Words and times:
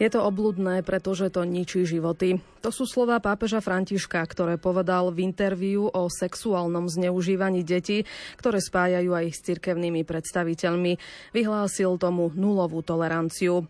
Je 0.00 0.08
to 0.08 0.24
obludné, 0.24 0.80
pretože 0.80 1.28
to 1.28 1.44
ničí 1.44 1.84
životy. 1.84 2.40
To 2.64 2.72
sú 2.72 2.88
slova 2.88 3.20
pápeža 3.20 3.60
Františka, 3.60 4.24
ktoré 4.24 4.56
povedal 4.56 5.12
v 5.12 5.28
interviu 5.28 5.92
o 5.92 6.08
sexuálnom 6.08 6.88
zneužívaní 6.88 7.60
detí, 7.68 8.08
ktoré 8.40 8.64
spájajú 8.64 9.12
aj 9.12 9.26
s 9.28 9.44
cirkevnými 9.44 10.08
predstaviteľmi. 10.08 10.96
Vyhlásil 11.36 12.00
tomu 12.00 12.32
nulovú 12.32 12.80
toleranciu. 12.80 13.68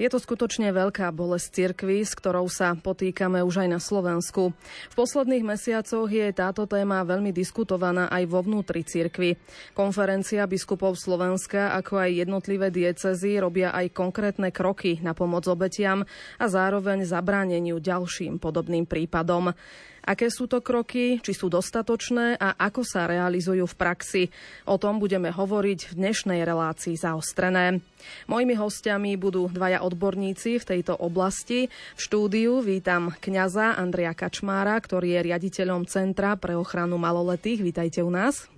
Je 0.00 0.08
to 0.08 0.16
skutočne 0.16 0.72
veľká 0.72 1.12
bolesť 1.12 1.76
cirkvy, 1.76 2.00
s 2.08 2.16
ktorou 2.16 2.48
sa 2.48 2.72
potýkame 2.72 3.44
už 3.44 3.68
aj 3.68 3.68
na 3.68 3.76
Slovensku. 3.76 4.56
V 4.88 4.94
posledných 4.96 5.44
mesiacoch 5.44 6.08
je 6.08 6.24
táto 6.32 6.64
téma 6.64 7.04
veľmi 7.04 7.36
diskutovaná 7.36 8.08
aj 8.08 8.24
vo 8.24 8.40
vnútri 8.40 8.80
cirkvy. 8.80 9.36
Konferencia 9.76 10.48
biskupov 10.48 10.96
Slovenska, 10.96 11.76
ako 11.76 12.00
aj 12.00 12.16
jednotlivé 12.16 12.72
diecezy 12.72 13.36
robia 13.44 13.76
aj 13.76 13.92
konkrétne 13.92 14.48
kroky 14.48 15.04
na 15.04 15.12
pomoc 15.12 15.44
obetiam 15.52 16.00
a 16.40 16.44
zároveň 16.48 17.04
zabráneniu 17.04 17.76
ďalším 17.76 18.40
podobným 18.40 18.88
prípadom. 18.88 19.52
Aké 20.00 20.32
sú 20.32 20.48
to 20.48 20.64
kroky, 20.64 21.20
či 21.20 21.32
sú 21.36 21.52
dostatočné 21.52 22.40
a 22.40 22.56
ako 22.56 22.80
sa 22.80 23.04
realizujú 23.04 23.68
v 23.68 23.78
praxi. 23.78 24.22
O 24.64 24.80
tom 24.80 24.96
budeme 24.96 25.28
hovoriť 25.28 25.92
v 25.92 25.96
dnešnej 26.00 26.40
relácii 26.40 26.96
zaostrené. 26.96 27.84
Mojimi 28.24 28.56
hostiami 28.56 29.20
budú 29.20 29.52
dvaja 29.52 29.84
odborníci 29.84 30.56
v 30.56 30.64
tejto 30.64 30.96
oblasti. 30.96 31.68
V 31.68 32.00
štúdiu 32.00 32.64
vítam 32.64 33.12
kňaza 33.12 33.76
Andrea 33.76 34.16
Kačmára, 34.16 34.80
ktorý 34.80 35.20
je 35.20 35.26
riaditeľom 35.30 35.84
Centra 35.84 36.32
pre 36.40 36.56
ochranu 36.56 36.96
maloletých. 36.96 37.60
Vítajte 37.60 38.00
u 38.00 38.08
nás. 38.08 38.48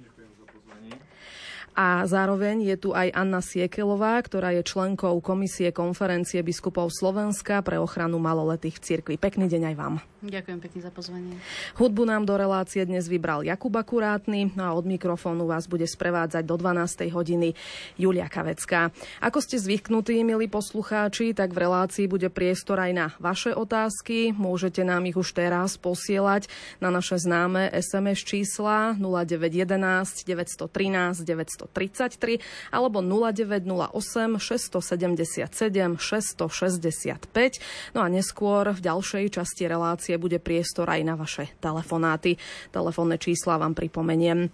A 1.73 2.05
zároveň 2.05 2.69
je 2.69 2.77
tu 2.77 2.93
aj 2.93 3.17
Anna 3.17 3.41
Siekelová, 3.41 4.21
ktorá 4.21 4.53
je 4.53 4.61
členkou 4.61 5.17
Komisie 5.25 5.73
konferencie 5.73 6.45
biskupov 6.45 6.93
Slovenska 6.93 7.65
pre 7.65 7.81
ochranu 7.81 8.21
maloletých 8.21 8.77
v 8.77 8.85
cirkvi. 8.85 9.15
Pekný 9.17 9.49
deň 9.49 9.73
aj 9.73 9.77
vám. 9.81 10.12
Ďakujem 10.23 10.63
pekne 10.63 10.81
za 10.87 10.95
pozvanie. 10.95 11.35
Hudbu 11.75 12.07
nám 12.07 12.23
do 12.23 12.39
relácie 12.39 12.87
dnes 12.87 13.11
vybral 13.11 13.43
Jakub 13.43 13.75
Akurátny 13.75 14.55
a 14.55 14.71
od 14.71 14.87
mikrofónu 14.87 15.51
vás 15.51 15.67
bude 15.67 15.83
sprevádzať 15.83 16.47
do 16.47 16.55
12. 16.55 17.11
hodiny 17.11 17.59
Julia 17.99 18.31
Kavecká. 18.31 18.95
Ako 19.19 19.43
ste 19.43 19.59
zvyknutí, 19.59 20.23
milí 20.23 20.47
poslucháči, 20.47 21.35
tak 21.35 21.51
v 21.51 21.67
relácii 21.67 22.07
bude 22.07 22.31
priestor 22.31 22.79
aj 22.79 22.93
na 22.95 23.11
vaše 23.19 23.51
otázky. 23.51 24.31
Môžete 24.31 24.87
nám 24.87 25.11
ich 25.11 25.19
už 25.19 25.35
teraz 25.35 25.75
posielať 25.75 26.47
na 26.79 26.95
naše 26.95 27.19
známe 27.19 27.75
SMS 27.75 28.23
čísla 28.23 28.95
0911 29.03 30.23
913 30.23 31.27
933 31.27 32.71
alebo 32.71 33.03
0908 33.03 34.39
677 34.39 35.99
665. 35.99 37.99
No 37.99 38.01
a 38.01 38.07
neskôr 38.07 38.71
v 38.71 38.81
ďalšej 38.87 39.25
časti 39.35 39.67
relácie 39.67 40.12
relácie 40.13 40.21
bude 40.21 40.39
priestor 40.43 40.93
aj 40.93 41.01
na 41.05 41.15
vaše 41.17 41.49
telefonáty. 41.61 42.37
Telefónne 42.69 43.17
čísla 43.17 43.57
vám 43.57 43.73
pripomeniem. 43.73 44.53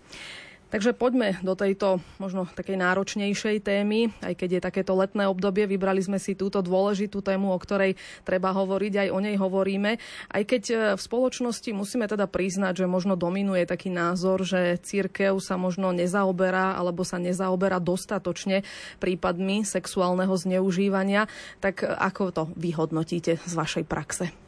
Takže 0.69 0.93
poďme 0.93 1.41
do 1.41 1.57
tejto 1.57 1.97
možno 2.21 2.45
takej 2.45 2.77
náročnejšej 2.77 3.65
témy, 3.65 4.13
aj 4.21 4.37
keď 4.37 4.49
je 4.53 4.67
takéto 4.69 4.93
letné 4.93 5.25
obdobie, 5.25 5.65
vybrali 5.65 6.05
sme 6.05 6.21
si 6.21 6.37
túto 6.37 6.61
dôležitú 6.61 7.25
tému, 7.25 7.57
o 7.57 7.57
ktorej 7.57 7.97
treba 8.21 8.53
hovoriť, 8.53 8.93
aj 9.01 9.09
o 9.09 9.17
nej 9.17 9.41
hovoríme. 9.41 9.97
Aj 10.29 10.43
keď 10.45 10.63
e, 10.69 10.77
v 10.93 11.01
spoločnosti 11.01 11.73
musíme 11.73 12.05
teda 12.05 12.29
priznať, 12.29 12.85
že 12.85 12.87
možno 12.87 13.17
dominuje 13.17 13.65
taký 13.65 13.89
názor, 13.89 14.45
že 14.45 14.77
církev 14.77 15.41
sa 15.41 15.57
možno 15.57 15.89
nezaoberá 15.97 16.77
alebo 16.77 17.01
sa 17.01 17.17
nezaoberá 17.17 17.81
dostatočne 17.81 18.61
prípadmi 19.01 19.65
sexuálneho 19.65 20.37
zneužívania, 20.37 21.33
tak 21.65 21.81
ako 21.81 22.23
to 22.29 22.45
vyhodnotíte 22.61 23.41
z 23.41 23.53
vašej 23.57 23.89
praxe? 23.89 24.48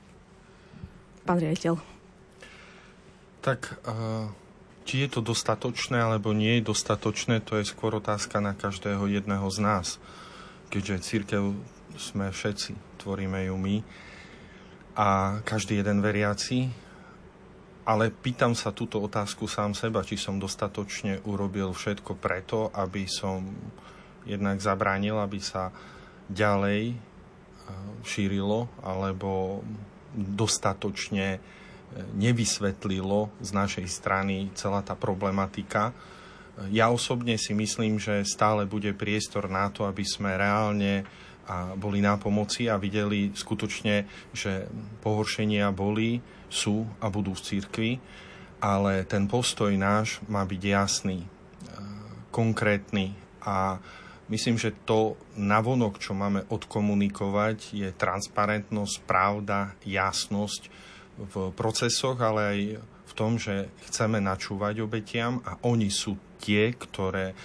Pán 1.31 1.39
riaditeľ? 1.39 1.79
Tak 3.47 3.79
eh, 3.87 4.27
či 4.83 5.07
je 5.07 5.09
to 5.15 5.23
dostatočné 5.23 6.03
alebo 6.03 6.35
nie 6.35 6.59
je 6.59 6.75
dostatočné, 6.75 7.39
to 7.47 7.63
je 7.63 7.71
skôr 7.71 7.95
otázka 7.95 8.43
na 8.43 8.59
každého 8.59 9.07
jedného 9.07 9.47
z 9.47 9.59
nás. 9.63 9.87
Keďže 10.75 11.07
církev 11.07 11.55
sme 11.95 12.35
všetci, 12.35 12.99
tvoríme 12.99 13.47
ju 13.47 13.55
my 13.55 13.87
a 14.99 15.39
každý 15.47 15.79
jeden 15.79 16.03
veriaci, 16.03 16.67
ale 17.87 18.11
pýtam 18.11 18.59
sa 18.59 18.75
túto 18.75 18.99
otázku 18.99 19.47
sám 19.47 19.79
seba, 19.79 20.03
či 20.03 20.19
som 20.19 20.43
dostatočne 20.43 21.23
urobil 21.23 21.71
všetko 21.71 22.19
preto, 22.19 22.75
aby 22.75 23.07
som 23.07 23.47
jednak 24.27 24.59
zabránil, 24.59 25.23
aby 25.23 25.39
sa 25.39 25.71
ďalej 26.27 26.91
eh, 26.91 26.97
šírilo 28.03 28.67
alebo 28.83 29.63
dostatočne 30.15 31.37
e, 31.37 31.39
nevysvetlilo 32.19 33.31
z 33.39 33.51
našej 33.51 33.87
strany 33.87 34.51
celá 34.55 34.83
tá 34.83 34.99
problematika. 34.99 35.91
E, 35.91 35.93
ja 36.75 36.91
osobne 36.91 37.39
si 37.39 37.55
myslím, 37.55 37.99
že 37.99 38.27
stále 38.27 38.67
bude 38.67 38.91
priestor 38.95 39.47
na 39.47 39.71
to, 39.71 39.87
aby 39.87 40.03
sme 40.03 40.35
reálne 40.35 41.07
a 41.51 41.75
boli 41.75 41.99
na 41.99 42.15
pomoci 42.15 42.71
a 42.71 42.79
videli 42.79 43.35
skutočne, 43.35 44.07
že 44.31 44.71
pohoršenia 45.03 45.75
boli, 45.75 46.23
sú 46.47 46.87
a 47.03 47.11
budú 47.11 47.35
v 47.35 47.43
cirkvi, 47.43 47.91
ale 48.63 49.03
ten 49.07 49.27
postoj 49.27 49.71
náš 49.75 50.23
má 50.31 50.47
byť 50.47 50.63
jasný, 50.63 51.19
e, 51.25 51.29
konkrétny 52.31 53.15
a 53.43 53.83
Myslím, 54.31 54.63
že 54.63 54.71
to 54.87 55.19
navonok, 55.35 55.99
čo 55.99 56.15
máme 56.15 56.47
odkomunikovať, 56.47 57.75
je 57.75 57.89
transparentnosť, 57.91 59.03
pravda, 59.03 59.75
jasnosť 59.83 60.71
v 61.19 61.51
procesoch, 61.51 62.15
ale 62.23 62.41
aj 62.47 62.59
v 63.11 63.13
tom, 63.19 63.43
že 63.43 63.75
chceme 63.91 64.23
načúvať 64.23 64.87
obetiam 64.87 65.43
a 65.43 65.59
oni 65.67 65.91
sú 65.91 66.15
tie, 66.39 66.71
ktoré 66.71 67.35
e, 67.35 67.37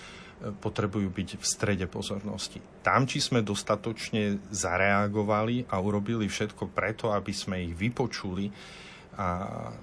potrebujú 0.53 1.09
byť 1.09 1.29
v 1.41 1.45
strede 1.45 1.85
pozornosti. 1.89 2.61
Tam, 2.85 3.09
či 3.09 3.17
sme 3.17 3.41
dostatočne 3.41 4.53
zareagovali 4.53 5.65
a 5.73 5.81
urobili 5.81 6.29
všetko 6.29 6.69
preto, 6.69 7.09
aby 7.09 7.33
sme 7.33 7.65
ich 7.65 7.73
vypočuli 7.73 8.53
a 9.17 9.27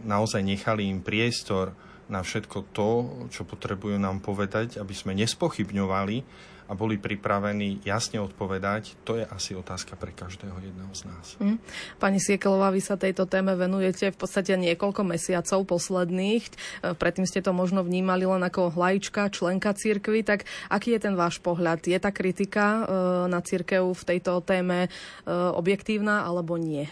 naozaj 0.07 0.39
nechali 0.39 0.87
im 0.87 1.03
priestor 1.03 1.75
na 2.07 2.23
všetko 2.23 2.59
to, 2.71 2.91
čo 3.35 3.43
potrebujú 3.43 3.99
nám 3.99 4.23
povedať, 4.23 4.79
aby 4.79 4.95
sme 4.95 5.19
nespochybňovali 5.19 6.51
a 6.67 6.73
boli 6.75 6.99
pripravení 6.99 7.83
jasne 7.83 8.23
odpovedať, 8.23 8.95
to 9.03 9.19
je 9.19 9.25
asi 9.27 9.53
otázka 9.55 9.99
pre 9.99 10.15
každého 10.15 10.55
jedného 10.59 10.93
z 10.95 11.03
nás. 11.09 11.27
Mm. 11.43 11.59
Pani 11.99 12.19
Siekelová, 12.23 12.71
vy 12.71 12.83
sa 12.83 12.95
tejto 12.95 13.27
téme 13.27 13.55
venujete 13.59 14.15
v 14.15 14.19
podstate 14.19 14.55
niekoľko 14.59 15.03
mesiacov 15.06 15.67
posledných. 15.67 16.45
E, 16.47 16.53
predtým 16.95 17.27
ste 17.27 17.43
to 17.43 17.50
možno 17.50 17.83
vnímali 17.83 18.25
len 18.25 18.43
ako 18.43 18.75
lajčka, 18.75 19.33
členka 19.33 19.75
cirkvy, 19.75 20.23
tak 20.23 20.47
aký 20.71 20.95
je 20.97 21.00
ten 21.03 21.15
váš 21.19 21.43
pohľad? 21.43 21.84
Je 21.84 21.99
tá 21.99 22.15
kritika 22.15 22.65
e, 22.65 22.83
na 23.29 23.43
cirkev 23.43 23.93
v 23.93 24.03
tejto 24.06 24.43
téme 24.43 24.87
e, 24.87 24.89
objektívna 25.33 26.25
alebo 26.25 26.55
nie? 26.56 26.87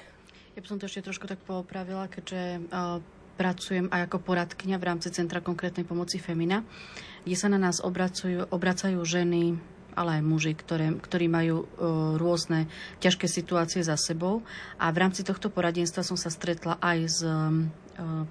Ja 0.54 0.60
by 0.60 0.66
som 0.66 0.78
to 0.82 0.90
ešte 0.90 1.06
trošku 1.06 1.30
tak 1.30 1.40
poopravila, 1.46 2.10
keďže 2.10 2.68
pracujem 3.40 3.88
aj 3.88 4.04
ako 4.04 4.18
poradkňa 4.20 4.76
v 4.76 4.84
rámci 4.84 5.08
Centra 5.08 5.40
konkrétnej 5.40 5.88
pomoci 5.88 6.20
Femina, 6.20 6.60
kde 7.24 7.36
sa 7.36 7.48
na 7.52 7.60
nás 7.60 7.82
obracujú, 7.82 8.48
obracajú 8.48 9.00
ženy, 9.04 9.58
ale 9.98 10.20
aj 10.20 10.22
muži, 10.22 10.52
ktoré, 10.54 10.94
ktorí 10.96 11.26
majú 11.26 11.56
e, 11.62 11.66
rôzne 12.16 12.70
ťažké 13.02 13.26
situácie 13.26 13.82
za 13.82 13.98
sebou. 13.98 14.46
A 14.78 14.88
v 14.94 15.00
rámci 15.02 15.26
tohto 15.26 15.50
poradenstva 15.50 16.06
som 16.06 16.16
sa 16.16 16.30
stretla 16.30 16.78
aj 16.78 16.98
s 17.04 17.20
e, 17.20 17.32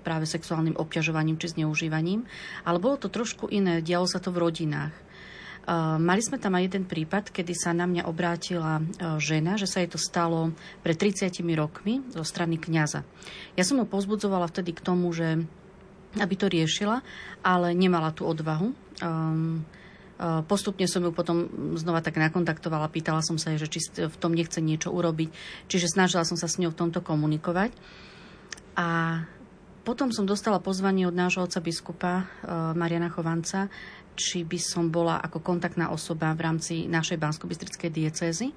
práve 0.02 0.26
sexuálnym 0.26 0.80
obťažovaním 0.80 1.38
či 1.38 1.54
zneužívaním. 1.54 2.26
Ale 2.66 2.82
bolo 2.82 2.98
to 2.98 3.12
trošku 3.12 3.52
iné, 3.52 3.86
dialo 3.86 4.10
sa 4.10 4.18
to 4.18 4.34
v 4.34 4.42
rodinách. 4.42 4.96
Mali 6.02 6.18
sme 6.26 6.42
tam 6.42 6.58
aj 6.58 6.66
jeden 6.66 6.86
prípad, 6.90 7.30
kedy 7.30 7.54
sa 7.54 7.78
na 7.78 7.86
mňa 7.86 8.10
obrátila 8.10 8.82
e, 8.82 8.84
žena, 9.22 9.54
že 9.54 9.70
sa 9.70 9.86
jej 9.86 9.90
to 9.92 10.02
stalo 10.02 10.50
pred 10.82 10.98
30 10.98 11.30
rokmi 11.54 12.02
zo 12.10 12.26
strany 12.26 12.58
kňaza. 12.58 13.06
Ja 13.54 13.62
som 13.62 13.78
ho 13.78 13.86
pozbudzovala 13.86 14.50
vtedy 14.50 14.74
k 14.74 14.82
tomu, 14.82 15.14
že 15.14 15.46
aby 16.18 16.34
to 16.34 16.50
riešila, 16.50 17.06
ale 17.46 17.78
nemala 17.78 18.10
tú 18.10 18.26
odvahu. 18.26 18.74
Um, 19.04 19.62
Postupne 20.20 20.84
som 20.84 21.00
ju 21.00 21.16
potom 21.16 21.48
znova 21.80 22.04
tak 22.04 22.20
nakontaktovala, 22.20 22.92
pýtala 22.92 23.24
som 23.24 23.40
sa 23.40 23.56
jej, 23.56 23.64
že 23.64 23.72
či 23.72 23.80
v 24.04 24.20
tom 24.20 24.36
nechce 24.36 24.60
niečo 24.60 24.92
urobiť. 24.92 25.32
Čiže 25.72 25.96
snažila 25.96 26.28
som 26.28 26.36
sa 26.36 26.52
s 26.52 26.60
ňou 26.60 26.76
v 26.76 26.80
tomto 26.84 27.00
komunikovať. 27.00 27.72
A 28.76 29.24
potom 29.88 30.12
som 30.12 30.28
dostala 30.28 30.60
pozvanie 30.60 31.08
od 31.08 31.16
nášho 31.16 31.48
otca 31.48 31.64
biskupa 31.64 32.28
uh, 32.28 32.76
Mariana 32.76 33.08
Chovanca, 33.08 33.72
či 34.20 34.44
by 34.44 34.60
som 34.60 34.92
bola 34.92 35.24
ako 35.24 35.40
kontaktná 35.40 35.88
osoba 35.88 36.36
v 36.36 36.44
rámci 36.44 36.92
našej 36.92 37.16
bansko 37.16 37.48
diecézy. 37.88 38.52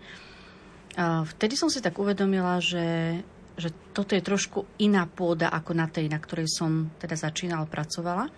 Vtedy 0.98 1.54
som 1.54 1.70
si 1.70 1.78
tak 1.78 1.96
uvedomila, 1.96 2.58
že, 2.58 3.22
že 3.56 3.74
toto 3.92 4.16
je 4.16 4.24
trošku 4.24 4.64
iná 4.80 5.04
pôda 5.04 5.52
ako 5.52 5.72
na 5.76 5.86
tej, 5.88 6.08
na 6.08 6.16
ktorej 6.16 6.48
som 6.48 6.88
teda 6.96 7.16
začínala, 7.16 7.68
pracovala. 7.68 8.32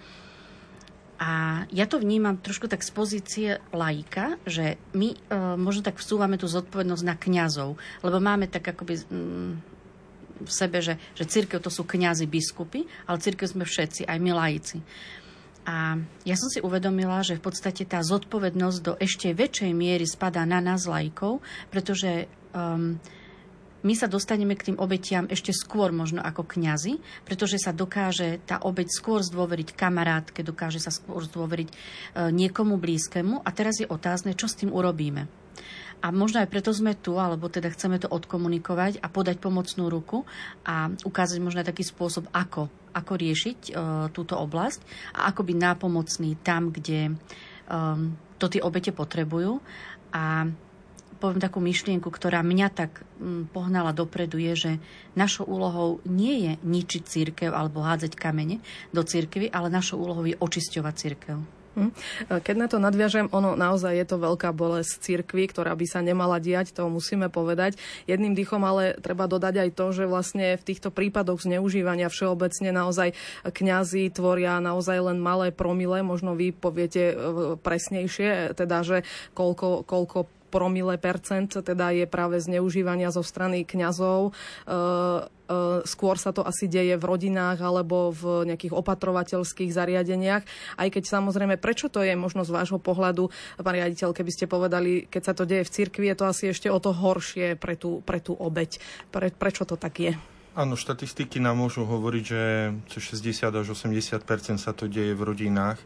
A 1.14 1.62
ja 1.70 1.86
to 1.86 2.02
vnímam 2.02 2.42
trošku 2.42 2.66
tak 2.66 2.82
z 2.82 2.90
pozície 2.90 3.48
laika, 3.70 4.34
že 4.42 4.82
my 4.98 5.14
e, 5.14 5.16
možno 5.54 5.86
tak 5.86 6.02
vsúvame 6.02 6.34
tú 6.34 6.50
zodpovednosť 6.50 7.04
na 7.06 7.14
kňazov, 7.14 7.78
lebo 8.02 8.18
máme 8.18 8.50
tak 8.50 8.66
akoby 8.66 8.98
mm, 8.98 9.52
v 10.42 10.50
sebe, 10.50 10.82
že, 10.82 10.98
že 11.14 11.24
církev 11.30 11.62
to 11.62 11.70
sú 11.70 11.86
kňazi, 11.86 12.26
biskupy, 12.26 12.82
ale 13.06 13.22
církev 13.22 13.46
sme 13.46 13.62
všetci, 13.62 14.10
aj 14.10 14.18
my 14.18 14.30
laici. 14.34 14.82
A 15.64 15.96
ja 16.28 16.36
som 16.36 16.52
si 16.52 16.60
uvedomila, 16.60 17.24
že 17.24 17.40
v 17.40 17.46
podstate 17.48 17.88
tá 17.88 18.04
zodpovednosť 18.04 18.78
do 18.84 18.92
ešte 19.00 19.32
väčšej 19.32 19.72
miery 19.72 20.04
spadá 20.04 20.44
na 20.44 20.60
nás 20.60 20.84
lajkov, 20.84 21.40
pretože 21.72 22.28
um, 22.52 23.00
my 23.84 23.92
sa 23.92 24.08
dostaneme 24.08 24.56
k 24.56 24.72
tým 24.72 24.80
obetiam 24.80 25.28
ešte 25.28 25.52
skôr 25.52 25.92
možno 25.92 26.24
ako 26.24 26.48
kňazi, 26.48 26.98
pretože 27.28 27.60
sa 27.60 27.76
dokáže 27.76 28.40
tá 28.48 28.56
obeť 28.64 28.88
skôr 28.88 29.20
zdôveriť 29.20 29.76
kamarátke, 29.76 30.40
dokáže 30.40 30.80
sa 30.80 30.88
skôr 30.88 31.20
zdôveriť 31.28 31.68
e, 31.68 31.74
niekomu 32.32 32.80
blízkemu 32.80 33.44
a 33.44 33.48
teraz 33.52 33.84
je 33.84 33.86
otázne, 33.86 34.32
čo 34.32 34.48
s 34.48 34.56
tým 34.56 34.72
urobíme. 34.72 35.28
A 36.04 36.12
možno 36.12 36.40
aj 36.40 36.52
preto 36.52 36.68
sme 36.72 36.96
tu, 36.96 37.16
alebo 37.16 37.48
teda 37.48 37.72
chceme 37.72 37.96
to 37.96 38.08
odkomunikovať 38.08 39.00
a 39.00 39.08
podať 39.08 39.40
pomocnú 39.40 39.88
ruku 39.88 40.28
a 40.64 40.92
ukázať 41.04 41.38
možno 41.40 41.64
aj 41.64 41.72
taký 41.72 41.84
spôsob, 41.84 42.28
ako, 42.32 42.68
ako 42.96 43.12
riešiť 43.20 43.58
e, 43.68 43.72
túto 44.16 44.40
oblasť 44.40 44.80
a 45.12 45.28
ako 45.28 45.44
byť 45.44 45.56
nápomocný 45.60 46.40
tam, 46.40 46.72
kde 46.72 47.08
e, 47.08 47.12
to 48.40 48.46
tie 48.48 48.64
obete 48.64 48.96
potrebujú. 48.96 49.60
A 50.14 50.48
poviem 51.16 51.40
takú 51.40 51.58
myšlienku, 51.62 52.10
ktorá 52.10 52.42
mňa 52.44 52.68
tak 52.74 53.02
mm, 53.18 53.54
pohnala 53.54 53.94
dopredu, 53.94 54.36
je, 54.38 54.54
že 54.54 54.72
našou 55.14 55.46
úlohou 55.48 56.02
nie 56.04 56.46
je 56.46 56.52
ničiť 56.62 57.02
církev 57.02 57.50
alebo 57.54 57.82
hádzať 57.82 58.18
kamene 58.18 58.60
do 58.90 59.02
církvy, 59.06 59.50
ale 59.50 59.72
našou 59.72 60.02
úlohou 60.02 60.26
je 60.26 60.36
očisťovať 60.38 60.94
církev. 60.94 61.38
Hm. 61.74 61.90
Keď 62.30 62.54
na 62.54 62.70
to 62.70 62.78
nadviažem, 62.78 63.26
ono 63.34 63.58
naozaj 63.58 63.98
je 63.98 64.06
to 64.06 64.22
veľká 64.22 64.54
bolesť 64.54 65.02
cirkvi, 65.02 65.50
ktorá 65.50 65.74
by 65.74 65.86
sa 65.90 66.00
nemala 66.06 66.38
diať, 66.38 66.70
to 66.70 66.86
musíme 66.86 67.26
povedať. 67.26 67.74
Jedným 68.06 68.38
dýchom 68.38 68.62
ale 68.62 68.94
treba 69.02 69.26
dodať 69.26 69.54
aj 69.58 69.70
to, 69.74 69.86
že 69.90 70.04
vlastne 70.06 70.54
v 70.54 70.62
týchto 70.62 70.94
prípadoch 70.94 71.42
zneužívania 71.42 72.06
všeobecne 72.06 72.70
naozaj 72.70 73.18
kňazi 73.42 74.14
tvoria 74.14 74.62
naozaj 74.62 75.02
len 75.02 75.18
malé 75.18 75.50
promile, 75.50 76.06
možno 76.06 76.38
vy 76.38 76.54
poviete 76.54 77.10
e, 77.10 77.14
presnejšie, 77.58 78.54
teda, 78.54 78.86
že 78.86 79.02
koľko, 79.34 79.82
koľko 79.82 80.30
promile 80.54 80.94
percent 81.02 81.50
teda 81.50 81.90
je 81.90 82.06
práve 82.06 82.38
zneužívania 82.38 83.10
zo 83.10 83.26
strany 83.26 83.66
kňazov. 83.66 84.30
E, 84.30 84.32
e, 84.32 84.74
skôr 85.82 86.14
sa 86.14 86.30
to 86.30 86.46
asi 86.46 86.70
deje 86.70 86.94
v 86.94 87.02
rodinách 87.02 87.58
alebo 87.58 88.14
v 88.14 88.46
nejakých 88.46 88.70
opatrovateľských 88.70 89.74
zariadeniach. 89.74 90.46
Aj 90.78 90.88
keď 90.94 91.02
samozrejme, 91.10 91.58
prečo 91.58 91.90
to 91.90 92.06
je 92.06 92.14
možno 92.14 92.46
z 92.46 92.54
vášho 92.54 92.78
pohľadu, 92.78 93.34
pán 93.58 93.74
riaditeľ, 93.74 94.14
keby 94.14 94.30
ste 94.30 94.46
povedali, 94.46 95.10
keď 95.10 95.22
sa 95.26 95.34
to 95.34 95.42
deje 95.42 95.66
v 95.66 95.74
cirkvi, 95.74 96.06
je 96.14 96.16
to 96.22 96.24
asi 96.30 96.44
ešte 96.54 96.70
o 96.70 96.78
to 96.78 96.94
horšie 96.94 97.58
pre 97.58 97.74
tú, 97.74 97.98
pre 98.06 98.22
tú 98.22 98.38
obeď. 98.38 98.78
Pre, 99.10 99.34
prečo 99.34 99.66
to 99.66 99.74
tak 99.74 99.98
je? 99.98 100.14
Áno, 100.54 100.78
štatistiky 100.78 101.42
nám 101.42 101.58
môžu 101.58 101.82
hovoriť, 101.82 102.22
že 102.22 102.42
60 102.86 103.50
až 103.50 103.74
80% 103.74 104.22
sa 104.54 104.70
to 104.70 104.86
deje 104.86 105.10
v 105.18 105.22
rodinách 105.26 105.82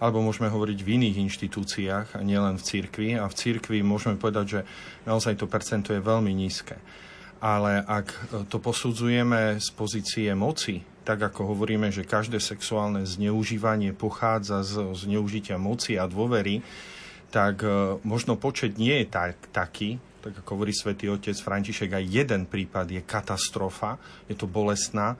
alebo 0.00 0.24
môžeme 0.24 0.48
hovoriť 0.48 0.78
v 0.80 0.92
iných 0.96 1.16
inštitúciách 1.28 2.16
a 2.16 2.20
nielen 2.24 2.56
v 2.56 2.64
cirkvi. 2.64 3.08
A 3.20 3.28
v 3.28 3.36
cirkvi 3.36 3.84
môžeme 3.84 4.16
povedať, 4.16 4.46
že 4.48 4.60
naozaj 5.04 5.36
to 5.36 5.46
percento 5.46 5.92
je 5.92 6.00
veľmi 6.00 6.32
nízke. 6.32 6.80
Ale 7.40 7.84
ak 7.84 8.08
to 8.48 8.56
posudzujeme 8.60 9.60
z 9.60 9.68
pozície 9.76 10.32
moci, 10.32 10.80
tak 11.04 11.20
ako 11.20 11.56
hovoríme, 11.56 11.88
že 11.92 12.08
každé 12.08 12.40
sexuálne 12.40 13.04
zneužívanie 13.04 13.96
pochádza 13.96 14.64
z 14.64 14.92
zneužitia 14.96 15.56
moci 15.56 15.96
a 15.96 16.04
dôvery, 16.04 16.60
tak 17.32 17.64
e, 17.64 17.96
možno 18.04 18.36
počet 18.36 18.76
nie 18.76 19.04
je 19.04 19.06
tak, 19.08 19.36
taký, 19.54 19.96
tak 20.20 20.44
ako 20.44 20.60
hovorí 20.60 20.76
svätý 20.76 21.08
otec 21.08 21.32
František, 21.32 21.96
aj 21.96 22.04
jeden 22.04 22.42
prípad 22.44 22.92
je 22.92 23.00
katastrofa, 23.00 23.96
je 24.28 24.36
to 24.36 24.44
bolestná, 24.44 25.16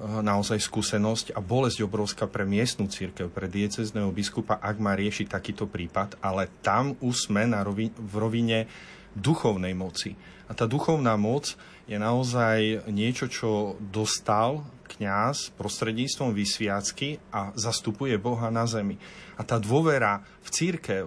naozaj 0.00 0.58
skúsenosť 0.58 1.38
a 1.38 1.40
bolesť 1.40 1.86
obrovská 1.86 2.26
pre 2.26 2.42
miestnu 2.42 2.90
církev, 2.90 3.30
pre 3.30 3.46
diecezného 3.46 4.10
biskupa, 4.10 4.58
ak 4.58 4.76
má 4.82 4.98
riešiť 4.98 5.30
takýto 5.30 5.70
prípad, 5.70 6.18
ale 6.18 6.50
tam 6.60 6.98
už 6.98 7.30
sme 7.30 7.46
na 7.46 7.62
rovi, 7.62 7.94
v 7.94 8.14
rovine 8.18 8.66
duchovnej 9.14 9.72
moci. 9.72 10.18
A 10.50 10.52
tá 10.52 10.66
duchovná 10.66 11.14
moc 11.14 11.54
je 11.86 11.96
naozaj 11.96 12.90
niečo, 12.90 13.30
čo 13.30 13.50
dostal 13.78 14.66
kňaz 14.98 15.54
prostredníctvom 15.56 16.36
vysviacky 16.36 17.22
a 17.32 17.54
zastupuje 17.56 18.14
Boha 18.20 18.52
na 18.52 18.68
zemi. 18.68 19.00
A 19.38 19.42
tá 19.42 19.56
dôvera 19.56 20.20
v 20.44 20.48
církev, 20.52 21.04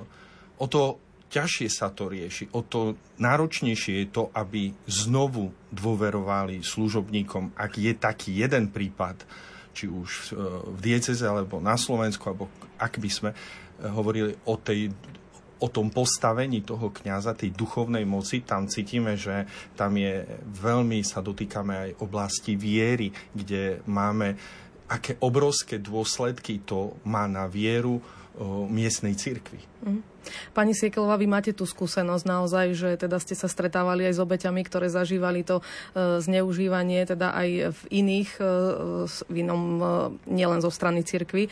o 0.57 0.65
to 0.65 0.97
ťažšie 1.27 1.67
sa 1.67 1.91
to 1.91 2.07
rieši, 2.07 2.51
o 2.55 2.63
to 2.63 2.95
náročnejšie 3.19 3.93
je 4.03 4.07
to, 4.11 4.23
aby 4.31 4.71
znovu 4.87 5.51
dôverovali 5.71 6.63
služobníkom, 6.63 7.55
ak 7.55 7.71
je 7.77 7.93
taký 7.95 8.31
jeden 8.39 8.71
prípad, 8.71 9.27
či 9.77 9.85
už 9.85 10.33
v 10.73 10.79
dieceze 10.81 11.21
alebo 11.27 11.61
na 11.61 11.77
Slovensku, 11.77 12.25
alebo 12.25 12.49
ak 12.81 12.97
by 12.97 13.09
sme 13.11 13.29
eh, 13.29 13.37
hovorili 13.91 14.33
o 14.49 14.57
tej 14.57 14.89
o 15.57 15.67
tom 15.73 15.89
postavení 15.89 16.61
toho 16.61 16.93
kňaza, 16.93 17.33
tej 17.33 17.49
duchovnej 17.49 18.05
moci, 18.05 18.45
tam 18.45 18.69
cítime, 18.69 19.17
že 19.17 19.49
tam 19.73 19.97
je 19.97 20.21
veľmi, 20.61 21.01
sa 21.01 21.25
dotýkame 21.25 21.73
aj 21.73 21.91
oblasti 22.05 22.53
viery, 22.53 23.09
kde 23.33 23.81
máme, 23.89 24.37
aké 24.85 25.17
obrovské 25.17 25.81
dôsledky 25.81 26.61
to 26.61 26.93
má 27.09 27.25
na 27.25 27.49
vieru 27.49 27.97
o, 27.97 28.69
miestnej 28.69 29.17
cirkvi. 29.17 29.57
Mm. 29.81 30.01
Pani 30.51 30.73
Siekelová, 30.73 31.19
vy 31.19 31.27
máte 31.29 31.51
tú 31.53 31.67
skúsenosť 31.67 32.23
naozaj, 32.25 32.65
že 32.73 32.89
teda 32.97 33.17
ste 33.21 33.35
sa 33.37 33.49
stretávali 33.49 34.07
aj 34.07 34.17
s 34.17 34.23
obeťami, 34.23 34.61
ktoré 34.65 34.87
zažívali 34.89 35.43
to 35.43 35.61
e, 35.61 35.63
zneužívanie, 36.23 37.03
teda 37.05 37.33
aj 37.33 37.49
v 37.73 37.81
iných, 37.91 38.31
e, 38.39 38.53
v 39.07 39.35
inom, 39.35 39.61
e, 39.77 39.85
nielen 40.29 40.59
zo 40.63 40.71
strany 40.73 41.03
cirkvy. 41.03 41.49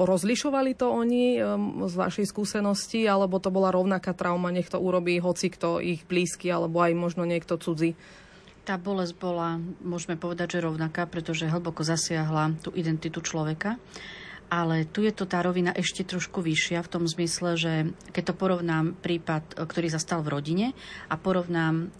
Rozlišovali 0.00 0.72
to 0.76 0.86
oni 0.90 1.40
z 1.86 1.94
vašej 1.94 2.26
skúsenosti, 2.28 3.06
alebo 3.06 3.38
to 3.38 3.52
bola 3.52 3.72
rovnaká 3.72 4.12
trauma, 4.12 4.52
nech 4.52 4.68
to 4.68 4.78
urobí 4.78 5.18
hoci 5.22 5.52
kto 5.52 5.78
ich 5.80 6.02
blízky, 6.04 6.50
alebo 6.52 6.82
aj 6.82 6.92
možno 6.96 7.22
niekto 7.24 7.56
cudzí? 7.56 7.94
Tá 8.64 8.76
bolesť 8.76 9.16
bola, 9.16 9.56
môžeme 9.80 10.20
povedať, 10.20 10.60
že 10.60 10.66
rovnaká, 10.68 11.08
pretože 11.08 11.48
hlboko 11.48 11.80
zasiahla 11.80 12.60
tú 12.60 12.70
identitu 12.76 13.24
človeka. 13.24 13.80
Ale 14.50 14.82
tu 14.82 15.06
je 15.06 15.14
to 15.14 15.30
tá 15.30 15.40
rovina 15.46 15.70
ešte 15.70 16.02
trošku 16.02 16.42
vyššia 16.42 16.82
v 16.82 16.90
tom 16.90 17.04
zmysle, 17.06 17.54
že 17.54 17.72
keď 18.10 18.34
to 18.34 18.34
porovnám 18.34 18.98
prípad, 18.98 19.54
ktorý 19.54 19.88
sa 19.88 20.02
stal 20.02 20.26
v 20.26 20.34
rodine 20.34 20.66
a 21.06 21.14
porovnám 21.14 21.94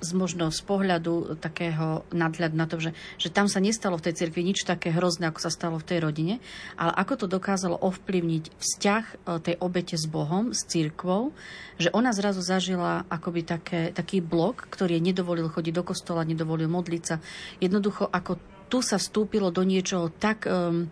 z 0.00 0.10
možno 0.16 0.48
z 0.48 0.60
pohľadu 0.64 1.36
takého 1.36 2.08
nadhľadu 2.10 2.56
na 2.56 2.64
to, 2.64 2.80
že, 2.80 2.96
že 3.20 3.28
tam 3.28 3.46
sa 3.46 3.60
nestalo 3.60 4.00
v 4.00 4.10
tej 4.10 4.24
cirkvi 4.24 4.40
nič 4.40 4.64
také 4.64 4.88
hrozné, 4.90 5.28
ako 5.28 5.40
sa 5.44 5.52
stalo 5.52 5.76
v 5.76 5.86
tej 5.86 5.98
rodine, 6.00 6.34
ale 6.80 6.92
ako 6.96 7.24
to 7.24 7.26
dokázalo 7.28 7.76
ovplyvniť 7.76 8.44
vzťah 8.56 9.04
e, 9.04 9.14
tej 9.44 9.56
obete 9.60 10.00
s 10.00 10.08
Bohom, 10.08 10.56
s 10.56 10.64
cirkvou, 10.64 11.36
že 11.76 11.92
ona 11.92 12.16
zrazu 12.16 12.40
zažila 12.40 13.04
akoby 13.12 13.44
také, 13.44 13.80
taký 13.92 14.24
blok, 14.24 14.72
ktorý 14.72 14.96
jej 14.96 15.04
nedovolil 15.04 15.52
chodiť 15.52 15.74
do 15.76 15.84
kostola, 15.84 16.24
nedovolil 16.24 16.66
modliť 16.72 17.02
sa. 17.04 17.20
Jednoducho, 17.60 18.08
ako 18.08 18.40
tu 18.72 18.80
sa 18.80 18.96
vstúpilo 18.96 19.52
do 19.52 19.62
niečoho 19.62 20.08
tak... 20.08 20.48
Um, 20.48 20.88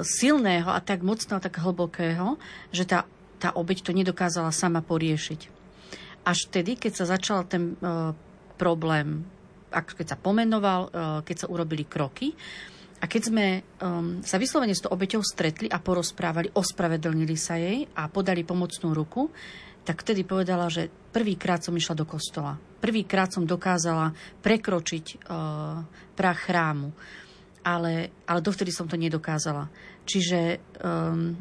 silného 0.00 0.72
a 0.72 0.80
tak 0.80 1.04
mocného, 1.04 1.36
tak 1.36 1.60
hlbokého, 1.60 2.40
že 2.72 2.88
tá, 2.88 3.04
tá 3.36 3.52
obeď 3.52 3.84
to 3.84 3.92
nedokázala 3.92 4.48
sama 4.48 4.80
poriešiť. 4.80 5.52
Až 6.24 6.48
vtedy, 6.48 6.80
keď 6.80 6.92
sa 6.96 7.12
začal 7.12 7.44
ten 7.44 7.76
uh, 7.84 8.16
problém, 8.56 9.28
keď 9.68 10.16
sa 10.16 10.20
pomenoval, 10.20 10.80
uh, 10.88 11.20
keď 11.20 11.44
sa 11.44 11.50
urobili 11.52 11.84
kroky, 11.84 12.32
a 13.02 13.10
keď 13.10 13.22
sme 13.34 13.46
um, 13.82 14.22
sa 14.22 14.38
vyslovene 14.38 14.78
s 14.78 14.86
tou 14.86 14.94
obeťou 14.94 15.26
stretli 15.26 15.66
a 15.66 15.82
porozprávali, 15.82 16.54
ospravedlnili 16.54 17.34
sa 17.34 17.58
jej 17.58 17.82
a 17.98 18.06
podali 18.06 18.46
pomocnú 18.46 18.94
ruku, 18.94 19.26
tak 19.82 20.06
vtedy 20.06 20.22
povedala, 20.22 20.70
že 20.70 20.86
prvýkrát 21.10 21.58
som 21.66 21.74
išla 21.74 21.98
do 21.98 22.06
kostola. 22.06 22.54
Prvýkrát 22.78 23.34
som 23.34 23.42
dokázala 23.42 24.14
prekročiť 24.38 25.26
uh, 25.26 25.82
prach 26.14 26.46
chrámu 26.46 26.94
ale, 27.62 28.10
ale 28.26 28.40
dovtedy 28.42 28.74
som 28.74 28.90
to 28.90 28.98
nedokázala. 28.98 29.70
Čiže 30.02 30.58
um, 30.82 31.38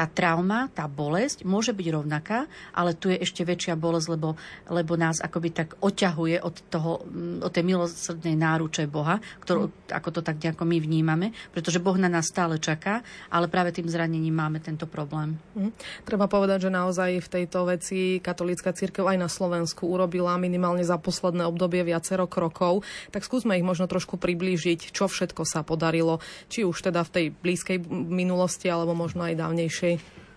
tá 0.00 0.08
trauma, 0.08 0.72
tá 0.72 0.88
bolesť 0.88 1.44
môže 1.44 1.76
byť 1.76 1.88
rovnaká, 1.92 2.48
ale 2.72 2.96
tu 2.96 3.12
je 3.12 3.20
ešte 3.20 3.44
väčšia 3.44 3.76
bolesť, 3.76 4.16
lebo, 4.16 4.32
lebo 4.72 4.96
nás 4.96 5.20
akoby 5.20 5.52
tak 5.52 5.76
oťahuje 5.76 6.40
od, 6.40 6.56
toho, 6.72 7.04
mm, 7.04 7.44
od 7.44 7.52
tej 7.52 7.64
milosrdnej 7.68 8.32
náruče 8.32 8.88
Boha, 8.88 9.20
ktorú, 9.44 9.68
ako 9.92 10.08
to 10.08 10.20
tak 10.24 10.40
nejako 10.40 10.64
my 10.64 10.80
vnímame, 10.80 11.36
pretože 11.52 11.84
Boh 11.84 12.00
na 12.00 12.08
nás 12.08 12.32
stále 12.32 12.56
čaká, 12.56 13.04
ale 13.28 13.52
práve 13.52 13.76
tým 13.76 13.92
zranením 13.92 14.32
máme 14.32 14.64
tento 14.64 14.88
problém. 14.88 15.36
Mm. 15.52 15.76
Treba 16.08 16.24
povedať, 16.24 16.64
že 16.64 16.70
naozaj 16.72 17.20
v 17.20 17.28
tejto 17.28 17.68
veci 17.68 18.24
katolícka 18.24 18.72
církev 18.72 19.04
aj 19.04 19.20
na 19.20 19.28
Slovensku 19.28 19.84
urobila 19.84 20.40
minimálne 20.40 20.80
za 20.80 20.96
posledné 20.96 21.44
obdobie 21.44 21.84
viacero 21.84 22.24
krokov, 22.24 22.88
tak 23.12 23.20
skúsme 23.20 23.52
ich 23.60 23.68
možno 23.68 23.84
trošku 23.84 24.16
priblížiť, 24.16 24.96
čo 24.96 25.12
všetko 25.12 25.44
sa 25.44 25.60
podarilo, 25.60 26.24
či 26.48 26.64
už 26.64 26.88
teda 26.88 27.04
v 27.04 27.12
tej 27.12 27.26
blízkej 27.36 27.84
minulosti, 27.92 28.72
alebo 28.72 28.96
možno 28.96 29.28
aj 29.28 29.36
dávnejšej. 29.36 29.89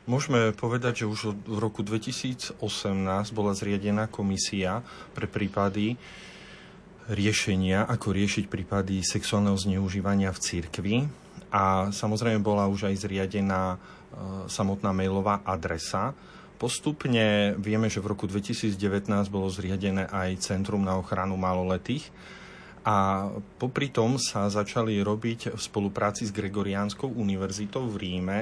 Môžeme 0.03 0.51
povedať, 0.51 1.03
že 1.03 1.05
už 1.07 1.31
v 1.47 1.57
roku 1.63 1.79
2018 1.79 2.59
bola 3.31 3.55
zriadená 3.55 4.11
komisia 4.11 4.83
pre 5.15 5.31
prípady 5.31 5.95
riešenia, 7.07 7.87
ako 7.87 8.11
riešiť 8.11 8.51
prípady 8.51 8.99
sexuálneho 8.99 9.55
zneužívania 9.55 10.31
v 10.35 10.39
cirkvi. 10.43 10.95
A 11.55 11.91
samozrejme 11.91 12.43
bola 12.43 12.67
už 12.67 12.91
aj 12.91 12.99
zriadená 12.99 13.75
e, 13.75 13.77
samotná 14.51 14.91
mailová 14.91 15.39
adresa. 15.47 16.11
Postupne 16.59 17.55
vieme, 17.59 17.87
že 17.87 18.03
v 18.03 18.11
roku 18.11 18.27
2019 18.27 18.75
bolo 19.31 19.47
zriadené 19.47 20.07
aj 20.11 20.51
Centrum 20.51 20.83
na 20.83 20.99
ochranu 20.99 21.39
maloletých, 21.39 22.11
a 22.83 23.31
popri 23.55 23.87
tom 23.95 24.19
sa 24.19 24.51
začali 24.51 24.99
robiť 24.99 25.55
v 25.55 25.61
spolupráci 25.61 26.27
s 26.27 26.35
Gregoriánskou 26.35 27.15
univerzitou 27.15 27.87
v 27.87 27.95
Ríme 27.95 28.39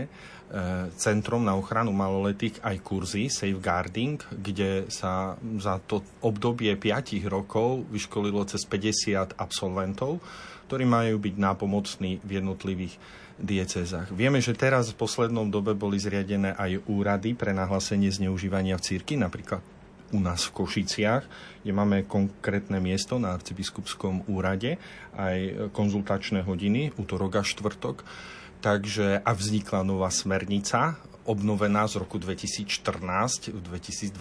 Centrom 1.00 1.48
na 1.48 1.56
ochranu 1.56 1.96
maloletých 1.96 2.60
aj 2.60 2.84
kurzy 2.84 3.32
Safeguarding, 3.32 4.20
kde 4.36 4.92
sa 4.92 5.40
za 5.40 5.80
to 5.80 6.04
obdobie 6.20 6.76
5 6.76 7.24
rokov 7.32 7.88
vyškolilo 7.88 8.44
cez 8.44 8.68
50 8.68 9.40
absolventov, 9.40 10.20
ktorí 10.68 10.84
majú 10.84 11.24
byť 11.24 11.36
nápomocní 11.40 12.20
v 12.20 12.32
jednotlivých 12.44 13.00
diecezách. 13.40 14.12
Vieme, 14.12 14.44
že 14.44 14.52
teraz 14.52 14.92
v 14.92 15.00
poslednom 15.00 15.48
dobe 15.48 15.72
boli 15.72 15.96
zriadené 15.98 16.52
aj 16.60 16.84
úrady 16.86 17.32
pre 17.32 17.56
nahlásenie 17.56 18.12
zneužívania 18.12 18.76
v 18.76 18.86
círky, 18.92 19.16
napríklad 19.16 19.64
u 20.12 20.20
nás 20.20 20.44
v 20.52 20.56
Košiciach, 20.62 21.24
kde 21.64 21.72
máme 21.72 22.04
konkrétne 22.04 22.84
miesto 22.84 23.16
na 23.16 23.32
arcibiskupskom 23.32 24.28
úrade, 24.28 24.76
aj 25.16 25.72
konzultačné 25.72 26.44
hodiny, 26.44 26.92
útorok 27.00 27.40
a 27.40 27.44
štvrtok. 27.48 28.04
Takže 28.62 29.26
a 29.26 29.32
vznikla 29.34 29.82
nová 29.82 30.14
smernica, 30.14 30.94
obnovená 31.26 31.90
z 31.90 31.98
roku 32.02 32.22
2014 32.22 33.50
2022 33.58 34.14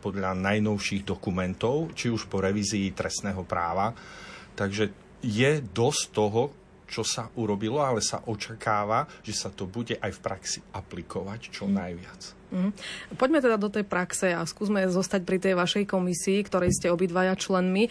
podľa 0.00 0.32
najnovších 0.32 1.04
dokumentov, 1.04 1.92
či 1.92 2.08
už 2.08 2.24
po 2.28 2.40
revízii 2.40 2.92
trestného 2.96 3.44
práva. 3.44 3.92
Takže 4.56 4.92
je 5.20 5.60
dosť 5.60 6.02
toho, 6.12 6.52
čo 6.86 7.02
sa 7.02 7.28
urobilo, 7.36 7.82
ale 7.82 8.00
sa 8.00 8.22
očakáva, 8.24 9.04
že 9.26 9.34
sa 9.34 9.50
to 9.50 9.66
bude 9.66 9.98
aj 9.98 10.10
v 10.10 10.22
praxi 10.22 10.60
aplikovať 10.72 11.40
čo 11.50 11.66
najviac. 11.66 12.36
Mm. 12.46 12.70
Poďme 13.18 13.42
teda 13.42 13.58
do 13.58 13.66
tej 13.66 13.82
praxe 13.82 14.30
a 14.30 14.46
skúsme 14.46 14.86
zostať 14.86 15.26
pri 15.26 15.42
tej 15.42 15.58
vašej 15.58 15.84
komisii, 15.90 16.46
ktorej 16.46 16.70
ste 16.70 16.94
obidvaja 16.94 17.34
členmi, 17.34 17.90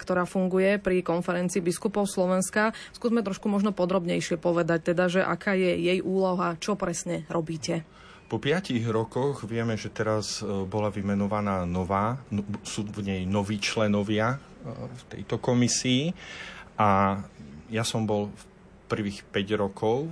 ktorá 0.00 0.24
funguje 0.24 0.80
pri 0.80 1.04
konferencii 1.04 1.60
biskupov 1.60 2.08
Slovenska. 2.08 2.72
Skúsme 2.96 3.20
trošku 3.20 3.52
možno 3.52 3.76
podrobnejšie 3.76 4.40
povedať, 4.40 4.96
teda, 4.96 5.12
že 5.12 5.20
aká 5.20 5.52
je 5.52 5.76
jej 5.76 6.00
úloha, 6.00 6.56
čo 6.56 6.72
presne 6.72 7.28
robíte. 7.28 7.84
Po 8.26 8.42
piatich 8.42 8.82
rokoch 8.90 9.46
vieme, 9.46 9.78
že 9.78 9.92
teraz 9.92 10.40
e, 10.40 10.66
bola 10.66 10.88
vymenovaná 10.88 11.62
nová, 11.68 12.18
no, 12.32 12.42
sú 12.64 12.82
v 12.82 13.04
nej 13.04 13.22
noví 13.28 13.60
členovia 13.60 14.34
e, 14.34 14.38
v 14.72 15.02
tejto 15.12 15.36
komisii 15.36 16.10
a 16.80 17.22
ja 17.70 17.82
som 17.82 18.06
bol 18.06 18.30
v 18.30 18.42
prvých 18.86 19.26
5 19.28 19.62
rokov, 19.62 20.06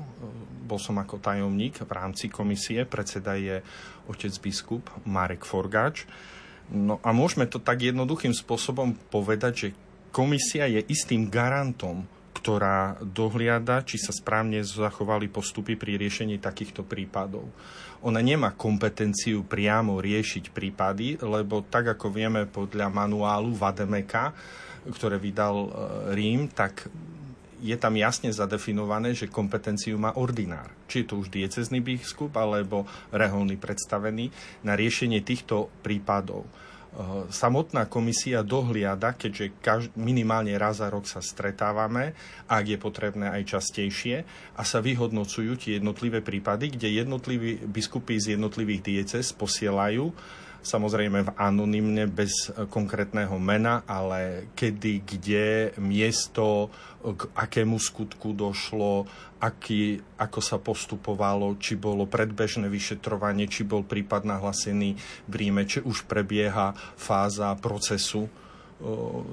bol 0.66 0.80
som 0.82 0.98
ako 0.98 1.22
tajomník 1.22 1.84
v 1.84 1.92
rámci 1.92 2.26
komisie, 2.26 2.82
predseda 2.88 3.38
je 3.38 3.62
otec 4.10 4.32
biskup 4.42 4.90
Marek 5.06 5.46
Forgáč. 5.46 6.08
No 6.72 6.98
a 7.04 7.12
môžeme 7.12 7.44
to 7.44 7.60
tak 7.60 7.84
jednoduchým 7.84 8.32
spôsobom 8.32 8.96
povedať, 9.12 9.52
že 9.52 9.68
komisia 10.10 10.64
je 10.66 10.80
istým 10.88 11.28
garantom, 11.28 12.08
ktorá 12.34 13.00
dohliada, 13.00 13.80
či 13.86 13.96
sa 13.96 14.12
správne 14.12 14.60
zachovali 14.60 15.32
postupy 15.32 15.80
pri 15.80 15.96
riešení 15.96 16.40
takýchto 16.42 16.84
prípadov. 16.84 17.48
Ona 18.04 18.20
nemá 18.20 18.52
kompetenciu 18.52 19.48
priamo 19.48 19.96
riešiť 19.96 20.52
prípady, 20.52 21.16
lebo 21.24 21.64
tak 21.64 21.96
ako 21.96 22.12
vieme 22.12 22.44
podľa 22.44 22.92
manuálu 22.92 23.56
Vademeka, 23.56 24.36
ktoré 24.84 25.16
vydal 25.16 25.56
e, 25.56 25.68
Rím, 26.12 26.52
tak 26.52 26.84
je 27.60 27.76
tam 27.78 27.94
jasne 27.94 28.30
zadefinované, 28.30 29.14
že 29.14 29.30
kompetenciu 29.30 29.98
má 30.00 30.14
ordinár. 30.16 30.72
Či 30.90 31.04
je 31.04 31.06
to 31.06 31.14
už 31.20 31.28
diecezný 31.30 31.82
biskup 31.84 32.34
alebo 32.38 32.88
reholný 33.14 33.58
predstavený 33.60 34.30
na 34.66 34.74
riešenie 34.74 35.22
týchto 35.22 35.70
prípadov. 35.82 36.46
Eh, 36.94 37.26
samotná 37.26 37.90
komisia 37.90 38.46
dohliada, 38.46 39.18
keďže 39.18 39.50
minimálne 39.98 40.54
raz 40.54 40.78
za 40.78 40.86
rok 40.86 41.10
sa 41.10 41.18
stretávame, 41.18 42.14
ak 42.46 42.70
je 42.70 42.78
potrebné 42.78 43.34
aj 43.34 43.58
častejšie, 43.58 44.22
a 44.54 44.62
sa 44.62 44.78
vyhodnocujú 44.78 45.58
tie 45.58 45.82
jednotlivé 45.82 46.22
prípady, 46.22 46.70
kde 46.70 47.02
jednotliví 47.02 47.66
biskupy 47.66 48.22
z 48.22 48.38
jednotlivých 48.38 48.86
diecez 48.86 49.34
posielajú 49.34 50.14
samozrejme 50.64 51.28
v 51.28 51.34
anonymne 51.36 52.08
bez 52.08 52.48
e, 52.48 52.64
konkrétneho 52.66 53.36
mena, 53.36 53.84
ale 53.84 54.48
kedy, 54.56 55.04
kde, 55.04 55.48
miesto, 55.76 56.72
k 57.04 57.28
akému 57.36 57.76
skutku 57.76 58.32
došlo, 58.32 59.04
aký, 59.38 60.00
ako 60.16 60.40
sa 60.40 60.56
postupovalo, 60.56 61.60
či 61.60 61.76
bolo 61.76 62.08
predbežné 62.08 62.66
vyšetrovanie, 62.72 63.44
či 63.44 63.68
bol 63.68 63.84
prípad 63.84 64.24
nahlasený 64.24 64.96
v 65.28 65.34
Ríme, 65.36 65.68
či 65.68 65.84
už 65.84 66.08
prebieha 66.08 66.72
fáza 66.96 67.52
procesu 67.60 68.32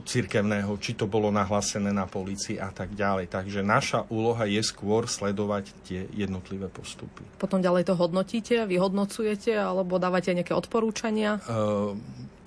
cirkevného, 0.07 0.71
či 0.79 0.95
to 0.95 1.05
bolo 1.05 1.27
nahlásené 1.29 1.91
na 1.91 2.07
policii 2.07 2.57
a 2.57 2.71
tak 2.71 2.95
ďalej. 2.95 3.27
Takže 3.27 3.59
naša 3.61 4.07
úloha 4.07 4.47
je 4.47 4.63
skôr 4.63 5.05
sledovať 5.07 5.75
tie 5.83 6.07
jednotlivé 6.15 6.71
postupy. 6.71 7.27
Potom 7.35 7.59
ďalej 7.59 7.91
to 7.91 7.99
hodnotíte, 7.99 8.63
vyhodnocujete 8.65 9.55
alebo 9.55 9.99
dávate 9.99 10.31
nejaké 10.31 10.55
odporúčania? 10.55 11.43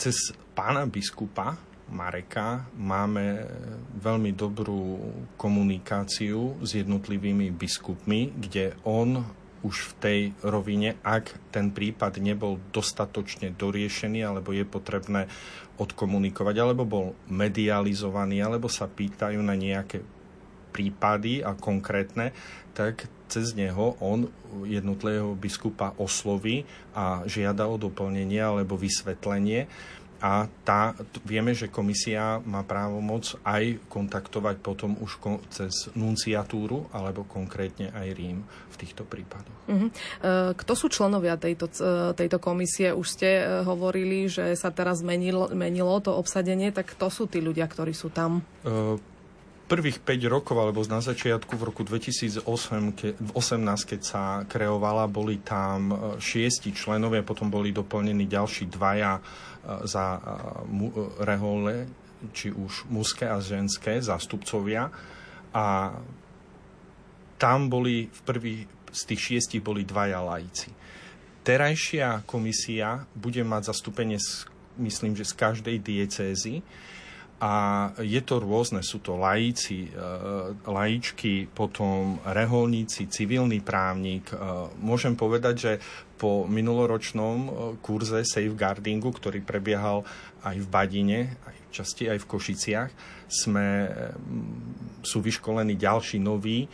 Cez 0.00 0.32
pána 0.56 0.88
biskupa 0.88 1.54
Mareka 1.84 2.64
máme 2.80 3.44
veľmi 4.00 4.32
dobrú 4.32 4.96
komunikáciu 5.36 6.56
s 6.64 6.80
jednotlivými 6.80 7.52
biskupmi, 7.52 8.32
kde 8.32 8.72
on 8.88 9.20
už 9.64 9.76
v 9.80 9.92
tej 9.96 10.20
rovine, 10.44 11.00
ak 11.00 11.32
ten 11.48 11.72
prípad 11.72 12.20
nebol 12.20 12.60
dostatočne 12.68 13.56
doriešený, 13.56 14.20
alebo 14.20 14.52
je 14.52 14.64
potrebné 14.68 15.24
odkomunikovať, 15.78 16.54
alebo 16.60 16.82
bol 16.86 17.06
medializovaný, 17.26 18.42
alebo 18.42 18.70
sa 18.70 18.86
pýtajú 18.86 19.42
na 19.42 19.58
nejaké 19.58 20.02
prípady 20.74 21.42
a 21.42 21.54
konkrétne, 21.54 22.34
tak 22.74 23.06
cez 23.30 23.54
neho 23.54 23.94
on 24.02 24.26
jednotlivého 24.66 25.38
biskupa 25.38 25.94
osloví 25.98 26.66
a 26.94 27.22
žiada 27.26 27.70
o 27.70 27.78
doplnenie 27.78 28.42
alebo 28.42 28.74
vysvetlenie 28.74 29.70
a 30.24 30.48
tá, 30.64 30.96
vieme, 31.28 31.52
že 31.52 31.68
komisia 31.68 32.40
má 32.48 32.64
právomoc 32.64 33.36
aj 33.44 33.76
kontaktovať 33.92 34.56
potom 34.64 34.96
už 34.96 35.20
cez 35.52 35.92
nunciatúru 35.92 36.88
alebo 36.96 37.28
konkrétne 37.28 37.92
aj 37.92 38.08
Rím 38.16 38.40
v 38.72 38.76
týchto 38.80 39.04
prípadoch. 39.04 39.58
Uh-huh. 39.68 39.92
Kto 40.56 40.72
sú 40.72 40.88
členovia 40.88 41.36
tejto, 41.36 41.68
e, 41.76 42.16
tejto 42.16 42.40
komisie? 42.40 42.96
Už 42.96 43.04
ste 43.04 43.44
e, 43.44 43.44
hovorili, 43.68 44.24
že 44.24 44.56
sa 44.56 44.72
teraz 44.72 45.04
menilo, 45.04 45.52
menilo 45.52 46.00
to 46.00 46.16
obsadenie, 46.16 46.72
tak 46.72 46.96
kto 46.96 47.12
sú 47.12 47.28
tí 47.28 47.44
ľudia, 47.44 47.68
ktorí 47.68 47.92
sú 47.92 48.08
tam? 48.08 48.40
Uh, 48.64 48.96
prvých 49.74 49.98
5 49.98 50.30
rokov, 50.30 50.54
alebo 50.54 50.86
na 50.86 51.02
začiatku 51.02 51.58
v 51.58 51.66
roku 51.66 51.82
2008, 51.82 52.46
ke, 52.94 53.18
18, 53.34 53.90
keď 53.90 54.00
sa 54.06 54.22
kreovala, 54.46 55.10
boli 55.10 55.42
tam 55.42 55.90
e, 55.90 55.96
šiesti 56.22 56.70
členovia, 56.70 57.26
potom 57.26 57.50
boli 57.50 57.74
doplnení 57.74 58.30
ďalší 58.30 58.70
dvaja 58.70 59.18
e, 59.18 59.22
za 59.90 60.06
e, 60.14 60.20
rehole, 61.26 61.90
či 62.30 62.54
už 62.54 62.86
mužské 62.86 63.26
a 63.26 63.42
ženské 63.42 63.98
zástupcovia. 63.98 64.94
A 65.50 65.98
tam 67.34 67.66
boli 67.66 68.06
v 68.06 68.20
prvých 68.22 68.62
z 68.94 69.02
tých 69.10 69.20
šiestich 69.20 69.62
boli 69.62 69.82
dvaja 69.82 70.22
laici. 70.22 70.70
Terajšia 71.42 72.22
komisia 72.24 73.04
bude 73.12 73.42
mať 73.42 73.74
zastúpenie, 73.74 74.16
myslím, 74.78 75.18
že 75.18 75.26
z 75.28 75.34
každej 75.34 75.76
diecézy 75.82 76.62
a 77.44 77.52
je 78.00 78.24
to 78.24 78.40
rôzne, 78.40 78.80
sú 78.80 79.04
to 79.04 79.20
lajíci, 79.20 79.92
lajíčky, 80.64 81.44
potom 81.52 82.16
reholníci, 82.24 83.04
civilný 83.12 83.60
právnik. 83.60 84.32
Môžem 84.80 85.12
povedať, 85.12 85.54
že 85.60 85.72
po 86.16 86.48
minuloročnom 86.48 87.36
kurze 87.84 88.24
safeguardingu, 88.24 89.12
ktorý 89.12 89.44
prebiehal 89.44 90.08
aj 90.40 90.56
v 90.56 90.70
Badine, 90.72 91.20
aj 91.44 91.52
v 91.52 91.68
časti 91.68 92.04
aj 92.08 92.24
v 92.24 92.28
Košiciach, 92.32 92.90
sme, 93.28 93.92
sú 95.04 95.20
vyškolení 95.20 95.76
ďalší 95.76 96.24
noví 96.24 96.64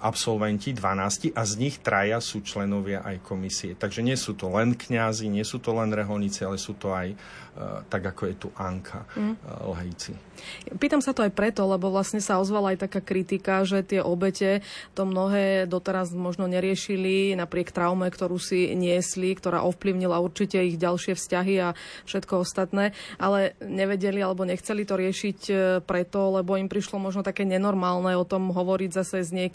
absolventi, 0.00 0.72
12, 0.72 1.36
a 1.36 1.42
z 1.44 1.52
nich 1.60 1.78
traja 1.84 2.18
sú 2.18 2.40
členovia 2.40 3.04
aj 3.04 3.20
komisie. 3.20 3.76
Takže 3.76 4.00
nie 4.00 4.16
sú 4.16 4.32
to 4.32 4.48
len 4.48 4.72
kňazi, 4.72 5.28
nie 5.28 5.44
sú 5.44 5.60
to 5.60 5.76
len 5.76 5.92
reholníci, 5.92 6.42
ale 6.42 6.56
sú 6.56 6.74
to 6.74 6.96
aj 6.96 7.12
Eh, 7.50 7.82
tak 7.90 8.14
ako 8.14 8.22
je 8.30 8.34
tu 8.38 8.48
Anka 8.54 9.04
mm. 9.18 9.34
Lhajci. 9.66 10.14
Pýtam 10.78 11.02
sa 11.02 11.10
to 11.10 11.26
aj 11.26 11.34
preto, 11.34 11.66
lebo 11.66 11.90
vlastne 11.90 12.22
sa 12.22 12.38
ozvala 12.38 12.72
aj 12.72 12.86
taká 12.86 13.02
kritika, 13.02 13.66
že 13.66 13.82
tie 13.82 13.98
obete 13.98 14.62
to 14.94 15.02
mnohé 15.02 15.66
doteraz 15.66 16.14
možno 16.14 16.46
neriešili 16.46 17.34
napriek 17.34 17.74
traume, 17.74 18.06
ktorú 18.06 18.38
si 18.38 18.72
niesli, 18.78 19.34
ktorá 19.34 19.66
ovplyvnila 19.66 20.22
určite 20.22 20.62
ich 20.62 20.78
ďalšie 20.78 21.18
vzťahy 21.18 21.54
a 21.58 21.74
všetko 22.06 22.46
ostatné, 22.46 22.94
ale 23.18 23.58
nevedeli 23.60 24.22
alebo 24.22 24.46
nechceli 24.46 24.86
to 24.86 24.94
riešiť 24.94 25.40
eh, 25.50 25.58
preto, 25.82 26.38
lebo 26.38 26.54
im 26.54 26.70
prišlo 26.70 27.02
možno 27.02 27.26
také 27.26 27.42
nenormálne 27.42 28.14
o 28.14 28.22
tom 28.22 28.54
hovoriť 28.54 28.90
zase 28.94 29.26
s 29.26 29.34
niekým, 29.34 29.49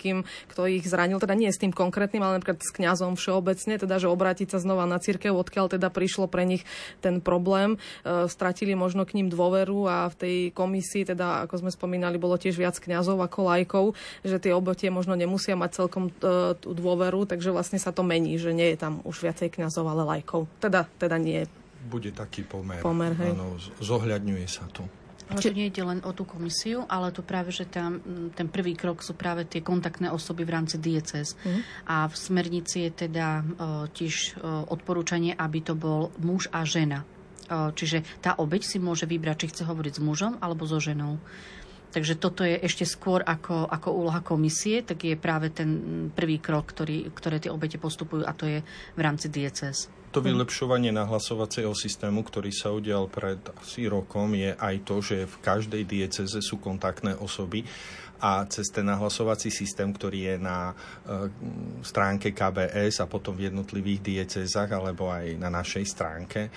kto 0.52 0.68
ich 0.68 0.86
zranil, 0.86 1.18
teda 1.18 1.34
nie 1.34 1.50
s 1.50 1.58
tým 1.58 1.72
konkrétnym, 1.72 2.22
ale 2.22 2.38
napríklad 2.40 2.62
s 2.62 2.72
kňazom 2.76 3.16
všeobecne, 3.16 3.80
teda 3.80 3.96
že 3.98 4.12
obrátiť 4.12 4.52
sa 4.52 4.60
znova 4.60 4.84
na 4.86 5.00
církev, 5.00 5.32
odkiaľ 5.32 5.80
teda 5.80 5.88
prišlo 5.90 6.28
pre 6.28 6.44
nich 6.46 6.68
ten 7.00 7.24
problém. 7.24 7.80
E, 8.04 8.28
stratili 8.28 8.76
možno 8.76 9.08
k 9.08 9.18
ním 9.18 9.32
dôveru 9.32 9.88
a 9.88 9.98
v 10.12 10.16
tej 10.16 10.36
komisii, 10.52 11.16
teda 11.16 11.48
ako 11.48 11.66
sme 11.66 11.72
spomínali, 11.72 12.20
bolo 12.20 12.36
tiež 12.36 12.60
viac 12.60 12.76
kňazov 12.78 13.18
ako 13.24 13.40
lajkov, 13.48 13.86
že 14.22 14.38
tie 14.38 14.52
obotie 14.52 14.92
možno 14.92 15.16
nemusia 15.16 15.56
mať 15.56 15.72
celkom 15.86 16.12
e, 16.12 16.14
tú 16.60 16.76
dôveru, 16.76 17.24
takže 17.26 17.56
vlastne 17.56 17.80
sa 17.80 17.96
to 17.96 18.04
mení, 18.04 18.36
že 18.36 18.52
nie 18.52 18.76
je 18.76 18.78
tam 18.78 19.00
už 19.08 19.24
viacej 19.26 19.56
kňazov, 19.56 19.88
ale 19.88 20.04
lajkov. 20.04 20.52
Teda, 20.60 20.86
teda 21.00 21.16
nie. 21.16 21.48
Bude 21.86 22.10
taký 22.10 22.42
pomer. 22.42 22.82
pomer 22.82 23.14
hej. 23.22 23.32
Áno, 23.38 23.56
zohľadňuje 23.78 24.48
sa 24.50 24.66
to. 24.74 25.05
Ale 25.26 25.42
to 25.42 25.58
nie 25.58 25.74
ide 25.74 25.82
len 25.82 26.06
o 26.06 26.14
tú 26.14 26.22
komisiu, 26.22 26.86
ale 26.86 27.10
to 27.10 27.26
práve, 27.26 27.50
že 27.50 27.66
tam, 27.66 27.98
ten 28.38 28.46
prvý 28.46 28.78
krok 28.78 29.02
sú 29.02 29.18
práve 29.18 29.50
tie 29.50 29.66
kontaktné 29.66 30.14
osoby 30.14 30.46
v 30.46 30.54
rámci 30.54 30.78
diecez. 30.78 31.34
Mm. 31.42 31.62
A 31.90 31.96
v 32.06 32.16
smernici 32.16 32.86
je 32.86 33.10
teda 33.10 33.42
uh, 33.42 33.90
tiež 33.90 34.38
uh, 34.38 34.70
odporúčanie, 34.70 35.34
aby 35.34 35.66
to 35.66 35.74
bol 35.74 36.14
muž 36.22 36.46
a 36.54 36.62
žena. 36.62 37.04
Čiže 37.50 38.26
tá 38.26 38.34
obeď 38.42 38.66
si 38.66 38.78
môže 38.82 39.06
vybrať, 39.06 39.46
či 39.46 39.50
chce 39.54 39.64
hovoriť 39.70 39.94
s 39.98 40.02
mužom 40.02 40.34
alebo 40.42 40.66
so 40.66 40.82
ženou. 40.82 41.22
Takže 41.94 42.20
toto 42.20 42.44
je 42.44 42.60
ešte 42.60 42.84
skôr 42.84 43.24
ako, 43.24 43.72
ako 43.72 43.90
úloha 43.96 44.20
komisie, 44.20 44.84
tak 44.84 45.08
je 45.08 45.16
práve 45.16 45.48
ten 45.48 45.70
prvý 46.12 46.44
krok, 46.44 46.68
ktorý, 46.68 47.08
ktoré 47.16 47.40
tie 47.40 47.54
obete 47.54 47.80
postupujú 47.80 48.28
a 48.28 48.36
to 48.36 48.52
je 48.52 48.60
v 48.68 49.00
rámci 49.00 49.32
DCS. 49.32 50.05
To 50.16 50.24
vylepšovanie 50.24 50.96
nahlasovacieho 50.96 51.76
systému, 51.76 52.24
ktorý 52.24 52.48
sa 52.56 52.72
udial 52.72 53.12
pred 53.12 53.36
asi 53.60 53.84
rokom, 53.92 54.32
je 54.32 54.56
aj 54.56 54.76
to, 54.88 55.04
že 55.04 55.28
v 55.28 55.36
každej 55.44 55.84
dieceze 55.84 56.40
sú 56.40 56.56
kontaktné 56.64 57.20
osoby 57.20 57.68
a 58.24 58.48
cez 58.48 58.72
ten 58.72 58.88
nahlasovací 58.88 59.52
systém, 59.52 59.92
ktorý 59.92 60.32
je 60.32 60.36
na 60.40 60.72
e, 60.72 60.76
stránke 61.84 62.32
KBS 62.32 63.04
a 63.04 63.12
potom 63.12 63.36
v 63.36 63.52
jednotlivých 63.52 64.00
diecezách 64.00 64.72
alebo 64.72 65.12
aj 65.12 65.36
na 65.36 65.52
našej 65.52 65.84
stránke, 65.84 66.48
e, 66.48 66.50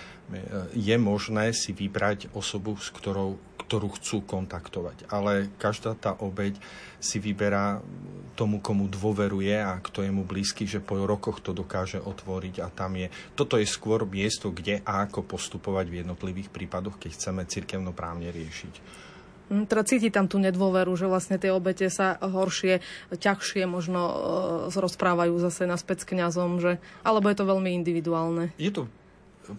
je 0.79 0.95
možné 0.95 1.51
si 1.51 1.75
vybrať 1.75 2.31
osobu, 2.39 2.79
s 2.79 2.95
ktorou, 2.95 3.43
ktorú 3.69 3.93
chcú 4.01 4.25
kontaktovať. 4.25 5.13
Ale 5.13 5.53
každá 5.61 5.93
tá 5.93 6.17
obeď 6.17 6.57
si 6.97 7.21
vyberá 7.21 7.85
tomu, 8.33 8.65
komu 8.65 8.89
dôveruje 8.89 9.53
a 9.61 9.77
kto 9.77 10.09
je 10.09 10.09
mu 10.09 10.25
blízky, 10.25 10.65
že 10.65 10.81
po 10.81 10.97
rokoch 11.05 11.45
to 11.45 11.53
dokáže 11.53 12.01
otvoriť 12.01 12.65
a 12.65 12.73
tam 12.73 12.97
je. 12.97 13.13
Toto 13.37 13.61
je 13.61 13.69
skôr 13.69 14.09
miesto, 14.09 14.49
kde 14.49 14.81
a 14.89 15.05
ako 15.05 15.29
postupovať 15.29 15.93
v 15.93 15.99
jednotlivých 16.01 16.49
prípadoch, 16.49 16.97
keď 16.97 17.11
chceme 17.13 17.43
cirkevnoprávne 17.45 18.33
riešiť. 18.33 18.75
Hm, 19.53 19.65
teda 19.69 19.83
cíti 19.85 20.09
tam 20.09 20.29
tú 20.29 20.41
nedôveru, 20.41 20.93
že 20.97 21.09
vlastne 21.09 21.37
tie 21.37 21.53
obete 21.53 21.89
sa 21.93 22.17
horšie, 22.21 22.81
ťažšie 23.13 23.65
možno 23.69 24.01
e, 24.09 24.15
rozprávajú 24.77 25.35
zase 25.41 25.65
naspäť 25.65 26.05
s 26.05 26.09
kňazom, 26.15 26.61
že, 26.61 26.73
alebo 27.05 27.29
je 27.29 27.37
to 27.37 27.49
veľmi 27.49 27.73
individuálne. 27.75 28.53
Je 28.61 28.73
to 28.73 28.89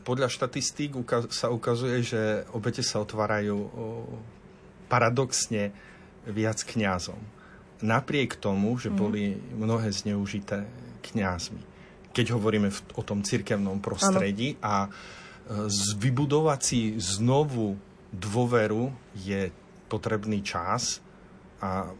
podľa 0.05 0.29
štatistík 0.29 0.93
sa 1.33 1.49
ukazuje, 1.49 2.05
že 2.05 2.21
obete 2.53 2.85
sa 2.85 3.01
otvárajú 3.01 3.57
paradoxne 4.89 5.73
viac 6.29 6.61
kňazom. 6.65 7.17
Napriek 7.79 8.35
tomu, 8.35 8.75
že 8.75 8.91
mhm. 8.91 8.97
boli 8.97 9.23
mnohé 9.55 9.89
zneužité 9.93 10.67
kňazmi. 10.99 11.61
Keď 12.09 12.35
hovoríme 12.35 12.73
o 12.97 13.05
tom 13.05 13.23
cirkevnom 13.23 13.79
prostredí 13.79 14.57
ano. 14.59 14.65
a 14.65 14.75
e, 14.83 14.89
vybudovať 15.95 16.59
si 16.59 16.79
znovu 16.97 17.77
dôveru 18.09 18.89
je 19.13 19.53
potrebný 19.87 20.41
čas 20.41 20.99
a 21.61 21.93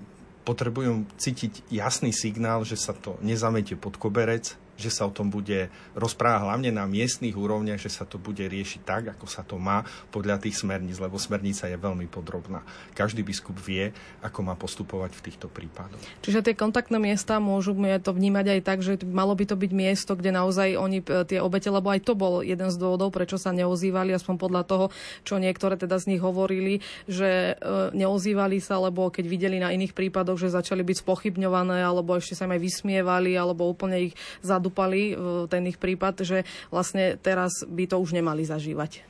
potrebujú 0.44 1.06
cítiť 1.14 1.70
jasný 1.70 2.10
signál, 2.10 2.66
že 2.66 2.74
sa 2.74 2.98
to 2.98 3.22
nezametie 3.22 3.78
pod 3.78 4.02
koberec, 4.02 4.58
že 4.80 4.90
sa 4.90 5.06
o 5.06 5.12
tom 5.12 5.28
bude 5.28 5.68
rozprávať 5.94 6.48
hlavne 6.48 6.72
na 6.72 6.88
miestnych 6.88 7.36
úrovniach, 7.36 7.84
že 7.84 7.92
sa 7.92 8.08
to 8.08 8.16
bude 8.16 8.42
riešiť 8.42 8.82
tak, 8.88 9.04
ako 9.12 9.28
sa 9.28 9.44
to 9.44 9.60
má 9.60 9.84
podľa 10.10 10.40
tých 10.40 10.56
smerníc, 10.56 10.98
lebo 11.04 11.20
smernica 11.20 11.68
je 11.68 11.76
veľmi 11.76 12.08
podrobná. 12.08 12.64
Každý 12.96 13.22
biskup 13.22 13.60
vie, 13.60 13.92
ako 14.24 14.40
má 14.48 14.56
postupovať 14.56 15.12
v 15.20 15.24
týchto 15.28 15.52
prípadoch. 15.52 16.00
Čiže 16.24 16.42
tie 16.48 16.56
kontaktné 16.56 16.96
miesta 16.96 17.38
môžeme 17.44 18.00
to 18.00 18.16
vnímať 18.16 18.46
aj 18.56 18.62
tak, 18.64 18.80
že 18.80 18.96
malo 19.04 19.36
by 19.36 19.44
to 19.44 19.60
byť 19.60 19.72
miesto, 19.76 20.16
kde 20.16 20.32
naozaj 20.32 20.80
oni 20.80 21.04
e, 21.04 21.28
tie 21.28 21.44
obete, 21.44 21.68
lebo 21.68 21.92
aj 21.92 22.08
to 22.08 22.16
bol 22.16 22.40
jeden 22.40 22.72
z 22.72 22.78
dôvodov, 22.80 23.12
prečo 23.12 23.36
sa 23.36 23.52
neozývali, 23.52 24.16
aspoň 24.16 24.36
podľa 24.40 24.64
toho, 24.64 24.86
čo 25.28 25.36
niektoré 25.42 25.76
teda 25.76 26.00
z 26.00 26.16
nich 26.16 26.22
hovorili, 26.24 26.80
že 27.10 27.60
e, 27.60 27.94
neozývali 27.98 28.64
sa, 28.64 28.80
lebo 28.80 29.12
keď 29.12 29.26
videli 29.28 29.58
na 29.60 29.76
iných 29.76 29.92
prípadoch, 29.92 30.40
že 30.40 30.54
začali 30.56 30.86
byť 30.86 31.04
spochybňované, 31.04 31.84
alebo 31.84 32.16
ešte 32.16 32.38
sa 32.38 32.48
im 32.48 32.56
aj 32.56 32.62
vysmievali, 32.64 33.36
alebo 33.36 33.68
úplne 33.68 34.12
ich 34.12 34.14
zadu 34.40 34.69
zadupali 34.70 35.12
e, 35.12 35.16
ten 35.50 35.66
ich 35.66 35.82
prípad, 35.82 36.22
že 36.22 36.46
vlastne 36.70 37.18
teraz 37.18 37.66
by 37.66 37.90
to 37.90 37.98
už 37.98 38.14
nemali 38.14 38.46
zažívať. 38.46 39.02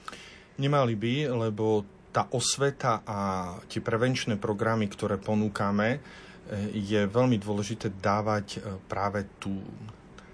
Nemali 0.55 0.95
by, 0.95 1.13
lebo 1.51 1.83
tá 2.15 2.25
osveta 2.31 3.03
a 3.05 3.19
tie 3.67 3.83
prevenčné 3.83 4.39
programy, 4.39 4.87
ktoré 4.87 5.19
ponúkame, 5.19 5.99
e, 6.47 6.79
je 6.79 7.03
veľmi 7.03 7.35
dôležité 7.35 7.91
dávať 7.99 8.47
e, 8.57 8.79
práve 8.87 9.27
tú, 9.37 9.59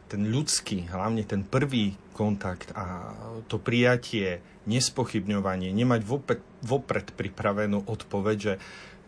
ten 0.05 0.29
ľudský, 0.29 0.85
hlavne 0.93 1.25
ten 1.25 1.41
prvý 1.41 1.97
kontakt 2.13 2.71
a 2.77 3.11
to 3.49 3.57
prijatie, 3.57 4.39
nespochybňovanie, 4.65 5.69
nemať 5.73 6.01
vopred, 6.05 6.41
vopred 6.65 7.13
pripravenú 7.13 7.85
odpoveď, 7.85 8.37
že 8.37 8.53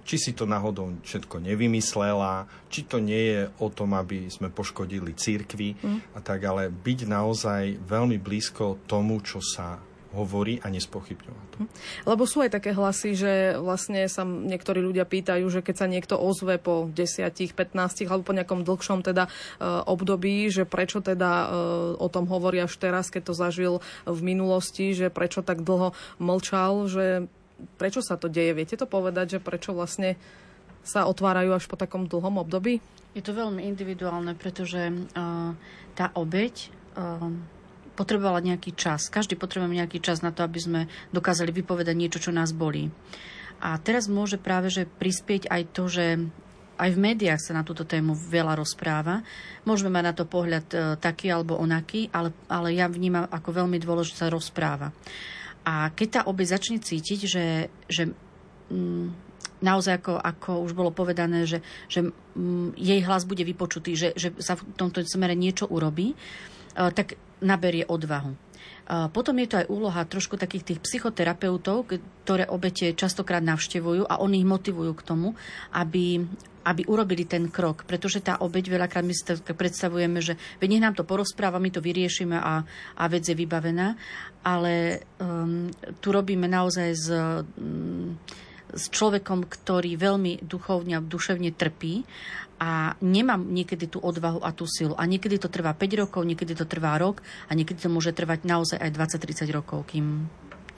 či 0.07 0.15
si 0.15 0.31
to 0.31 0.47
náhodou 0.47 0.95
všetko 1.03 1.43
nevymyslela, 1.43 2.47
či 2.71 2.87
to 2.87 3.03
nie 3.03 3.35
je 3.35 3.41
o 3.59 3.67
tom, 3.67 3.91
aby 3.99 4.31
sme 4.31 4.47
poškodili 4.47 5.11
církvy 5.11 5.75
mm. 5.75 6.15
a 6.15 6.19
tak, 6.23 6.47
ale 6.47 6.71
byť 6.71 6.99
naozaj 7.11 7.83
veľmi 7.83 8.15
blízko 8.15 8.79
tomu, 8.87 9.19
čo 9.19 9.43
sa 9.43 9.83
hovorí 10.15 10.57
a 10.63 10.71
nespochybňovať 10.71 11.47
to. 11.53 11.57
Hm. 11.61 11.69
Lebo 12.09 12.23
sú 12.25 12.41
aj 12.41 12.57
také 12.57 12.71
hlasy, 12.73 13.13
že 13.13 13.33
vlastne 13.59 14.07
sa 14.07 14.23
niektorí 14.23 14.79
ľudia 14.81 15.03
pýtajú, 15.03 15.45
že 15.51 15.61
keď 15.61 15.75
sa 15.75 15.87
niekto 15.87 16.15
ozve 16.17 16.57
po 16.57 16.87
10, 16.89 17.27
15 17.53 18.09
alebo 18.09 18.23
po 18.25 18.33
nejakom 18.33 18.65
dlhšom 18.65 19.05
teda 19.05 19.27
e, 19.27 19.31
období, 19.85 20.47
že 20.49 20.63
prečo 20.63 21.03
teda 21.03 21.31
e, 21.31 21.47
o 21.99 22.07
tom 22.09 22.25
hovorí 22.25 22.63
až 22.63 22.73
teraz, 22.79 23.13
keď 23.13 23.29
to 23.29 23.33
zažil 23.37 23.73
v 24.07 24.19
minulosti, 24.23 24.97
že 24.97 25.13
prečo 25.13 25.43
tak 25.45 25.61
dlho 25.61 25.93
mlčal, 26.17 26.87
že 26.89 27.05
prečo 27.77 27.99
sa 28.05 28.15
to 28.19 28.29
deje? 28.29 28.53
Viete 28.53 28.75
to 28.77 28.89
povedať, 28.89 29.37
že 29.37 29.43
prečo 29.43 29.73
vlastne 29.73 30.15
sa 30.87 31.03
otvárajú 31.09 31.51
až 31.51 31.65
po 31.67 31.75
takom 31.75 32.07
dlhom 32.07 32.39
období? 32.41 32.79
Je 33.17 33.23
to 33.25 33.35
veľmi 33.35 33.65
individuálne, 33.65 34.37
pretože 34.37 34.93
uh, 34.93 35.51
tá 35.97 36.05
obeď 36.13 36.69
uh, 36.95 37.33
potrebovala 37.97 38.45
nejaký 38.45 38.77
čas. 38.77 39.09
Každý 39.09 39.33
potrebuje 39.33 39.81
nejaký 39.81 39.99
čas 39.99 40.21
na 40.21 40.29
to, 40.29 40.45
aby 40.45 40.59
sme 40.61 40.81
dokázali 41.09 41.49
vypovedať 41.49 41.95
niečo, 41.97 42.21
čo 42.21 42.31
nás 42.31 42.53
bolí. 42.53 42.93
A 43.57 43.73
teraz 43.81 44.05
môže 44.05 44.37
práve 44.37 44.69
že 44.69 44.85
prispieť 44.85 45.49
aj 45.49 45.61
to, 45.73 45.83
že 45.89 46.05
aj 46.77 46.93
v 46.93 47.01
médiách 47.01 47.41
sa 47.41 47.57
na 47.57 47.65
túto 47.65 47.83
tému 47.89 48.13
veľa 48.13 48.53
rozpráva. 48.53 49.25
Môžeme 49.65 49.89
mať 49.89 50.03
na 50.05 50.13
to 50.13 50.29
pohľad 50.29 50.67
e, 50.69 50.77
taký 51.01 51.33
alebo 51.33 51.57
onaký, 51.57 52.13
ale, 52.13 52.29
ale 52.45 52.77
ja 52.77 52.85
vnímam 52.85 53.25
ako 53.25 53.65
veľmi 53.65 53.81
dôležité 53.81 54.29
sa 54.29 54.29
rozpráva. 54.29 54.93
A 55.67 55.91
keď 55.91 56.07
tá 56.07 56.21
obec 56.31 56.47
začne 56.47 56.79
cítiť, 56.79 57.19
že, 57.27 57.67
že 57.91 58.03
mm, 58.71 59.05
naozaj, 59.59 59.99
ako, 59.99 60.13
ako 60.15 60.51
už 60.63 60.71
bolo 60.71 60.95
povedané, 60.95 61.43
že, 61.43 61.59
že 61.91 62.07
mm, 62.07 62.79
jej 62.79 63.03
hlas 63.03 63.27
bude 63.27 63.43
vypočutý, 63.43 63.99
že, 63.99 64.15
že 64.15 64.31
sa 64.39 64.55
v 64.55 64.63
tomto 64.79 65.03
smere 65.03 65.35
niečo 65.35 65.67
urobí, 65.67 66.15
e, 66.15 66.15
tak 66.95 67.19
naberie 67.43 67.83
odvahu. 67.83 68.47
Potom 68.87 69.35
je 69.35 69.47
to 69.51 69.59
aj 69.59 69.67
úloha 69.67 70.01
trošku 70.07 70.39
takých 70.39 70.63
tých 70.63 70.79
psychoterapeutov, 70.79 71.91
ktoré 72.23 72.47
obete 72.47 72.95
častokrát 72.95 73.43
navštevujú 73.43 74.07
a 74.07 74.23
oni 74.23 74.39
ich 74.39 74.47
motivujú 74.47 74.95
k 74.95 75.03
tomu, 75.03 75.35
aby, 75.75 76.23
aby 76.67 76.83
urobili 76.91 77.23
ten 77.23 77.47
krok. 77.47 77.87
Pretože 77.87 78.19
tá 78.19 78.43
obeť, 78.43 78.67
veľakrát 78.67 79.07
my 79.07 79.15
si 79.15 79.23
predstavujeme, 79.39 80.19
že 80.19 80.35
nech 80.59 80.83
nám 80.83 80.99
to 80.99 81.07
porozpráva, 81.07 81.63
my 81.63 81.71
to 81.71 81.79
vyriešime 81.79 82.35
a, 82.35 82.67
a 82.99 83.03
vec 83.07 83.23
je 83.23 83.35
vybavená. 83.35 83.95
Ale 84.43 85.07
um, 85.23 85.71
tu 86.03 86.11
robíme 86.11 86.51
naozaj 86.51 86.89
s, 86.91 87.07
um, 87.07 88.19
s 88.67 88.91
človekom, 88.91 89.47
ktorý 89.47 89.95
veľmi 89.95 90.43
duchovne 90.43 90.99
a 90.99 91.03
duševne 91.03 91.55
trpí 91.55 92.03
a 92.57 92.97
nemám 93.05 93.45
niekedy 93.45 93.85
tú 93.85 94.01
odvahu 94.01 94.41
a 94.41 94.49
tú 94.49 94.65
silu. 94.65 94.97
A 94.97 95.05
niekedy 95.05 95.37
to 95.37 95.47
trvá 95.47 95.77
5 95.77 96.01
rokov, 96.01 96.25
niekedy 96.25 96.57
to 96.57 96.65
trvá 96.65 96.97
rok 96.97 97.21
a 97.47 97.51
niekedy 97.53 97.77
to 97.85 97.89
môže 97.89 98.17
trvať 98.17 98.49
naozaj 98.49 98.77
aj 98.81 98.91
20-30 99.21 99.53
rokov, 99.53 99.85
kým 99.93 100.25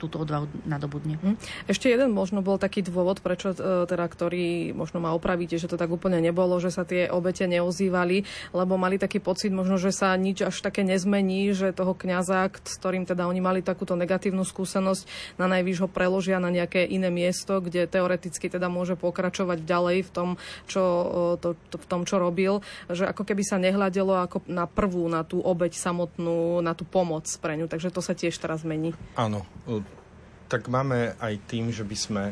túto 0.00 0.24
odvahu 0.24 0.48
nadobudne. 0.64 1.20
Hm. 1.20 1.36
Ešte 1.68 1.92
jeden 1.92 2.16
možno 2.16 2.40
bol 2.40 2.56
taký 2.56 2.80
dôvod, 2.80 3.20
prečo 3.20 3.52
e, 3.52 3.84
teda, 3.84 4.08
ktorý 4.08 4.72
možno 4.72 5.04
ma 5.04 5.12
opravíte, 5.12 5.60
že 5.60 5.68
to 5.68 5.76
tak 5.76 5.92
úplne 5.92 6.16
nebolo, 6.24 6.56
že 6.56 6.72
sa 6.72 6.88
tie 6.88 7.12
obete 7.12 7.44
neozývali, 7.44 8.24
lebo 8.56 8.80
mali 8.80 8.96
taký 8.96 9.20
pocit 9.20 9.52
možno, 9.52 9.76
že 9.76 9.92
sa 9.92 10.16
nič 10.16 10.40
až 10.40 10.64
také 10.64 10.80
nezmení, 10.80 11.52
že 11.52 11.76
toho 11.76 11.92
kňaza, 11.92 12.48
s 12.64 12.80
ktorým 12.80 13.04
teda 13.04 13.28
oni 13.28 13.44
mali 13.44 13.60
takúto 13.60 13.92
negatívnu 13.92 14.48
skúsenosť, 14.48 15.36
na 15.36 15.44
najvýš 15.44 15.84
ho 15.84 15.88
preložia 15.90 16.40
na 16.40 16.48
nejaké 16.48 16.88
iné 16.88 17.12
miesto, 17.12 17.60
kde 17.60 17.84
teoreticky 17.84 18.48
teda 18.48 18.72
môže 18.72 18.96
pokračovať 18.96 19.68
ďalej 19.68 20.08
v 20.08 20.10
tom, 20.10 20.28
čo, 20.64 20.82
e, 21.36 21.42
to, 21.44 21.48
to, 21.68 21.76
v 21.76 21.86
tom, 21.86 22.08
čo 22.08 22.16
robil, 22.16 22.64
že 22.88 23.04
ako 23.04 23.26
keby 23.26 23.42
sa 23.44 23.60
nehľadelo 23.60 24.16
ako 24.24 24.46
na 24.48 24.64
prvú, 24.64 25.10
na 25.10 25.26
tú 25.26 25.42
obeť 25.42 25.76
samotnú, 25.76 26.62
na 26.64 26.72
tú 26.72 26.86
pomoc 26.86 27.26
pre 27.42 27.58
ňu. 27.58 27.66
Takže 27.66 27.90
to 27.90 28.00
sa 28.00 28.14
tiež 28.14 28.38
teraz 28.38 28.62
mení. 28.62 28.94
Áno, 29.18 29.42
tak 30.50 30.66
máme 30.66 31.14
aj 31.22 31.34
tým, 31.46 31.70
že 31.70 31.86
by 31.86 31.96
sme 31.96 32.24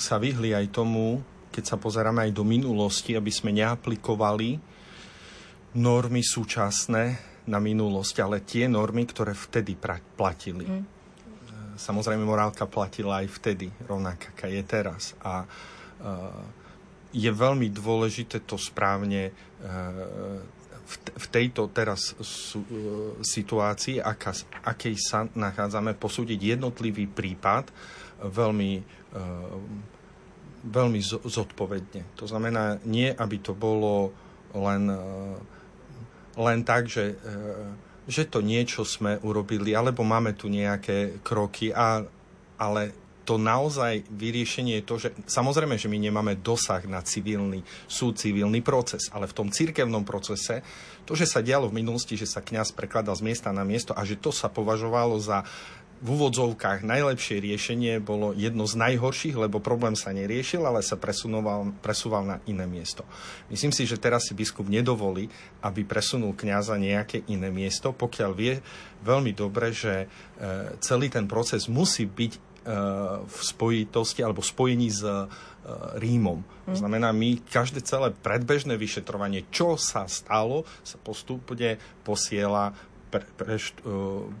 sa 0.00 0.16
vyhli 0.16 0.56
aj 0.56 0.72
tomu, 0.72 1.20
keď 1.52 1.64
sa 1.68 1.76
pozeráme 1.76 2.24
aj 2.24 2.32
do 2.32 2.48
minulosti, 2.48 3.12
aby 3.12 3.28
sme 3.28 3.52
neaplikovali 3.52 4.56
normy 5.76 6.24
súčasné 6.24 7.04
na 7.44 7.60
minulosť, 7.60 8.16
ale 8.24 8.40
tie 8.40 8.64
normy, 8.72 9.04
ktoré 9.04 9.36
vtedy 9.36 9.76
platili. 10.16 10.64
Mm. 10.64 10.84
Samozrejme, 11.76 12.24
morálka 12.24 12.64
platila 12.64 13.20
aj 13.20 13.28
vtedy, 13.36 13.68
rovnaká, 13.84 14.32
aká 14.32 14.48
je 14.48 14.62
teraz. 14.64 15.12
A 15.20 15.44
uh, 15.44 16.32
je 17.12 17.28
veľmi 17.28 17.68
dôležité 17.68 18.44
to 18.48 18.56
správne 18.56 19.28
uh, 19.28 20.40
v 20.98 21.26
tejto 21.28 21.70
teraz 21.70 22.16
sú, 22.20 22.64
e, 22.66 22.68
situácii, 23.22 24.00
aká, 24.00 24.32
akej 24.64 24.96
sa 24.98 25.28
nachádzame, 25.32 25.96
posúdiť 25.96 26.58
jednotlivý 26.58 27.08
prípad 27.08 27.68
veľmi, 28.22 28.72
e, 28.78 29.22
veľmi 30.66 31.00
zodpovedne. 31.26 32.16
To 32.16 32.24
znamená, 32.28 32.80
nie 32.86 33.10
aby 33.10 33.36
to 33.40 33.52
bolo 33.52 34.12
len, 34.56 34.88
e, 34.88 35.00
len 36.40 36.64
tak, 36.64 36.88
že, 36.88 37.12
že 38.08 38.24
to 38.24 38.40
niečo 38.40 38.88
sme 38.88 39.20
urobili, 39.20 39.76
alebo 39.76 40.00
máme 40.00 40.32
tu 40.32 40.48
nejaké 40.48 41.20
kroky, 41.20 41.76
a, 41.76 42.00
ale 42.56 43.01
to 43.22 43.38
naozaj 43.38 44.02
vyriešenie 44.10 44.82
je 44.82 44.84
to, 44.84 44.94
že 44.98 45.08
samozrejme, 45.30 45.78
že 45.78 45.90
my 45.90 45.98
nemáme 45.98 46.38
dosah 46.38 46.82
na 46.86 47.00
civilný 47.02 47.62
súd, 47.86 48.18
civilný 48.18 48.60
proces, 48.60 49.08
ale 49.14 49.30
v 49.30 49.36
tom 49.36 49.48
cirkevnom 49.48 50.02
procese, 50.02 50.66
to, 51.06 51.14
že 51.14 51.26
sa 51.26 51.42
dialo 51.42 51.70
v 51.70 51.82
minulosti, 51.82 52.18
že 52.18 52.26
sa 52.26 52.42
kňaz 52.42 52.74
prekladal 52.74 53.14
z 53.18 53.26
miesta 53.26 53.54
na 53.54 53.62
miesto 53.62 53.94
a 53.94 54.02
že 54.02 54.18
to 54.18 54.30
sa 54.34 54.50
považovalo 54.50 55.18
za 55.18 55.46
v 56.02 56.18
úvodzovkách 56.18 56.82
najlepšie 56.82 57.38
riešenie 57.38 58.02
bolo 58.02 58.34
jedno 58.34 58.66
z 58.66 58.74
najhorších, 58.74 59.38
lebo 59.38 59.62
problém 59.62 59.94
sa 59.94 60.10
neriešil, 60.10 60.66
ale 60.66 60.82
sa 60.82 60.98
presúval, 60.98 61.70
presúval 61.78 62.26
na 62.26 62.36
iné 62.50 62.66
miesto. 62.66 63.06
Myslím 63.46 63.70
si, 63.70 63.86
že 63.86 64.02
teraz 64.02 64.26
si 64.26 64.34
biskup 64.34 64.66
nedovolí, 64.66 65.30
aby 65.62 65.86
presunul 65.86 66.34
kňaza 66.34 66.74
nejaké 66.74 67.22
iné 67.30 67.54
miesto, 67.54 67.94
pokiaľ 67.94 68.30
vie 68.34 68.58
veľmi 69.06 69.30
dobre, 69.30 69.70
že 69.70 69.94
e, 70.02 70.06
celý 70.82 71.06
ten 71.06 71.30
proces 71.30 71.70
musí 71.70 72.10
byť 72.10 72.51
v 73.26 73.38
spojitosti 73.42 74.22
alebo 74.22 74.38
spojení 74.38 74.88
s 74.90 75.02
e, 75.02 75.26
Rímom. 75.98 76.42
To 76.70 76.78
znamená, 76.78 77.10
my 77.10 77.42
každé 77.42 77.82
celé 77.82 78.14
predbežné 78.14 78.78
vyšetrovanie, 78.78 79.46
čo 79.50 79.74
sa 79.74 80.06
stalo, 80.06 80.62
sa 80.86 80.98
postupne 81.02 81.78
posiela 82.06 82.70
pre, 83.10 83.26
pre, 83.34 83.58
e, 83.58 83.92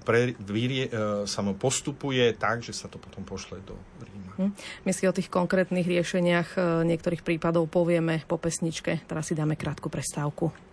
pre, 0.06 0.20
vyrie, 0.38 0.86
sa 1.26 1.40
mu 1.42 1.58
postupuje 1.58 2.30
tak, 2.38 2.62
že 2.62 2.74
sa 2.74 2.86
to 2.86 3.02
potom 3.02 3.26
pošle 3.26 3.58
do 3.66 3.74
Ríma. 4.02 4.32
Hm. 4.38 4.52
My 4.86 4.90
si 4.94 5.04
o 5.10 5.14
tých 5.14 5.28
konkrétnych 5.28 5.84
riešeniach 5.84 6.56
niektorých 6.86 7.26
prípadov 7.26 7.66
povieme 7.68 8.22
po 8.24 8.38
pesničke. 8.38 9.02
Teraz 9.04 9.28
si 9.28 9.34
dáme 9.34 9.58
krátku 9.58 9.90
prestávku. 9.90 10.71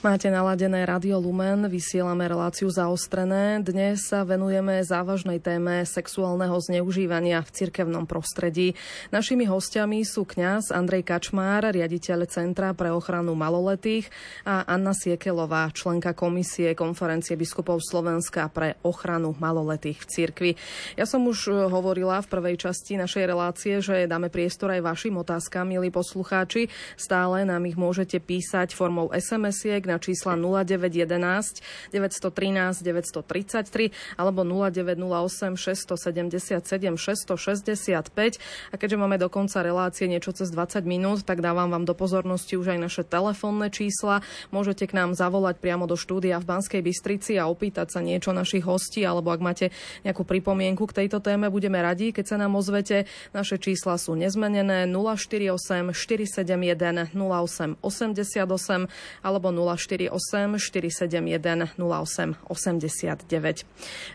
Máte 0.00 0.32
naladené 0.32 0.88
Radio 0.88 1.20
Lumen, 1.20 1.68
vysielame 1.68 2.24
reláciu 2.24 2.72
zaostrené. 2.72 3.60
Dnes 3.60 4.08
sa 4.08 4.24
venujeme 4.24 4.80
závažnej 4.80 5.44
téme 5.44 5.84
sexuálneho 5.84 6.56
zneužívania 6.56 7.44
v 7.44 7.52
cirkevnom 7.52 8.08
prostredí. 8.08 8.72
Našimi 9.12 9.44
hostiami 9.44 10.00
sú 10.08 10.24
kňaz 10.24 10.72
Andrej 10.72 11.04
Kačmár, 11.04 11.68
riaditeľ 11.76 12.24
Centra 12.32 12.72
pre 12.72 12.88
ochranu 12.88 13.36
maloletých 13.36 14.08
a 14.48 14.64
Anna 14.64 14.96
Siekelová, 14.96 15.68
členka 15.76 16.16
komisie 16.16 16.72
konferencie 16.72 17.36
biskupov 17.36 17.84
Slovenska 17.84 18.48
pre 18.48 18.80
ochranu 18.80 19.36
maloletých 19.36 20.00
v 20.00 20.06
cirkvi. 20.08 20.50
Ja 20.96 21.04
som 21.04 21.28
už 21.28 21.68
hovorila 21.68 22.24
v 22.24 22.40
prvej 22.40 22.56
časti 22.56 22.96
našej 22.96 23.28
relácie, 23.28 23.84
že 23.84 24.08
dáme 24.08 24.32
priestor 24.32 24.72
aj 24.72 24.80
vašim 24.80 25.20
otázkam, 25.20 25.68
milí 25.68 25.92
poslucháči. 25.92 26.72
Stále 26.96 27.44
nám 27.44 27.68
ich 27.68 27.76
môžete 27.76 28.16
písať 28.16 28.72
formou 28.72 29.12
SMS-iek 29.12 29.89
na 29.90 29.98
čísla 29.98 30.38
0911 30.38 31.90
913 31.90 32.86
933 32.86 33.90
alebo 34.14 34.46
0908 34.46 35.58
677 35.58 36.94
665. 36.94 38.38
A 38.70 38.74
keďže 38.78 38.96
máme 38.96 39.18
do 39.18 39.26
konca 39.26 39.66
relácie 39.66 40.06
niečo 40.06 40.30
cez 40.30 40.54
20 40.54 40.86
minút, 40.86 41.26
tak 41.26 41.42
dávam 41.42 41.74
vám 41.74 41.82
do 41.82 41.98
pozornosti 41.98 42.54
už 42.54 42.76
aj 42.76 42.78
naše 42.78 43.02
telefónne 43.02 43.66
čísla. 43.74 44.22
Môžete 44.54 44.86
k 44.86 44.94
nám 44.94 45.18
zavolať 45.18 45.58
priamo 45.58 45.90
do 45.90 45.98
štúdia 45.98 46.38
v 46.38 46.46
Banskej 46.46 46.82
Bystrici 46.86 47.34
a 47.40 47.50
opýtať 47.50 47.90
sa 47.90 48.00
niečo 48.04 48.30
našich 48.30 48.62
hostí, 48.62 49.02
alebo 49.02 49.34
ak 49.34 49.40
máte 49.42 49.66
nejakú 50.06 50.22
pripomienku 50.22 50.86
k 50.86 51.04
tejto 51.04 51.18
téme, 51.18 51.50
budeme 51.50 51.80
radi, 51.82 52.14
keď 52.14 52.24
sa 52.24 52.36
nám 52.38 52.54
ozvete. 52.54 53.10
Naše 53.34 53.58
čísla 53.58 53.96
sú 53.96 54.14
nezmenené 54.14 54.86
048 54.86 55.90
471 55.96 57.16
08 57.16 57.80
88 57.80 59.24
alebo 59.24 59.48
0 59.48 59.79
048 59.80 60.60
471 60.60 61.80
08 61.80 62.36
89. 62.52 63.64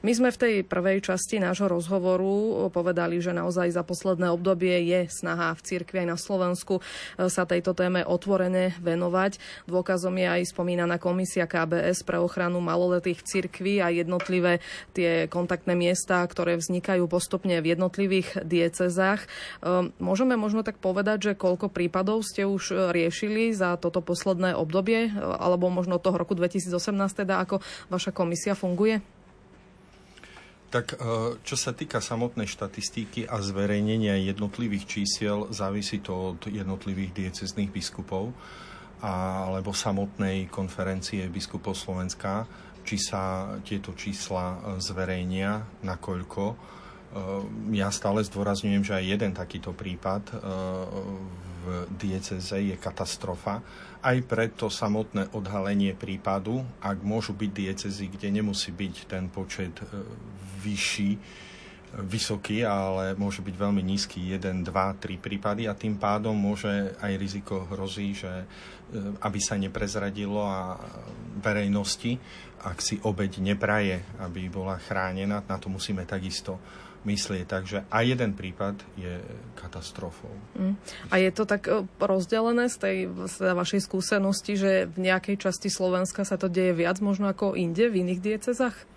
My 0.05 0.11
sme 0.13 0.29
v 0.29 0.37
tej 0.37 0.53
prvej 0.61 1.01
časti 1.01 1.41
nášho 1.41 1.65
rozhovoru 1.65 2.69
povedali, 2.69 3.17
že 3.17 3.33
naozaj 3.33 3.73
za 3.73 3.81
posledné 3.81 4.29
obdobie 4.29 4.85
je 4.85 5.09
snaha 5.09 5.57
v 5.57 5.61
cirkvi 5.65 6.05
aj 6.05 6.07
na 6.13 6.17
Slovensku 6.19 6.79
e, 6.79 6.81
sa 7.31 7.49
tejto 7.49 7.73
téme 7.73 8.05
otvorene 8.05 8.77
venovať. 8.77 9.41
Dôkazom 9.65 10.13
je 10.21 10.27
aj 10.29 10.53
spomínaná 10.53 11.01
komisia 11.01 11.49
KBS 11.49 12.05
pre 12.05 12.21
ochranu 12.21 12.61
maloletých 12.61 13.21
v 13.21 13.27
cirkvi 13.27 13.73
a 13.81 13.89
jednotlivé 13.89 14.61
tie 14.93 15.25
kontaktné 15.25 15.73
miesta, 15.73 16.21
ktoré 16.27 16.59
vznikajú 16.59 17.09
postupne 17.09 17.57
v 17.59 17.73
jednotlivých 17.73 18.45
diecezách. 18.45 19.25
E, 19.25 19.27
môžeme 19.97 20.37
možno 20.37 20.61
tak 20.61 20.77
povedať, 20.77 21.33
že 21.33 21.39
koľko 21.39 21.71
prípadov 21.71 22.21
ste 22.21 22.45
už 22.45 22.93
riešili 22.93 23.55
za 23.55 23.79
toto 23.79 24.03
posledné 24.03 24.53
obdobie, 24.53 25.09
ale 25.15 25.54
alebo 25.55 25.71
možno 25.71 26.03
toho 26.03 26.19
roku 26.19 26.35
2018, 26.35 26.75
teda 27.15 27.39
ako 27.39 27.63
vaša 27.87 28.11
komisia 28.11 28.51
funguje? 28.59 28.99
Tak 30.75 30.85
e, 30.91 30.95
čo 31.39 31.55
sa 31.55 31.71
týka 31.71 32.03
samotnej 32.03 32.51
štatistiky 32.51 33.31
a 33.31 33.39
zverejnenia 33.39 34.19
jednotlivých 34.19 34.83
čísiel, 34.83 35.47
závisí 35.47 36.03
to 36.03 36.35
od 36.35 36.51
jednotlivých 36.51 37.15
diecezných 37.15 37.71
biskupov 37.71 38.35
alebo 38.99 39.71
samotnej 39.71 40.51
konferencie 40.51 41.23
biskupov 41.31 41.79
Slovenska, 41.79 42.43
či 42.83 42.99
sa 42.99 43.55
tieto 43.63 43.95
čísla 43.95 44.45
e, 44.51 44.57
zverejnia, 44.83 45.63
nakoľko. 45.79 46.43
E, 46.51 46.55
ja 47.79 47.87
stále 47.87 48.27
zdôrazňujem, 48.27 48.83
že 48.83 48.99
aj 48.99 49.05
jeden 49.15 49.31
takýto 49.31 49.71
prípad 49.71 50.43
v 51.65 51.89
dieceze 51.97 52.61
je 52.61 52.75
katastrofa. 52.77 53.57
Aj 54.05 54.17
preto 54.21 54.69
samotné 54.69 55.33
odhalenie 55.33 55.97
prípadu, 55.97 56.61
ak 56.77 57.01
môžu 57.01 57.33
byť 57.33 57.49
diecezy, 57.49 58.05
kde 58.05 58.29
nemusí 58.29 58.69
byť 58.69 59.09
ten 59.09 59.33
počet 59.33 59.73
e, 59.81 60.05
vyšší, 60.61 61.11
e, 61.17 61.19
vysoký, 62.05 62.61
ale 62.61 63.17
môže 63.17 63.41
byť 63.41 63.55
veľmi 63.57 63.81
nízky, 63.81 64.29
1, 64.37 64.61
2, 64.61 64.69
3 64.69 65.17
prípady. 65.17 65.65
A 65.65 65.73
tým 65.73 65.97
pádom 65.97 66.37
môže 66.37 66.93
aj 67.01 67.17
riziko 67.17 67.65
hrozí, 67.65 68.13
že 68.13 68.29
e, 68.29 68.45
aby 69.25 69.39
sa 69.41 69.57
neprezradilo 69.57 70.45
a 70.45 70.77
verejnosti, 71.41 72.21
ak 72.61 72.77
si 72.85 73.01
obeď 73.01 73.41
nepraje, 73.41 74.05
aby 74.21 74.53
bola 74.53 74.77
chránená, 74.77 75.41
na 75.41 75.57
to 75.57 75.73
musíme 75.73 76.05
takisto 76.05 76.61
myslieť. 77.05 77.45
Takže 77.45 77.77
aj 77.87 78.03
jeden 78.03 78.33
prípad 78.33 78.81
je 78.97 79.21
katastrofou. 79.53 80.33
Mm. 80.57 80.75
A 81.13 81.15
je 81.21 81.31
to 81.31 81.45
tak 81.45 81.69
e, 81.69 81.85
rozdelené 82.01 82.67
z 82.67 82.77
tej 82.81 82.97
z 83.29 83.37
vašej 83.53 83.81
skúsenosti, 83.85 84.57
že 84.57 84.89
v 84.89 85.07
nejakej 85.09 85.37
časti 85.37 85.69
Slovenska 85.69 86.25
sa 86.25 86.35
to 86.35 86.49
deje 86.49 86.73
viac 86.73 86.97
možno 86.99 87.29
ako 87.29 87.53
inde, 87.53 87.87
v 87.87 88.01
iných 88.01 88.21
diecezách? 88.21 88.94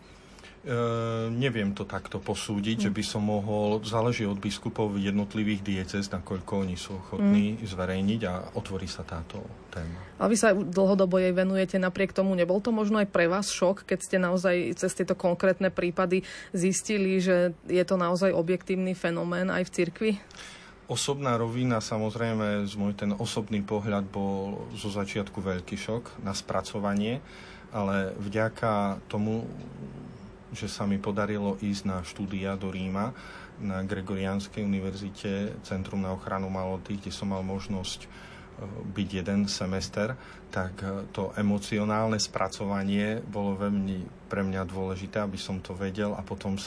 E, 0.69 1.33
neviem 1.33 1.73
to 1.73 1.89
takto 1.89 2.21
posúdiť, 2.21 2.77
mm. 2.77 2.85
že 2.85 2.91
by 2.93 3.01
som 3.01 3.25
mohol, 3.25 3.81
záleží 3.89 4.29
od 4.29 4.37
biskupov 4.37 5.01
jednotlivých 5.01 5.65
diecez, 5.65 6.13
nakoľko 6.13 6.53
oni 6.61 6.77
sú 6.77 7.01
ochotní 7.01 7.57
mm. 7.57 7.65
zverejniť 7.65 8.21
a 8.29 8.53
otvorí 8.53 8.85
sa 8.85 9.01
táto 9.01 9.41
téma. 9.73 9.97
A 10.21 10.29
vy 10.29 10.37
sa 10.37 10.53
dlhodobo 10.53 11.17
jej 11.17 11.33
venujete, 11.33 11.81
napriek 11.81 12.13
tomu 12.13 12.37
nebol 12.37 12.61
to 12.61 12.69
možno 12.69 13.01
aj 13.01 13.09
pre 13.09 13.33
vás 13.33 13.49
šok, 13.49 13.89
keď 13.89 13.99
ste 14.05 14.17
naozaj 14.21 14.77
cez 14.77 14.93
tieto 14.93 15.17
konkrétne 15.17 15.73
prípady 15.73 16.21
zistili, 16.53 17.17
že 17.17 17.57
je 17.65 17.85
to 17.89 17.97
naozaj 17.97 18.29
objektívny 18.29 18.93
fenomén 18.93 19.49
aj 19.49 19.65
v 19.65 19.73
cirkvi? 19.73 20.13
Osobná 20.85 21.41
rovina, 21.41 21.81
samozrejme, 21.81 22.69
z 22.69 22.75
môj 22.77 22.93
ten 22.93 23.17
osobný 23.17 23.65
pohľad 23.65 24.05
bol 24.13 24.69
zo 24.77 24.93
začiatku 24.93 25.41
veľký 25.41 25.81
šok 25.81 26.21
na 26.21 26.37
spracovanie, 26.37 27.25
ale 27.73 28.13
vďaka 28.21 29.01
tomu 29.09 29.49
že 30.53 30.69
sa 30.71 30.89
mi 30.89 30.97
podarilo 30.97 31.61
ísť 31.61 31.83
na 31.85 31.99
štúdia 32.05 32.57
do 32.57 32.73
Ríma 32.73 33.13
na 33.59 33.83
Gregoriánskej 33.83 34.63
univerzite 34.63 35.59
Centrum 35.67 35.99
na 35.99 36.15
ochranu 36.15 36.47
malotých, 36.47 37.11
kde 37.11 37.13
som 37.15 37.35
mal 37.35 37.43
možnosť 37.43 38.07
byť 38.95 39.09
jeden 39.23 39.47
semester, 39.47 40.19
tak 40.51 40.83
to 41.15 41.31
emocionálne 41.39 42.19
spracovanie 42.19 43.23
bolo 43.23 43.55
veľmi 43.55 44.27
pre 44.27 44.43
mňa 44.43 44.67
dôležité, 44.67 45.23
aby 45.23 45.39
som 45.39 45.63
to 45.63 45.79
vedel 45.79 46.19
a 46.19 46.23
potom 46.27 46.59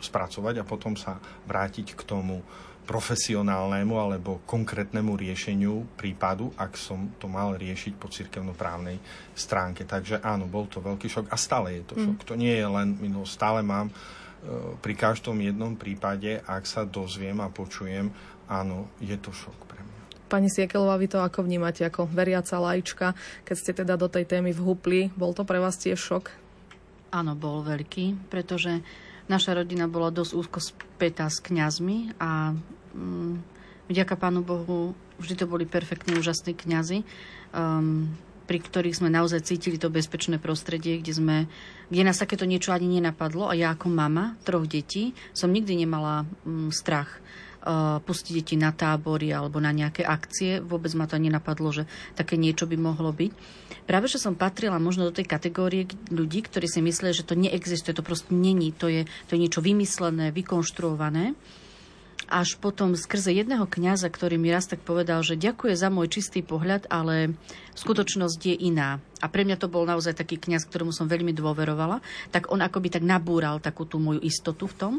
spracovať 0.00 0.60
a 0.60 0.68
potom 0.68 0.92
sa 0.92 1.16
vrátiť 1.48 1.96
k 1.96 2.02
tomu 2.04 2.44
profesionálnemu 2.88 3.94
alebo 4.00 4.40
konkrétnemu 4.48 5.12
riešeniu 5.12 5.92
prípadu, 5.92 6.48
ak 6.56 6.72
som 6.80 7.12
to 7.20 7.28
mal 7.28 7.52
riešiť 7.52 8.00
po 8.00 8.08
cirkevnoprávnej 8.08 8.96
stránke. 9.36 9.84
Takže 9.84 10.24
áno, 10.24 10.48
bol 10.48 10.64
to 10.72 10.80
veľký 10.80 11.04
šok 11.04 11.28
a 11.28 11.36
stále 11.36 11.76
je 11.76 11.82
to 11.84 11.94
mm. 12.00 12.02
šok. 12.08 12.18
To 12.32 12.34
nie 12.40 12.56
je 12.56 12.64
len 12.64 12.96
minulosť. 12.96 13.36
Stále 13.36 13.60
mám 13.60 13.92
e, 13.92 13.94
pri 14.80 14.94
každom 14.96 15.36
jednom 15.44 15.76
prípade, 15.76 16.40
ak 16.48 16.64
sa 16.64 16.88
dozviem 16.88 17.36
a 17.44 17.52
počujem, 17.52 18.08
áno, 18.48 18.88
je 19.04 19.20
to 19.20 19.36
šok 19.36 19.68
pre 19.68 19.84
mňa. 19.84 20.00
Pani 20.32 20.48
Siekelová, 20.48 20.96
vy 20.96 21.12
to 21.12 21.20
ako 21.20 21.44
vnímate 21.44 21.84
ako 21.84 22.08
veriaca 22.08 22.56
lajčka, 22.56 23.12
keď 23.44 23.56
ste 23.60 23.72
teda 23.76 24.00
do 24.00 24.08
tej 24.08 24.24
témy 24.24 24.56
vhupli, 24.56 25.12
bol 25.12 25.36
to 25.36 25.44
pre 25.44 25.60
vás 25.60 25.76
tiež 25.76 26.00
šok? 26.00 26.32
Áno, 27.12 27.36
bol 27.36 27.60
veľký, 27.64 28.32
pretože 28.32 28.80
naša 29.28 29.60
rodina 29.60 29.84
bola 29.84 30.08
dosť 30.08 30.32
úzko 30.32 30.58
spätá 30.60 31.28
s 31.28 31.40
kňazmi 31.44 32.16
a 32.16 32.56
Mm, 32.98 33.38
vďaka 33.86 34.18
Pánu 34.18 34.42
Bohu 34.42 34.92
vždy 35.22 35.34
to 35.38 35.46
boli 35.46 35.64
perfektní, 35.66 36.18
úžasní 36.18 36.54
kňazi, 36.54 37.06
um, 37.54 38.10
pri 38.48 38.58
ktorých 38.64 38.96
sme 38.96 39.12
naozaj 39.12 39.44
cítili 39.44 39.76
to 39.76 39.92
bezpečné 39.92 40.40
prostredie, 40.40 40.98
kde, 40.98 41.12
sme, 41.12 41.36
kde 41.92 42.02
nás 42.02 42.16
takéto 42.16 42.48
niečo 42.48 42.72
ani 42.72 42.88
nenapadlo. 42.88 43.46
A 43.46 43.54
ja 43.54 43.76
ako 43.76 43.92
mama 43.92 44.34
troch 44.42 44.64
detí 44.64 45.12
som 45.36 45.52
nikdy 45.52 45.84
nemala 45.84 46.24
um, 46.42 46.72
strach 46.72 47.20
uh, 47.62 48.00
pustiť 48.00 48.32
deti 48.40 48.54
na 48.56 48.72
tábory 48.72 49.30
alebo 49.30 49.60
na 49.60 49.70
nejaké 49.70 50.02
akcie. 50.02 50.64
Vôbec 50.64 50.90
ma 50.96 51.04
to 51.04 51.20
ani 51.20 51.28
napadlo, 51.28 51.70
že 51.70 51.84
také 52.16 52.40
niečo 52.40 52.64
by 52.64 52.76
mohlo 52.80 53.12
byť. 53.12 53.30
Práve, 53.84 54.08
že 54.08 54.20
som 54.20 54.36
patrila 54.36 54.80
možno 54.80 55.08
do 55.08 55.16
tej 55.16 55.28
kategórie 55.28 55.88
ľudí, 56.08 56.44
ktorí 56.44 56.68
si 56.68 56.80
myslia, 56.80 57.12
že 57.12 57.24
to 57.24 57.36
neexistuje, 57.36 57.92
to 57.92 58.04
proste 58.04 58.32
není, 58.32 58.72
to 58.72 58.88
je, 58.88 59.04
to 59.28 59.36
je 59.36 59.42
niečo 59.44 59.60
vymyslené, 59.60 60.32
vykonštruované 60.32 61.36
až 62.26 62.58
potom 62.58 62.98
skrze 62.98 63.30
jedného 63.30 63.64
kňaza, 63.64 64.10
ktorý 64.10 64.36
mi 64.36 64.50
raz 64.50 64.66
tak 64.66 64.82
povedal, 64.82 65.22
že 65.22 65.38
ďakuje 65.38 65.78
za 65.78 65.88
môj 65.88 66.10
čistý 66.10 66.42
pohľad, 66.42 66.90
ale 66.90 67.38
skutočnosť 67.78 68.40
je 68.42 68.56
iná. 68.68 68.98
A 69.22 69.30
pre 69.30 69.46
mňa 69.46 69.56
to 69.56 69.70
bol 69.70 69.86
naozaj 69.86 70.18
taký 70.18 70.36
kňaz, 70.36 70.66
ktorému 70.66 70.90
som 70.90 71.08
veľmi 71.08 71.30
dôverovala, 71.32 72.02
tak 72.34 72.50
on 72.50 72.60
akoby 72.60 72.92
tak 72.92 73.06
nabúral 73.06 73.62
takú 73.62 73.86
tú 73.86 74.02
moju 74.02 74.20
istotu 74.20 74.66
v 74.66 74.74
tom. 74.76 74.94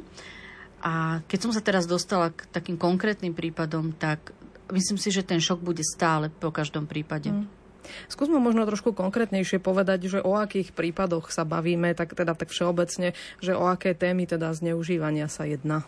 A 0.80 1.20
keď 1.28 1.40
som 1.44 1.52
sa 1.52 1.60
teraz 1.60 1.84
dostala 1.84 2.32
k 2.32 2.48
takým 2.50 2.80
konkrétnym 2.80 3.36
prípadom, 3.36 3.92
tak 3.92 4.32
myslím 4.72 4.98
si, 4.98 5.12
že 5.12 5.28
ten 5.28 5.44
šok 5.44 5.60
bude 5.60 5.84
stále 5.84 6.32
po 6.32 6.56
každom 6.56 6.88
prípade. 6.88 7.36
Mm. 7.36 7.60
Skúsme 8.08 8.38
možno 8.38 8.70
trošku 8.70 8.94
konkrétnejšie 8.94 9.60
povedať, 9.60 10.08
že 10.08 10.20
o 10.22 10.38
akých 10.38 10.78
prípadoch 10.78 11.34
sa 11.34 11.44
bavíme, 11.44 11.92
tak 11.98 12.14
teda 12.14 12.38
tak 12.38 12.54
všeobecne, 12.54 13.18
že 13.42 13.58
o 13.58 13.66
aké 13.66 13.98
témy 13.98 14.30
teda 14.30 14.54
zneužívania 14.54 15.26
sa 15.26 15.50
jedná. 15.50 15.84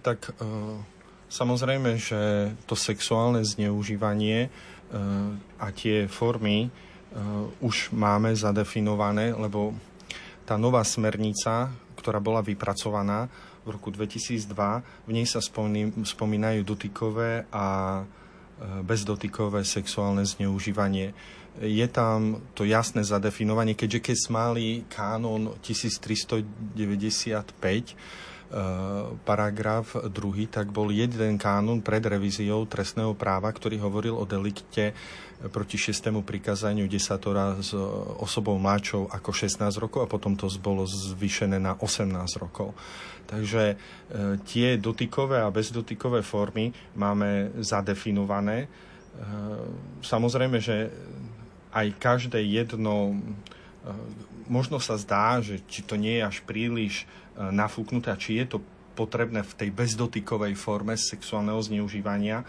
Tak 0.00 0.32
e, 0.32 0.44
samozrejme, 1.28 2.00
že 2.00 2.52
to 2.64 2.72
sexuálne 2.72 3.44
zneužívanie 3.44 4.48
e, 4.48 4.50
a 5.60 5.66
tie 5.76 6.08
formy 6.08 6.66
e, 6.66 6.68
už 7.60 7.92
máme 7.92 8.32
zadefinované, 8.32 9.36
lebo 9.36 9.76
tá 10.48 10.56
nová 10.56 10.80
smernica, 10.88 11.68
ktorá 12.00 12.16
bola 12.16 12.40
vypracovaná 12.40 13.28
v 13.60 13.76
roku 13.76 13.92
2002, 13.92 14.48
v 15.04 15.10
nej 15.12 15.28
sa 15.28 15.44
spomínajú 15.44 16.64
dotykové 16.64 17.44
a 17.52 18.00
bezdotykové 18.60 19.64
sexuálne 19.68 20.24
zneužívanie. 20.24 21.12
Je 21.60 21.84
tam 21.92 22.40
to 22.56 22.64
jasné 22.64 23.04
zadefinovanie, 23.04 23.76
keďže 23.76 24.00
keď 24.00 24.16
mali 24.32 24.84
kánon 24.88 25.60
1395, 25.60 27.52
Eh, 27.92 28.39
paragraf 29.22 29.94
druhý, 30.10 30.50
tak 30.50 30.74
bol 30.74 30.90
jeden 30.90 31.38
kánun 31.38 31.86
pred 31.86 32.02
revíziou 32.02 32.66
trestného 32.66 33.14
práva, 33.14 33.46
ktorý 33.54 33.78
hovoril 33.78 34.18
o 34.18 34.26
delikte 34.26 34.90
proti 35.48 35.80
šiestému 35.80 36.20
prikázaniu 36.20 36.84
desatora 36.84 37.56
s 37.62 37.72
osobou 38.20 38.60
mladšou 38.60 39.08
ako 39.08 39.30
16 39.32 39.70
rokov 39.80 40.04
a 40.04 40.10
potom 40.10 40.36
to 40.36 40.50
bolo 40.60 40.84
zvýšené 40.84 41.56
na 41.56 41.72
18 41.72 42.12
rokov. 42.36 42.76
Takže 43.24 43.62
e, 43.72 43.76
tie 44.44 44.76
dotykové 44.76 45.40
a 45.40 45.54
bezdotykové 45.54 46.20
formy 46.20 46.74
máme 46.98 47.54
zadefinované. 47.62 48.66
E, 48.66 48.68
samozrejme, 50.02 50.58
že 50.58 50.90
aj 51.70 51.86
každé 51.96 52.42
jedno, 52.42 53.14
e, 53.14 53.16
možno 54.50 54.82
sa 54.82 54.98
zdá, 54.98 55.38
že 55.38 55.62
či 55.70 55.86
to 55.86 55.94
nie 55.94 56.18
je 56.18 56.26
až 56.26 56.36
príliš 56.42 57.06
nafúknuté 57.38 58.10
a 58.10 58.20
či 58.20 58.42
je 58.42 58.58
to 58.58 58.58
potrebné 58.98 59.40
v 59.40 59.56
tej 59.56 59.70
bezdotykovej 59.72 60.58
forme 60.58 60.92
sexuálneho 60.98 61.56
zneužívania. 61.62 62.42
E, 62.42 62.44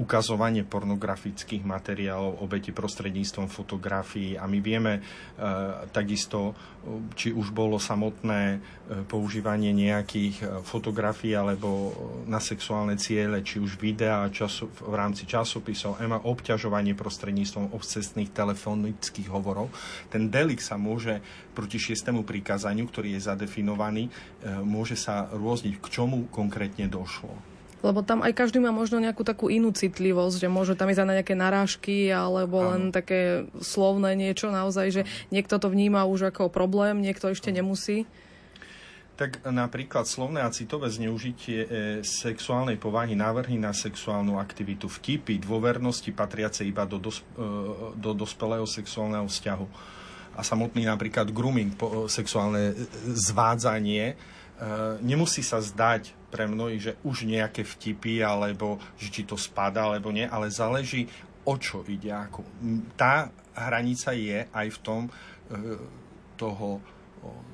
ukazovanie 0.00 0.64
pornografických 0.64 1.60
materiálov 1.60 2.40
obeti 2.40 2.72
prostredníctvom 2.72 3.52
fotografií 3.52 4.40
a 4.40 4.48
my 4.48 4.58
vieme 4.64 4.92
e, 4.96 5.00
takisto, 5.92 6.56
či 7.12 7.36
už 7.36 7.52
bolo 7.52 7.76
samotné 7.76 8.62
používanie 9.04 9.76
nejakých 9.76 10.64
fotografií 10.64 11.36
alebo 11.36 11.92
na 12.24 12.40
sexuálne 12.40 12.96
ciele, 12.96 13.44
či 13.44 13.60
už 13.60 13.76
videa 13.76 14.24
času, 14.32 14.72
v 14.72 14.94
rámci 14.96 15.28
časopisov, 15.28 16.00
ema 16.00 16.16
obťažovanie 16.24 16.96
prostredníctvom 16.96 17.76
obcestných 17.76 18.32
telefonických 18.32 19.28
hovorov. 19.28 19.68
Ten 20.08 20.32
delik 20.32 20.64
sa 20.64 20.80
môže 20.80 21.20
proti 21.52 21.76
šiestému 21.76 22.24
prikázaniu, 22.24 22.88
ktorý 22.88 23.18
je 23.18 23.26
zadefinovaný, 23.28 24.08
môže 24.64 24.96
sa 24.96 25.28
rôzniť, 25.28 25.76
k 25.76 25.86
čomu 25.92 26.30
konkrétne 26.32 26.88
došlo. 26.88 27.57
Lebo 27.78 28.02
tam 28.02 28.26
aj 28.26 28.34
každý 28.34 28.58
má 28.58 28.74
možno 28.74 28.98
nejakú 28.98 29.22
takú 29.22 29.46
inú 29.46 29.70
citlivosť, 29.70 30.36
že 30.42 30.48
môže 30.50 30.74
tam 30.74 30.90
ísť 30.90 31.06
na 31.06 31.22
nejaké 31.22 31.38
narážky 31.38 32.10
alebo 32.10 32.58
Áno. 32.58 32.70
len 32.74 32.82
také 32.90 33.46
slovné 33.62 34.18
niečo 34.18 34.50
naozaj, 34.50 34.86
že 34.90 35.02
niekto 35.30 35.62
to 35.62 35.70
vníma 35.70 36.02
už 36.10 36.34
ako 36.34 36.50
problém, 36.50 36.98
niekto 36.98 37.30
ešte 37.30 37.54
nemusí. 37.54 38.02
Tak 39.18 39.50
napríklad 39.50 40.06
slovné 40.06 40.46
a 40.46 40.54
citové 40.54 40.90
zneužitie 40.94 41.58
e, 41.58 41.68
sexuálnej 42.06 42.78
povahy, 42.78 43.18
návrhy 43.18 43.58
na 43.58 43.74
sexuálnu 43.74 44.38
aktivitu, 44.38 44.86
vtipy, 44.86 45.42
dôvernosti 45.42 46.14
patriace 46.14 46.62
iba 46.62 46.86
do, 46.86 47.02
dos, 47.02 47.26
e, 47.34 47.42
do 47.98 48.14
dospelého 48.14 48.62
sexuálneho 48.62 49.26
vzťahu. 49.26 49.66
A 50.38 50.46
samotný 50.46 50.86
napríklad 50.86 51.34
grooming, 51.34 51.74
po, 51.74 52.06
sexuálne 52.06 52.78
zvádzanie, 53.10 54.14
e, 54.14 54.16
nemusí 55.02 55.42
sa 55.42 55.58
zdať 55.58 56.14
pre 56.28 56.44
mnohých, 56.44 56.82
že 56.82 56.92
už 57.04 57.24
nejaké 57.24 57.64
vtipy, 57.64 58.20
alebo 58.20 58.76
že 59.00 59.08
či 59.08 59.22
to 59.24 59.40
spada, 59.40 59.88
alebo 59.88 60.12
nie, 60.12 60.28
ale 60.28 60.52
záleží, 60.52 61.08
o 61.48 61.56
čo 61.56 61.80
ide. 61.88 62.12
Ako. 62.12 62.44
Tá 62.94 63.32
hranica 63.56 64.12
je 64.12 64.44
aj 64.52 64.66
v 64.68 64.78
tom 64.84 65.02
e, 65.08 65.10
toho 66.36 66.78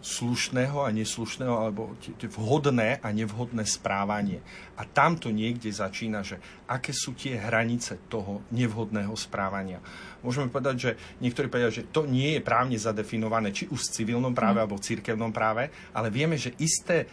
slušného 0.05 0.85
a 0.85 0.93
neslušného, 0.93 1.55
alebo 1.57 1.97
vhodné 2.21 3.01
a 3.01 3.09
nevhodné 3.09 3.65
správanie. 3.65 4.45
A 4.77 4.85
tam 4.85 5.17
to 5.17 5.33
niekde 5.33 5.73
začína, 5.73 6.21
že 6.21 6.37
aké 6.69 6.93
sú 6.93 7.17
tie 7.17 7.41
hranice 7.41 7.97
toho 8.13 8.45
nevhodného 8.53 9.17
správania. 9.17 9.81
Môžeme 10.21 10.53
povedať, 10.53 10.77
že 10.77 10.91
niektorí 11.25 11.49
povedia, 11.49 11.73
že 11.73 11.89
to 11.89 12.05
nie 12.05 12.37
je 12.37 12.45
právne 12.45 12.77
zadefinované, 12.77 13.57
či 13.57 13.65
už 13.73 13.81
v 13.89 13.93
civilnom 13.97 14.37
práve 14.37 14.61
mm. 14.61 14.63
alebo 14.69 14.77
v 14.77 14.87
cirkevnom 14.93 15.33
práve, 15.33 15.73
ale 15.97 16.13
vieme, 16.13 16.37
že 16.37 16.53
isté 16.61 17.09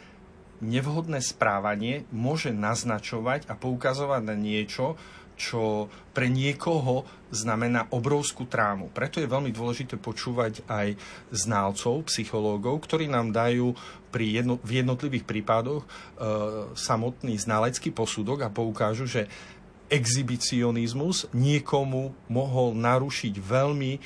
nevhodné 0.61 1.19
správanie 1.19 2.05
môže 2.13 2.53
naznačovať 2.53 3.49
a 3.49 3.57
poukazovať 3.57 4.21
na 4.21 4.35
niečo, 4.37 4.95
čo 5.41 5.89
pre 6.13 6.29
niekoho 6.29 7.01
znamená 7.33 7.89
obrovskú 7.89 8.45
trámu. 8.45 8.93
Preto 8.93 9.17
je 9.17 9.25
veľmi 9.25 9.49
dôležité 9.49 9.97
počúvať 9.97 10.61
aj 10.69 10.93
ználcov, 11.33 12.05
psychológov, 12.13 12.77
ktorí 12.85 13.09
nám 13.09 13.33
dajú 13.33 13.73
pri 14.13 14.43
jedno, 14.43 14.61
v 14.61 14.85
jednotlivých 14.85 15.25
prípadoch 15.25 15.81
e, 15.81 15.87
samotný 16.77 17.41
znalecký 17.41 17.89
posudok 17.89 18.45
a 18.45 18.53
poukážu, 18.53 19.09
že 19.09 19.25
exhibicionizmus 19.89 21.31
niekomu 21.33 22.13
mohol 22.29 22.77
narušiť 22.77 23.33
veľmi 23.41 23.91
e, 23.97 23.99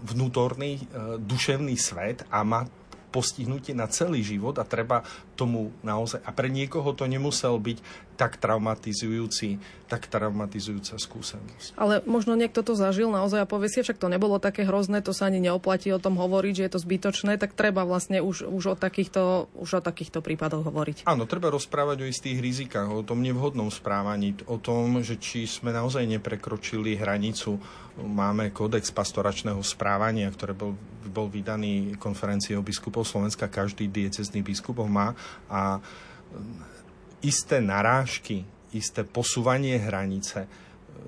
vnútorný 0.00 0.80
e, 0.80 0.82
duševný 1.22 1.76
svet 1.76 2.26
a 2.32 2.42
má 2.42 2.66
postihnutie 3.10 3.74
na 3.74 3.90
celý 3.90 4.22
život 4.22 4.56
a 4.56 4.64
treba 4.64 5.02
tomu 5.40 5.72
naozaj... 5.80 6.20
A 6.28 6.30
pre 6.36 6.52
niekoho 6.52 6.92
to 6.92 7.08
nemusel 7.08 7.56
byť 7.56 7.80
tak 8.20 8.36
traumatizujúci, 8.36 9.56
tak 9.88 10.04
traumatizujúca 10.12 11.00
skúsenosť. 11.00 11.72
Ale 11.80 12.04
možno 12.04 12.36
niekto 12.36 12.60
to 12.60 12.76
zažil 12.76 13.08
naozaj 13.08 13.40
a 13.40 13.48
povie 13.48 13.72
si, 13.72 13.80
však 13.80 13.96
to 13.96 14.12
nebolo 14.12 14.36
také 14.36 14.68
hrozné, 14.68 15.00
to 15.00 15.16
sa 15.16 15.32
ani 15.32 15.40
neoplatí 15.40 15.88
o 15.88 15.96
tom 15.96 16.20
hovoriť, 16.20 16.52
že 16.52 16.64
je 16.68 16.72
to 16.76 16.84
zbytočné, 16.84 17.40
tak 17.40 17.56
treba 17.56 17.88
vlastne 17.88 18.20
už, 18.20 18.44
už, 18.44 18.64
o, 18.68 18.74
takýchto, 18.76 19.48
už 19.56 19.80
o 19.80 19.82
takýchto 19.82 20.20
prípadoch 20.20 20.68
hovoriť. 20.68 21.08
Áno, 21.08 21.24
treba 21.24 21.48
rozprávať 21.48 22.04
o 22.04 22.10
istých 22.12 22.44
rizikách, 22.44 22.92
o 22.92 23.00
tom 23.00 23.24
nevhodnom 23.24 23.72
správaní, 23.72 24.36
o 24.44 24.60
tom, 24.60 25.00
že 25.00 25.16
či 25.16 25.48
sme 25.48 25.72
naozaj 25.72 26.04
neprekročili 26.04 27.00
hranicu. 27.00 27.56
Máme 28.00 28.52
kódex 28.52 28.92
pastoračného 28.92 29.60
správania, 29.64 30.28
ktorý 30.28 30.52
bol, 30.52 30.72
bol 31.08 31.26
vydaný 31.28 31.96
konferenciou 31.96 32.60
biskupov 32.60 33.08
Slovenska, 33.08 33.48
každý 33.50 33.88
diecezný 33.88 34.44
biskupov 34.44 34.88
má 34.88 35.16
a 35.50 35.80
isté 37.20 37.60
narážky, 37.60 38.44
isté 38.72 39.02
posúvanie 39.04 39.76
hranice 39.76 40.46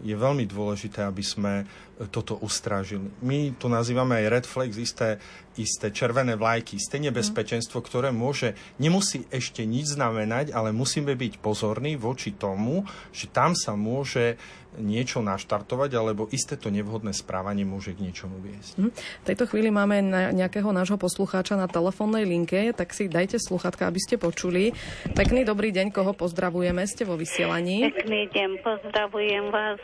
je 0.03 0.15
veľmi 0.19 0.49
dôležité, 0.49 1.07
aby 1.07 1.23
sme 1.23 1.63
toto 2.11 2.41
ustrážili. 2.41 3.13
My 3.21 3.53
to 3.57 3.69
nazývame 3.69 4.17
aj 4.25 4.27
red 4.33 4.47
flags, 4.49 4.81
isté, 4.81 5.21
isté 5.61 5.93
červené 5.93 6.35
vlajky, 6.35 6.81
isté 6.81 6.97
nebezpečenstvo, 6.99 7.85
ktoré 7.85 8.11
môže, 8.11 8.57
nemusí 8.81 9.29
ešte 9.29 9.63
nič 9.69 9.95
znamenať, 9.95 10.57
ale 10.57 10.73
musíme 10.73 11.13
byť 11.13 11.39
pozorní 11.45 12.01
voči 12.01 12.33
tomu, 12.33 12.89
že 13.13 13.29
tam 13.29 13.53
sa 13.53 13.77
môže 13.77 14.41
niečo 14.81 15.21
naštartovať, 15.21 15.91
alebo 15.93 16.33
isté 16.33 16.57
to 16.57 16.73
nevhodné 16.73 17.13
správanie 17.13 17.69
môže 17.69 17.93
k 17.93 18.09
niečomu 18.09 18.41
viesť. 18.41 18.81
Hm. 18.81 18.93
V 18.97 19.25
tejto 19.29 19.45
chvíli 19.53 19.69
máme 19.69 20.01
na 20.01 20.33
nejakého 20.33 20.73
nášho 20.73 20.97
poslucháča 20.97 21.61
na 21.61 21.69
telefónnej 21.69 22.25
linke, 22.25 22.73
tak 22.73 22.97
si 22.97 23.11
dajte 23.11 23.37
sluchatka, 23.37 23.85
aby 23.85 24.01
ste 24.01 24.17
počuli. 24.17 24.73
Pekný 25.13 25.45
dobrý 25.45 25.77
deň, 25.77 25.93
koho 25.93 26.17
pozdravujeme, 26.17 26.89
ste 26.89 27.05
vo 27.05 27.21
vysielaní. 27.21 27.93
Pekný 27.93 28.33
deň, 28.33 28.51
pozdravujem 28.65 29.53
vás, 29.53 29.81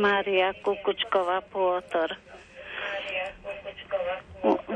Mária 0.00 0.56
Kukučková 0.64 1.41
Pôtor. 1.50 2.12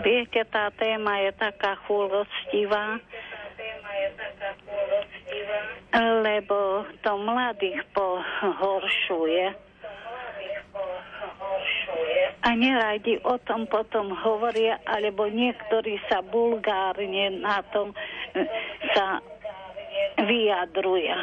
Viete, 0.02 0.46
tá 0.46 0.70
téma 0.70 1.18
je 1.26 1.32
taká 1.34 1.74
chulostivá, 1.86 3.02
lebo 6.22 6.86
to 7.02 7.12
mladých 7.18 7.82
pohoršuje. 7.90 9.44
A 12.46 12.48
neradi 12.54 13.18
o 13.26 13.34
tom 13.42 13.66
potom 13.66 14.14
hovoria, 14.14 14.78
alebo 14.86 15.26
niektorí 15.26 15.98
sa 16.06 16.22
bulgárne 16.22 17.42
na 17.42 17.58
tom 17.74 17.90
e, 17.90 18.46
sa 18.94 19.18
vyjadruja. 20.20 21.18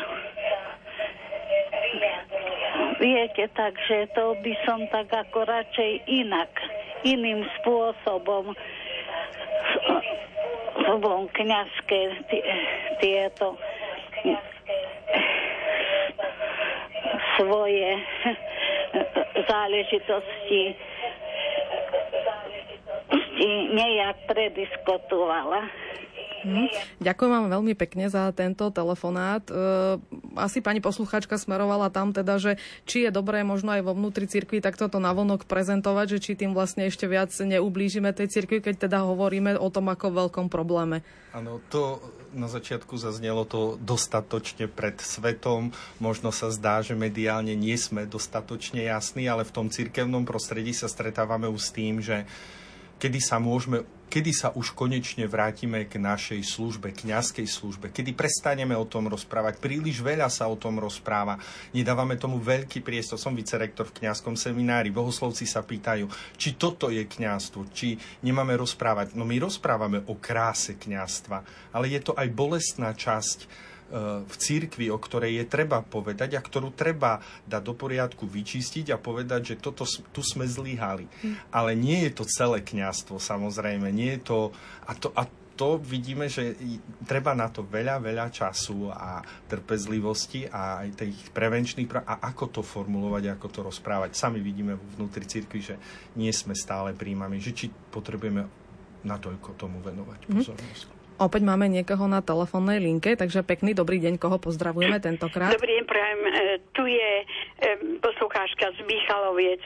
Viete, 3.04 3.52
takže 3.52 4.08
to 4.16 4.40
by 4.40 4.54
som 4.64 4.88
tak 4.88 5.12
ako 5.12 5.44
radšej 5.44 6.08
inak, 6.08 6.48
iným 7.04 7.44
spôsobom 7.60 8.56
von 11.04 11.28
kniazské 11.36 12.16
tieto 13.04 13.60
svoje 17.36 17.92
záležitosti 19.52 20.80
nejak 23.76 24.16
prediskutovala. 24.32 25.68
Mm. 26.44 26.72
Ďakujem 27.04 27.32
vám 27.32 27.48
veľmi 27.52 27.74
pekne 27.76 28.08
za 28.08 28.32
tento 28.32 28.72
telefonát. 28.72 29.44
Asi 30.34 30.66
pani 30.66 30.82
poslucháčka 30.82 31.38
smerovala 31.38 31.94
tam 31.94 32.10
teda, 32.10 32.42
že 32.42 32.52
či 32.90 33.06
je 33.06 33.12
dobré 33.14 33.46
možno 33.46 33.74
aj 33.74 33.86
vo 33.86 33.94
vnútri 33.94 34.26
cirkvi 34.26 34.60
takto 34.60 34.90
to 34.90 34.98
navonok 34.98 35.46
prezentovať, 35.46 36.18
že 36.18 36.20
či 36.20 36.32
tým 36.34 36.58
vlastne 36.58 36.90
ešte 36.90 37.06
viac 37.06 37.30
neublížime 37.30 38.10
tej 38.14 38.34
cirkvi, 38.34 38.62
keď 38.66 38.90
teda 38.90 39.06
hovoríme 39.06 39.56
o 39.62 39.70
tom 39.70 39.94
ako 39.94 40.10
veľkom 40.10 40.50
probléme. 40.50 41.06
Áno, 41.34 41.62
to 41.70 41.98
na 42.34 42.50
začiatku 42.50 42.98
zaznelo 42.98 43.46
to 43.46 43.78
dostatočne 43.82 44.66
pred 44.70 44.98
svetom. 45.02 45.74
Možno 46.02 46.34
sa 46.34 46.50
zdá, 46.50 46.82
že 46.82 46.98
mediálne 46.98 47.54
nie 47.54 47.78
sme 47.78 48.10
dostatočne 48.10 48.86
jasní, 48.86 49.30
ale 49.30 49.46
v 49.46 49.54
tom 49.54 49.68
cirkevnom 49.70 50.26
prostredí 50.26 50.74
sa 50.74 50.90
stretávame 50.90 51.46
už 51.50 51.62
s 51.62 51.72
tým, 51.74 52.02
že 52.02 52.26
kedy 53.04 53.20
sa 53.20 53.36
môžeme 53.36 53.84
kedy 54.14 54.30
sa 54.30 54.54
už 54.54 54.78
konečne 54.78 55.26
vrátime 55.26 55.90
k 55.90 55.98
našej 55.98 56.46
službe, 56.46 56.94
kňazskej 56.94 57.50
službe, 57.50 57.90
kedy 57.90 58.14
prestaneme 58.14 58.78
o 58.78 58.86
tom 58.86 59.10
rozprávať. 59.10 59.58
Príliš 59.58 60.06
veľa 60.06 60.30
sa 60.30 60.46
o 60.46 60.54
tom 60.54 60.78
rozpráva. 60.78 61.42
Nedávame 61.74 62.14
tomu 62.22 62.38
veľký 62.38 62.86
priestor. 62.86 63.18
Som 63.18 63.34
vicerektor 63.34 63.90
v 63.90 64.06
kňazskom 64.06 64.38
seminári. 64.38 64.94
Bohoslovci 64.94 65.50
sa 65.50 65.66
pýtajú, 65.66 66.06
či 66.38 66.54
toto 66.54 66.94
je 66.94 67.02
kňazstvo, 67.10 67.74
či 67.74 67.98
nemáme 68.22 68.54
rozprávať. 68.54 69.18
No 69.18 69.26
my 69.26 69.42
rozprávame 69.42 70.06
o 70.06 70.14
kráse 70.22 70.78
kňazstva, 70.78 71.74
ale 71.74 71.90
je 71.90 72.06
to 72.06 72.14
aj 72.14 72.30
bolestná 72.30 72.94
časť 72.94 73.73
v 74.26 74.36
církvi, 74.36 74.90
o 74.90 74.98
ktorej 74.98 75.38
je 75.38 75.46
treba 75.46 75.86
povedať 75.86 76.34
a 76.34 76.42
ktorú 76.42 76.74
treba 76.74 77.22
dať 77.46 77.62
do 77.62 77.74
poriadku, 77.78 78.26
vyčistiť 78.26 78.90
a 78.90 78.98
povedať, 78.98 79.54
že 79.54 79.62
toto, 79.62 79.86
tu 79.86 80.22
sme 80.26 80.50
zlyhali. 80.50 81.06
Mm. 81.06 81.36
Ale 81.54 81.72
nie 81.78 82.10
je 82.10 82.12
to 82.18 82.26
celé 82.26 82.66
kňastvo, 82.66 83.22
samozrejme. 83.22 83.94
Nie 83.94 84.18
je 84.18 84.22
to, 84.26 84.40
a 84.90 84.92
to, 84.98 85.14
a 85.14 85.30
to 85.54 85.78
vidíme, 85.78 86.26
že 86.26 86.58
treba 87.06 87.38
na 87.38 87.46
to 87.54 87.62
veľa, 87.62 88.02
veľa 88.02 88.34
času 88.34 88.90
a 88.90 89.22
trpezlivosti 89.46 90.50
a 90.50 90.82
aj 90.82 91.06
tých 91.06 91.18
prevenčných 91.30 91.86
práv 91.86 92.10
a 92.10 92.26
ako 92.34 92.60
to 92.60 92.62
formulovať, 92.66 93.38
ako 93.38 93.48
to 93.54 93.60
rozprávať. 93.62 94.18
Sami 94.18 94.42
vidíme 94.42 94.74
vnútri 94.98 95.30
cirkvi, 95.30 95.62
že 95.62 95.76
nie 96.18 96.34
sme 96.34 96.58
stále 96.58 96.98
príjmami, 96.98 97.38
že 97.38 97.54
či 97.54 97.70
potrebujeme 97.70 98.50
natoľko 99.06 99.54
tomu 99.54 99.78
venovať 99.84 100.26
mhm. 100.26 100.34
pozornosť. 100.34 100.84
Mm. 100.90 100.93
Opäť 101.24 101.48
máme 101.48 101.72
niekoho 101.72 102.04
na 102.12 102.20
telefónnej 102.20 102.84
linke, 102.84 103.16
takže 103.16 103.48
pekný 103.48 103.72
dobrý 103.72 104.04
deň, 104.04 104.20
koho 104.20 104.36
pozdravujeme 104.44 105.00
tentokrát. 105.00 105.56
Dobrý 105.56 105.80
deň, 105.80 105.86
prajem. 105.88 106.20
E, 106.28 106.32
tu 106.76 106.84
je 106.84 107.12
poslucháčka 108.04 108.76
z 108.76 108.80
Michaloviec. 108.84 109.62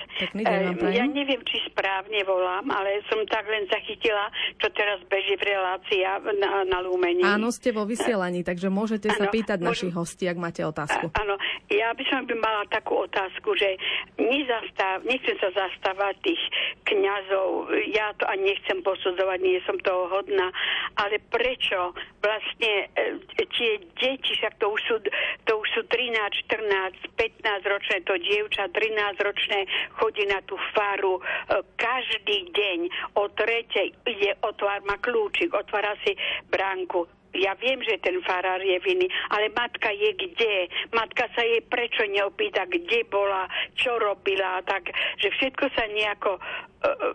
Ja 0.94 1.06
neviem, 1.10 1.42
či 1.44 1.58
správne 1.70 2.22
volám, 2.24 2.70
ale 2.70 3.02
som 3.10 3.22
tak 3.26 3.50
len 3.50 3.66
zachytila, 3.70 4.30
čo 4.62 4.70
teraz 4.74 5.02
beží 5.10 5.34
v 5.38 5.44
relácii 5.54 6.02
na, 6.38 6.64
na 6.66 6.80
Lúmení. 6.86 7.26
Áno, 7.26 7.50
ste 7.50 7.74
vo 7.74 7.84
vysielaní, 7.90 8.46
takže 8.46 8.70
môžete 8.70 9.10
sa 9.14 9.28
pýtať 9.28 9.60
môžem... 9.62 9.70
našich 9.70 9.94
hostí, 9.94 10.24
ak 10.30 10.38
máte 10.38 10.62
otázku. 10.62 11.10
Áno, 11.18 11.36
ja 11.74 11.92
by 11.94 12.04
som 12.10 12.26
by 12.26 12.36
mala 12.38 12.64
takú 12.70 13.06
otázku, 13.08 13.58
že 13.58 13.76
nezastav, 14.18 15.02
nechcem 15.04 15.36
sa 15.42 15.50
zastávať 15.54 16.16
tých 16.22 16.42
kňazov, 16.86 17.74
ja 17.92 18.14
to 18.22 18.26
ani 18.30 18.54
nechcem 18.54 18.80
posudzovať, 18.86 19.40
nie 19.42 19.60
som 19.66 19.76
toho 19.82 20.08
hodná, 20.12 20.54
ale 20.96 21.20
prečo 21.32 21.92
vlastne 22.22 22.92
e, 22.96 23.16
tie 23.52 23.80
deti, 24.00 24.32
však 24.38 24.60
to 24.60 24.72
už 24.72 24.82
sú, 24.88 24.96
to 25.48 25.54
už 25.60 25.68
sú 25.76 25.82
13, 25.88 26.18
14, 26.48 27.08
15 27.16 27.74
ročné, 27.74 27.87
to 28.04 28.14
dievča 28.20 28.68
13 28.72 29.20
ročné 29.24 29.60
chodí 29.96 30.24
na 30.28 30.44
tú 30.44 30.60
faru 30.76 31.20
e, 31.20 31.22
každý 31.80 32.52
deň 32.52 32.80
o 33.16 33.32
tretej 33.32 33.96
ide, 34.06 34.32
otvár, 34.44 34.84
má 34.84 35.00
kľúčik, 35.00 35.54
otvára 35.56 35.96
si 36.04 36.14
bránku, 36.52 37.08
ja 37.38 37.54
viem, 37.60 37.80
že 37.86 38.02
ten 38.02 38.18
farár 38.26 38.64
je 38.64 38.78
vinný, 38.82 39.08
ale 39.30 39.54
matka 39.54 39.94
je 39.94 40.16
kde? 40.16 40.72
Matka 40.96 41.30
sa 41.38 41.42
jej 41.46 41.62
prečo 41.70 42.08
neopýta, 42.10 42.66
kde 42.66 43.06
bola, 43.12 43.46
čo 43.78 44.00
robila, 44.02 44.64
tak, 44.66 44.90
že 45.22 45.30
všetko 45.36 45.66
sa 45.76 45.84
nejako 45.92 46.40
uh, 46.40 47.12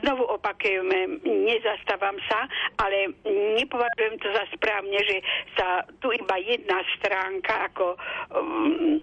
znovu 0.00 0.24
opakujeme, 0.38 1.18
nezastávam 1.26 2.16
sa, 2.30 2.46
ale 2.78 3.10
nepovažujem 3.58 4.22
to 4.22 4.28
za 4.30 4.44
správne, 4.54 4.98
že 5.02 5.18
sa 5.58 5.82
tu 5.98 6.14
iba 6.14 6.36
jedna 6.38 6.78
stránka 6.98 7.66
ako 7.72 7.98
um, 8.30 9.02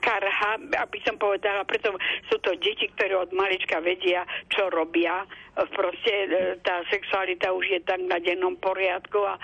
karha, 0.01 0.57
aby 0.57 0.99
som 1.05 1.15
povedala, 1.21 1.63
preto 1.63 1.93
sú 2.27 2.41
to 2.41 2.57
deti, 2.57 2.89
ktoré 2.97 3.15
od 3.15 3.31
malička 3.31 3.79
vedia, 3.79 4.25
čo 4.49 4.67
robia. 4.73 5.23
Proste 5.53 6.13
e, 6.25 6.29
tá 6.65 6.81
sexualita 6.89 7.53
už 7.53 7.65
je 7.69 7.79
tak 7.85 8.01
na 8.01 8.17
dennom 8.17 8.57
poriadku 8.57 9.21
a, 9.21 9.35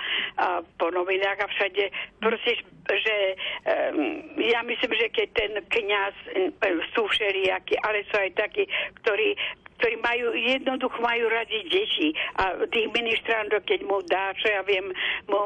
a 0.41 0.47
po 0.81 0.89
novinách 0.89 1.45
a 1.45 1.47
všade. 1.47 1.93
Proste, 2.17 2.63
že 2.87 3.15
um, 3.67 4.23
ja 4.39 4.63
myslím, 4.63 4.91
že 4.95 5.07
keď 5.11 5.27
ten 5.35 5.51
um, 5.59 5.67
sú 6.95 7.05
všelijakí, 7.11 7.75
ale 7.83 8.07
sú 8.07 8.15
aj 8.17 8.31
takí, 8.39 8.63
ktorí 9.03 9.35
ktorí 9.77 9.95
majú, 10.01 10.33
jednoducho 10.33 10.97
majú 10.99 11.29
radi 11.29 11.61
deti 11.69 12.09
a 12.41 12.57
tých 12.73 12.89
ministrantov, 12.89 13.61
keď 13.69 13.79
mu 13.85 14.01
dá, 14.09 14.33
čo 14.33 14.49
ja 14.49 14.61
viem, 14.65 14.89
mu 15.29 15.39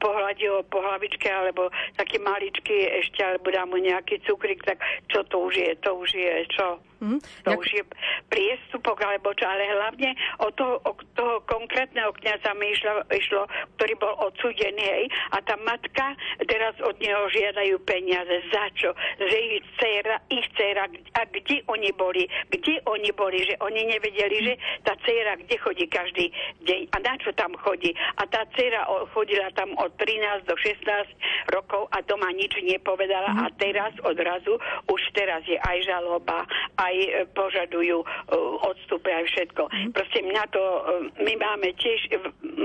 pohľadí 0.00 0.48
ho 0.48 0.64
po 0.72 0.80
alebo 0.80 1.68
taký 2.00 2.16
maličký 2.16 3.04
ešte, 3.04 3.20
alebo 3.20 3.52
dá 3.52 3.68
mu 3.68 3.76
nejaký 3.76 4.24
cukrik, 4.54 4.62
tak 4.64 4.78
čo 5.10 5.22
to 5.26 5.38
už 5.50 5.54
je, 5.56 5.70
to 5.82 5.90
už 5.94 6.10
je, 6.14 6.34
čo? 6.54 6.78
Mm, 7.02 7.20
to 7.44 7.50
jak... 7.50 7.58
už 7.58 7.68
je 7.74 7.82
priestupok, 8.30 8.98
alebo 9.04 9.34
čo, 9.34 9.44
ale 9.44 9.66
hlavne 9.66 10.14
od 10.40 10.52
toho, 10.54 10.80
od 10.86 10.98
toho 11.12 11.36
konkrétneho 11.44 12.14
kniaza 12.22 12.54
mi 12.56 12.72
išlo, 12.72 13.04
išlo, 13.10 13.42
ktorý 13.76 13.94
bol 13.98 14.14
odsúdený, 14.24 14.84
hej, 14.84 15.04
a 15.34 15.42
tá 15.42 15.58
matka 15.60 16.16
teraz 16.46 16.74
od 16.80 16.96
neho 17.02 17.28
žiadajú 17.28 17.76
peniaze. 17.84 18.40
Za 18.48 18.70
čo? 18.78 18.90
Že 19.18 19.38
ich 19.58 19.64
dcera, 19.76 20.16
ich 20.30 20.46
dcera, 20.56 20.84
a 21.18 21.20
kde 21.28 21.60
oni 21.66 21.90
boli? 21.92 22.24
Kde 22.48 22.80
oni 22.86 23.10
boli? 23.12 23.42
Že 23.44 23.54
oni 23.60 23.82
nevedeli, 23.90 24.38
že 24.52 24.54
tá 24.86 24.94
dcera 25.02 25.36
kde 25.40 25.56
chodí 25.60 25.84
každý 25.90 26.30
deň 26.64 26.80
a 26.94 26.96
na 27.02 27.14
čo 27.20 27.30
tam 27.36 27.52
chodí. 27.60 27.92
A 28.16 28.22
tá 28.28 28.46
dcera 28.54 28.86
chodila 29.12 29.50
tam 29.58 29.74
od 29.76 29.92
13 29.98 30.48
do 30.48 30.54
16 30.56 31.52
rokov 31.52 31.90
a 31.92 32.00
doma 32.04 32.30
nič 32.32 32.54
nepovedala 32.64 33.34
mm. 33.34 33.40
a 33.40 33.46
teraz 33.56 33.92
odrazu, 34.04 34.43
už 34.90 35.02
teraz 35.16 35.42
je 35.48 35.56
aj 35.56 35.78
žaloba, 35.86 36.44
aj 36.76 36.94
e, 36.94 37.10
požadujú 37.32 38.02
uh, 38.02 38.68
odstupe, 38.68 39.08
aj 39.08 39.24
všetko. 39.30 39.62
Mm. 39.70 39.90
Proste 39.96 40.20
mňa 40.20 40.42
to, 40.52 40.62
uh, 40.62 40.82
my 41.22 41.34
máme 41.38 41.68
tiež, 41.78 42.12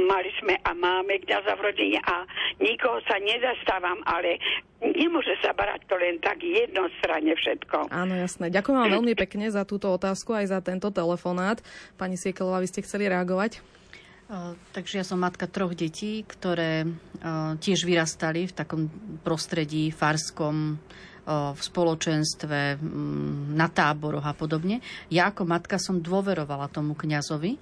mali 0.09 0.29
sme 0.41 0.59
a 0.61 0.71
máme 0.75 1.21
kniaza 1.23 1.55
v 1.55 1.65
rodine 1.71 1.99
a 2.03 2.27
nikoho 2.59 2.99
sa 3.07 3.17
nezastávam, 3.21 4.01
ale 4.03 4.41
nemôže 4.81 5.35
sa 5.43 5.51
barať 5.51 5.85
to 5.87 5.95
len 5.99 6.19
tak 6.23 6.39
jednostranne 6.39 7.35
všetko. 7.35 7.91
Áno, 7.91 8.13
jasné. 8.15 8.47
Ďakujem 8.51 8.77
vám 8.79 8.95
veľmi 9.01 9.13
pekne 9.15 9.51
za 9.51 9.67
túto 9.67 9.91
otázku 9.91 10.31
aj 10.35 10.51
za 10.51 10.59
tento 10.63 10.87
telefonát. 10.89 11.59
Pani 11.99 12.15
Siekelová, 12.15 12.63
vy 12.63 12.71
ste 12.71 12.85
chceli 12.85 13.11
reagovať? 13.11 13.59
Takže 14.77 15.01
ja 15.01 15.05
som 15.05 15.17
matka 15.17 15.49
troch 15.49 15.73
detí, 15.73 16.21
ktoré 16.21 16.85
tiež 17.57 17.81
vyrastali 17.81 18.45
v 18.45 18.53
takom 18.53 18.85
prostredí 19.25 19.89
farskom, 19.89 20.77
v 21.29 21.61
spoločenstve, 21.61 22.81
na 23.53 23.67
táboroch 23.69 24.25
a 24.25 24.33
podobne. 24.33 24.81
Ja 25.13 25.29
ako 25.29 25.45
matka 25.45 25.77
som 25.77 26.01
dôverovala 26.01 26.73
tomu 26.73 26.97
kňazovi 26.97 27.61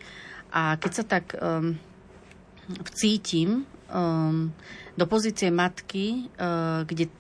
a 0.56 0.80
keď 0.80 0.92
sa 0.96 1.04
tak 1.04 1.36
um, 1.36 1.76
vcítim 2.88 3.68
um, 3.92 4.56
do 4.96 5.06
pozície 5.06 5.52
matky, 5.52 6.32
uh, 6.40 6.88
kde 6.88 7.12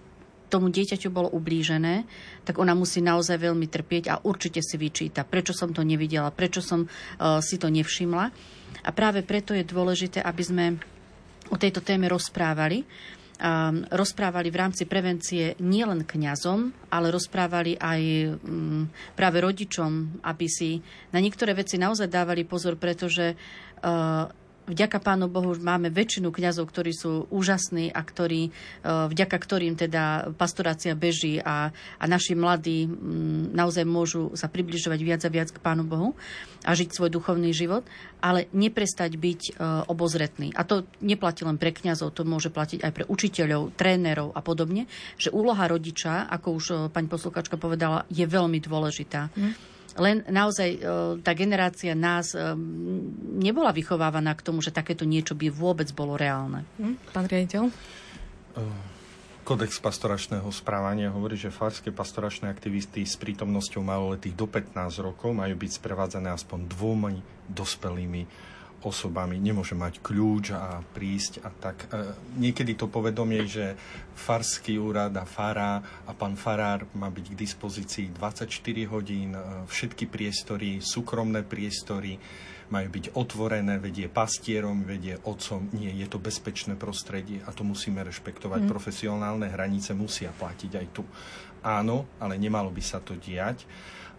tomu 0.47 0.71
dieťaťu 0.71 1.11
bolo 1.11 1.27
ublížené, 1.35 2.07
tak 2.47 2.55
ona 2.55 2.71
musí 2.71 3.03
naozaj 3.03 3.35
veľmi 3.35 3.67
trpieť 3.67 4.03
a 4.07 4.23
určite 4.23 4.63
si 4.63 4.79
vyčíta, 4.79 5.27
prečo 5.27 5.51
som 5.51 5.75
to 5.75 5.83
nevidela, 5.83 6.31
prečo 6.31 6.63
som 6.63 6.87
uh, 6.87 7.43
si 7.43 7.59
to 7.59 7.67
nevšimla. 7.67 8.25
A 8.87 8.89
práve 8.95 9.27
preto 9.27 9.51
je 9.51 9.67
dôležité, 9.67 10.23
aby 10.23 10.43
sme 10.43 10.65
o 11.51 11.59
tejto 11.59 11.83
téme 11.83 12.07
rozprávali. 12.07 12.87
A 13.38 13.69
rozprávali 13.93 14.49
v 14.49 14.59
rámci 14.65 14.89
prevencie 14.89 15.53
nielen 15.61 16.09
kňazom, 16.09 16.89
ale 16.89 17.13
rozprávali 17.13 17.77
aj 17.77 18.01
um, 18.41 18.89
práve 19.13 19.38
rodičom, 19.45 20.21
aby 20.25 20.47
si 20.49 20.81
na 21.13 21.21
niektoré 21.21 21.53
veci 21.53 21.77
naozaj 21.77 22.09
dávali 22.09 22.49
pozor, 22.49 22.81
pretože 22.81 23.38
uh, 23.38 24.46
vďaka 24.68 24.99
Pánu 24.99 25.32
Bohu 25.32 25.55
máme 25.55 25.88
väčšinu 25.88 26.30
kňazov, 26.30 26.68
ktorí 26.68 26.91
sú 26.91 27.26
úžasní 27.32 27.89
a 27.89 28.03
ktorí, 28.03 28.41
e, 28.47 28.51
vďaka 28.84 29.38
ktorým 29.39 29.80
teda 29.80 30.36
pastorácia 30.36 30.93
beží 30.93 31.39
a, 31.39 31.72
a 31.72 32.05
naši 32.05 32.36
mladí 32.36 32.86
naozaj 33.55 33.88
môžu 33.88 34.36
sa 34.36 34.51
približovať 34.51 34.99
viac 34.99 35.22
a 35.24 35.32
viac 35.32 35.49
k 35.49 35.63
Pánu 35.63 35.88
Bohu 35.88 36.13
a 36.68 36.76
žiť 36.76 36.91
svoj 36.91 37.09
duchovný 37.09 37.55
život, 37.55 37.88
ale 38.20 38.51
neprestať 38.51 39.15
byť 39.15 39.41
e, 39.47 39.51
obozretný. 39.88 40.51
A 40.53 40.68
to 40.68 40.84
neplatí 40.99 41.47
len 41.47 41.55
pre 41.55 41.72
kňazov, 41.72 42.11
to 42.11 42.28
môže 42.28 42.51
platiť 42.51 42.84
aj 42.84 42.91
pre 42.91 43.03
učiteľov, 43.07 43.74
trénerov 43.80 44.36
a 44.36 44.43
podobne, 44.43 44.91
že 45.15 45.32
úloha 45.32 45.63
rodiča, 45.65 46.28
ako 46.28 46.47
už 46.51 46.65
e, 46.70 46.76
pani 46.91 47.07
posluchačka 47.07 47.55
povedala, 47.55 48.03
je 48.11 48.28
veľmi 48.28 48.59
dôležitá. 48.59 49.32
Mm 49.32 49.76
len 49.97 50.23
naozaj 50.29 50.69
e, 50.77 50.79
tá 51.25 51.33
generácia 51.33 51.97
nás 51.97 52.37
e, 52.37 52.41
nebola 53.37 53.73
vychovávaná 53.73 54.37
k 54.37 54.45
tomu, 54.45 54.61
že 54.61 54.73
takéto 54.73 55.03
niečo 55.03 55.33
by 55.33 55.49
vôbec 55.49 55.89
bolo 55.91 56.13
reálne. 56.15 56.63
Hm? 56.77 56.95
Pán 57.11 57.25
riaditeľ? 57.25 57.63
E, 57.67 57.71
Kodex 59.47 59.79
pastoračného 59.79 60.51
správania 60.51 61.07
hovorí, 61.07 61.39
že 61.39 61.55
farské 61.55 61.87
pastoračné 61.89 62.51
aktivisty 62.51 63.07
s 63.07 63.15
prítomnosťou 63.15 63.79
maloletých 63.79 64.35
do 64.35 64.43
15 64.43 64.75
rokov 64.99 65.31
majú 65.31 65.55
byť 65.55 65.71
sprevádzané 65.79 66.35
aspoň 66.35 66.67
dvomi 66.67 67.23
dospelými 67.47 68.27
osobami, 68.86 69.41
nemôže 69.41 69.73
mať 69.73 69.99
kľúč 70.05 70.53
a 70.53 70.82
prísť 70.82 71.41
a 71.41 71.49
tak. 71.49 71.89
E, 71.89 72.13
niekedy 72.38 72.78
to 72.78 72.86
povedomie, 72.86 73.45
že 73.49 73.73
farský 74.13 74.78
úrad 74.78 75.13
a 75.17 75.25
fara 75.25 75.82
a 76.05 76.11
pán 76.13 76.38
farár 76.38 76.86
má 76.93 77.09
byť 77.09 77.25
k 77.34 77.39
dispozícii 77.39 78.07
24 78.13 78.93
hodín, 78.93 79.34
e, 79.34 79.41
všetky 79.65 80.05
priestory, 80.05 80.80
súkromné 80.84 81.41
priestory 81.41 82.21
majú 82.67 82.88
byť 82.91 83.15
otvorené, 83.15 83.80
vedie 83.80 84.11
pastierom, 84.11 84.84
vedie 84.84 85.15
otcom. 85.23 85.71
Nie, 85.71 85.95
je 85.95 86.07
to 86.11 86.19
bezpečné 86.19 86.75
prostredie 86.75 87.39
a 87.47 87.55
to 87.55 87.63
musíme 87.63 88.03
rešpektovať. 88.03 88.67
Mm. 88.67 88.69
Profesionálne 88.69 89.47
hranice 89.47 89.95
musia 89.95 90.36
platiť 90.36 90.71
aj 90.75 90.88
tu. 90.91 91.03
Áno, 91.63 92.19
ale 92.19 92.36
nemalo 92.36 92.67
by 92.69 92.84
sa 92.84 92.99
to 92.99 93.15
diať. 93.15 93.63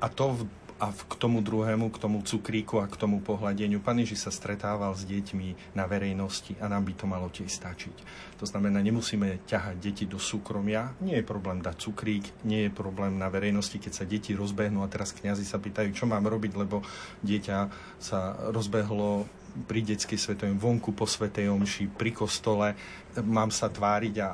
A 0.01 0.09
to 0.09 0.33
v 0.33 0.43
a 0.79 0.95
k 0.95 1.15
tomu 1.19 1.43
druhému, 1.43 1.91
k 1.91 1.99
tomu 1.99 2.23
cukríku 2.23 2.79
a 2.79 2.87
k 2.87 2.95
tomu 2.95 3.19
pohľadeniu. 3.19 3.83
Pán 3.83 3.99
Ježiš 3.99 4.31
sa 4.31 4.33
stretával 4.33 4.95
s 4.95 5.03
deťmi 5.03 5.75
na 5.75 5.91
verejnosti 5.91 6.55
a 6.63 6.71
nám 6.71 6.87
by 6.87 6.93
to 6.95 7.05
malo 7.11 7.27
tiež 7.29 7.51
stačiť. 7.51 7.97
To 8.39 8.47
znamená, 8.47 8.79
nemusíme 8.79 9.43
ťahať 9.51 9.77
deti 9.83 10.05
do 10.07 10.23
súkromia. 10.23 10.95
Nie 11.03 11.19
je 11.21 11.27
problém 11.27 11.59
dať 11.59 11.77
cukrík, 11.83 12.25
nie 12.47 12.71
je 12.71 12.73
problém 12.73 13.19
na 13.19 13.27
verejnosti, 13.27 13.75
keď 13.75 13.93
sa 13.93 14.07
deti 14.07 14.39
rozbehnú 14.39 14.87
a 14.87 14.91
teraz 14.91 15.11
kňazi 15.11 15.43
sa 15.43 15.59
pýtajú, 15.59 15.91
čo 15.91 16.07
mám 16.07 16.23
robiť, 16.23 16.53
lebo 16.55 16.87
dieťa 17.27 17.59
sa 17.99 18.39
rozbehlo 18.55 19.27
pri 19.67 19.83
detskej 19.83 20.21
svetovej 20.21 20.55
vonku 20.55 20.95
po 20.95 21.09
svetej 21.09 21.51
omši, 21.51 21.91
pri 21.91 22.15
kostole, 22.15 22.79
mám 23.25 23.51
sa 23.51 23.73
tváriť 23.73 24.15
a, 24.21 24.31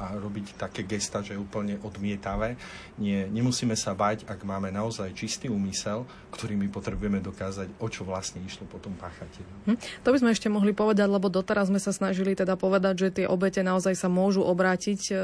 a 0.00 0.04
robiť 0.16 0.56
také 0.56 0.86
gesta, 0.86 1.20
že 1.20 1.34
je 1.34 1.42
úplne 1.42 1.76
odmietavé. 1.82 2.56
Nie, 2.96 3.26
nemusíme 3.28 3.74
sa 3.74 3.92
bať, 3.92 4.24
ak 4.24 4.46
máme 4.46 4.70
naozaj 4.70 5.12
čistý 5.12 5.50
úmysel, 5.50 6.06
ktorý 6.32 6.56
my 6.56 6.68
potrebujeme 6.68 7.20
dokázať, 7.20 7.80
o 7.80 7.86
čo 7.88 8.04
vlastne 8.04 8.40
išlo 8.44 8.68
potom 8.68 8.92
páchateľu. 8.96 9.50
Hm. 9.72 9.78
To 10.04 10.08
by 10.12 10.18
sme 10.20 10.30
ešte 10.32 10.48
mohli 10.52 10.72
povedať, 10.76 11.08
lebo 11.08 11.32
doteraz 11.32 11.68
sme 11.68 11.80
sa 11.80 11.90
snažili 11.90 12.36
teda 12.36 12.54
povedať, 12.54 12.94
že 13.08 13.08
tie 13.22 13.26
obete 13.26 13.60
naozaj 13.64 13.96
sa 13.96 14.08
môžu 14.12 14.44
obrátiť 14.44 15.00
e, 15.10 15.14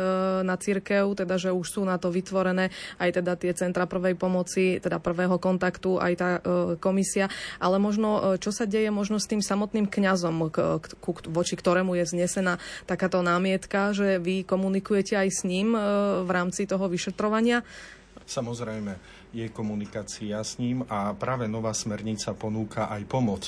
na 0.42 0.56
církev, 0.56 1.12
teda 1.12 1.36
že 1.36 1.50
už 1.52 1.66
sú 1.68 1.82
na 1.84 1.96
to 2.00 2.08
vytvorené 2.08 2.72
aj 2.98 3.22
teda 3.22 3.36
tie 3.36 3.52
centra 3.52 3.84
prvej 3.84 4.16
pomoci, 4.16 4.80
teda 4.80 4.98
prvého 4.98 5.36
kontaktu, 5.36 6.00
aj 6.00 6.12
tá 6.16 6.30
e, 6.36 6.40
komisia. 6.80 7.28
Ale 7.60 7.76
možno, 7.76 8.36
e, 8.36 8.40
čo 8.40 8.50
sa 8.50 8.64
deje 8.64 8.88
možno 8.88 9.20
s 9.20 9.28
tým 9.28 9.44
samotným 9.44 9.88
kňazom, 9.88 10.48
voči 11.28 11.54
ktorému 11.54 11.96
je 12.00 12.04
znesená 12.08 12.56
takáto 12.84 13.22
námietka, 13.22 13.94
že 13.94 14.18
vy 14.18 14.42
komunikujete 14.46 15.14
aj 15.18 15.28
s 15.28 15.40
ním 15.46 15.74
e, 15.74 15.80
v 16.22 16.30
rámci 16.30 16.66
toho 16.66 16.86
vyšetrovania? 16.86 17.62
Samozrejme, 18.22 18.92
je 19.34 19.48
komunikácia 19.50 20.38
s 20.38 20.60
ním 20.60 20.84
a 20.86 21.16
práve 21.16 21.48
nová 21.48 21.72
smernica 21.74 22.36
ponúka 22.36 22.86
aj 22.92 23.02
pomoc 23.08 23.42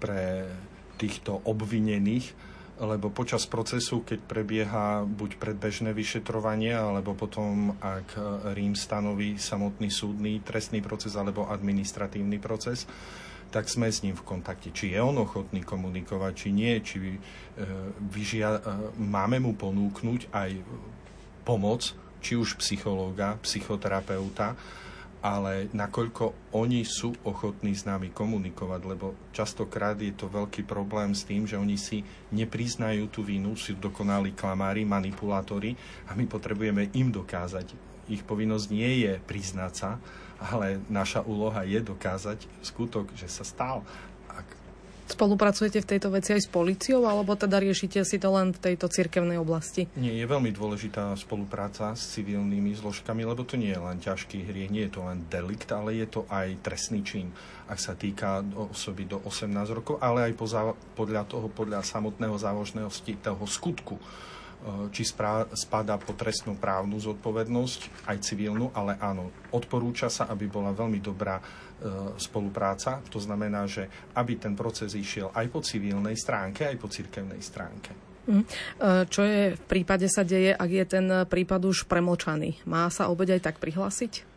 pre 0.00 0.48
týchto 0.96 1.44
obvinených, 1.44 2.32
lebo 2.76 3.08
počas 3.08 3.48
procesu, 3.48 4.04
keď 4.04 4.20
prebieha 4.24 5.04
buď 5.08 5.40
predbežné 5.40 5.96
vyšetrovanie, 5.96 6.76
alebo 6.76 7.16
potom, 7.16 7.72
ak 7.80 8.16
Rím 8.52 8.76
stanoví 8.76 9.40
samotný 9.40 9.88
súdny 9.88 10.44
trestný 10.44 10.84
proces 10.84 11.16
alebo 11.16 11.48
administratívny 11.48 12.36
proces, 12.36 12.84
tak 13.50 13.70
sme 13.70 13.88
s 13.88 14.02
ním 14.02 14.18
v 14.18 14.26
kontakte. 14.26 14.74
Či 14.74 14.94
je 14.94 15.00
on 15.00 15.16
ochotný 15.16 15.62
komunikovať, 15.62 16.32
či 16.34 16.48
nie, 16.52 16.74
či 16.82 16.98
e, 17.14 17.18
vyžia, 18.10 18.58
e, 18.58 18.60
máme 19.00 19.38
mu 19.38 19.54
ponúknuť 19.54 20.32
aj 20.34 20.50
pomoc, 21.46 21.94
či 22.18 22.34
už 22.34 22.58
psychológa, 22.58 23.38
psychoterapeuta, 23.40 24.58
ale 25.26 25.66
nakoľko 25.74 26.54
oni 26.54 26.86
sú 26.86 27.10
ochotní 27.26 27.74
s 27.74 27.82
nami 27.82 28.14
komunikovať, 28.14 28.80
lebo 28.86 29.18
častokrát 29.34 29.98
je 29.98 30.14
to 30.14 30.30
veľký 30.30 30.62
problém 30.62 31.16
s 31.16 31.26
tým, 31.26 31.48
že 31.48 31.58
oni 31.58 31.74
si 31.74 32.06
nepriznajú 32.30 33.10
tú 33.10 33.26
vinu, 33.26 33.58
sú 33.58 33.74
dokonalí 33.74 34.38
klamári, 34.38 34.86
manipulátori 34.86 35.74
a 36.06 36.14
my 36.14 36.30
potrebujeme 36.30 36.94
im 36.94 37.10
dokázať. 37.10 37.95
Ich 38.06 38.22
povinnosť 38.22 38.66
nie 38.70 39.02
je 39.06 39.18
priznať 39.26 39.72
sa, 39.74 39.90
ale 40.38 40.78
naša 40.92 41.24
úloha 41.24 41.64
je 41.64 41.80
dokázať 41.80 42.44
skutok, 42.60 43.10
že 43.16 43.26
sa 43.26 43.42
stal. 43.42 43.82
Ak... 44.28 44.44
Spolupracujete 45.06 45.80
v 45.80 45.90
tejto 45.96 46.10
veci 46.10 46.34
aj 46.34 46.44
s 46.44 46.50
policiou, 46.50 47.06
alebo 47.06 47.38
teda 47.38 47.62
riešite 47.62 48.02
si 48.02 48.18
to 48.18 48.34
len 48.34 48.50
v 48.50 48.58
tejto 48.58 48.90
cirkevnej 48.90 49.38
oblasti? 49.38 49.86
Nie, 49.94 50.18
je 50.18 50.26
veľmi 50.26 50.50
dôležitá 50.50 51.14
spolupráca 51.14 51.94
s 51.94 52.14
civilnými 52.18 52.74
zložkami, 52.74 53.22
lebo 53.22 53.46
to 53.46 53.54
nie 53.54 53.70
je 53.70 53.80
len 53.80 54.02
ťažký 54.02 54.44
hriech, 54.44 54.70
nie 54.70 54.84
je 54.90 54.92
to 54.98 55.06
len 55.06 55.22
delikt, 55.30 55.70
ale 55.70 55.94
je 55.94 56.06
to 56.10 56.26
aj 56.26 56.58
trestný 56.60 57.06
čin, 57.06 57.30
ak 57.70 57.78
sa 57.78 57.94
týka 57.94 58.42
osoby 58.54 59.06
do 59.06 59.22
18 59.22 59.50
rokov, 59.78 60.02
ale 60.02 60.30
aj 60.30 60.32
podľa 60.94 61.22
toho, 61.30 61.48
podľa 61.54 61.86
samotného 61.86 62.34
závožného 62.34 62.90
toho 63.22 63.44
skutku 63.46 63.96
či 64.90 65.06
spadá 65.06 65.94
po 65.94 66.12
trestnú 66.16 66.58
právnu 66.58 66.98
zodpovednosť, 66.98 68.10
aj 68.10 68.16
civilnú, 68.18 68.74
ale 68.74 68.98
áno, 68.98 69.30
odporúča 69.54 70.10
sa, 70.10 70.26
aby 70.26 70.50
bola 70.50 70.74
veľmi 70.74 70.98
dobrá 70.98 71.38
spolupráca. 72.16 73.04
To 73.12 73.20
znamená, 73.22 73.68
že 73.68 73.86
aby 74.16 74.40
ten 74.40 74.58
proces 74.58 74.96
išiel 74.96 75.30
aj 75.30 75.46
po 75.52 75.60
civilnej 75.62 76.18
stránke, 76.18 76.66
aj 76.66 76.76
po 76.82 76.88
cirkevnej 76.90 77.38
stránke. 77.38 77.92
Mhm. 78.26 78.44
Čo 79.06 79.22
je 79.22 79.54
v 79.54 79.62
prípade 79.70 80.10
sa 80.10 80.26
deje, 80.26 80.50
ak 80.50 80.70
je 80.70 80.84
ten 80.84 81.06
prípad 81.30 81.62
už 81.62 81.86
premlčaný? 81.86 82.58
Má 82.66 82.90
sa 82.90 83.06
obeď 83.06 83.38
aj 83.38 83.42
tak 83.52 83.56
prihlásiť? 83.62 84.35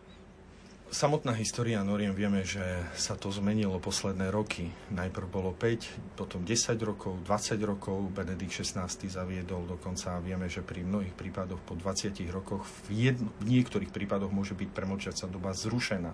Samotná 0.90 1.38
história 1.38 1.78
noriem 1.86 2.18
vieme, 2.18 2.42
že 2.42 2.66
sa 2.98 3.14
to 3.14 3.30
zmenilo 3.30 3.78
posledné 3.78 4.34
roky. 4.34 4.74
Najprv 4.90 5.28
bolo 5.30 5.54
5, 5.54 6.18
potom 6.18 6.42
10 6.42 6.74
rokov, 6.82 7.14
20 7.30 7.62
rokov. 7.62 8.10
Benedikt 8.10 8.58
XVI 8.58 8.90
zaviedol 8.90 9.70
dokonca 9.70 10.18
a 10.18 10.24
vieme, 10.24 10.50
že 10.50 10.66
pri 10.66 10.82
mnohých 10.82 11.14
prípadoch 11.14 11.62
po 11.62 11.78
20 11.78 12.10
rokoch 12.34 12.66
v, 12.90 13.06
jedno, 13.06 13.30
v 13.38 13.54
niektorých 13.54 13.94
prípadoch 13.94 14.34
môže 14.34 14.58
byť 14.58 14.70
premlčiaca 14.74 15.30
doba 15.30 15.54
zrušená. 15.54 16.10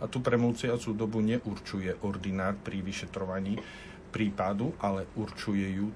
A 0.00 0.08
tú 0.08 0.24
premlčiacu 0.24 0.96
dobu 0.96 1.20
neurčuje 1.20 2.00
ordinár 2.00 2.56
pri 2.56 2.80
vyšetrovaní 2.80 3.60
prípadu, 4.16 4.72
ale 4.80 5.12
určuje 5.12 5.76
ju 5.76 5.92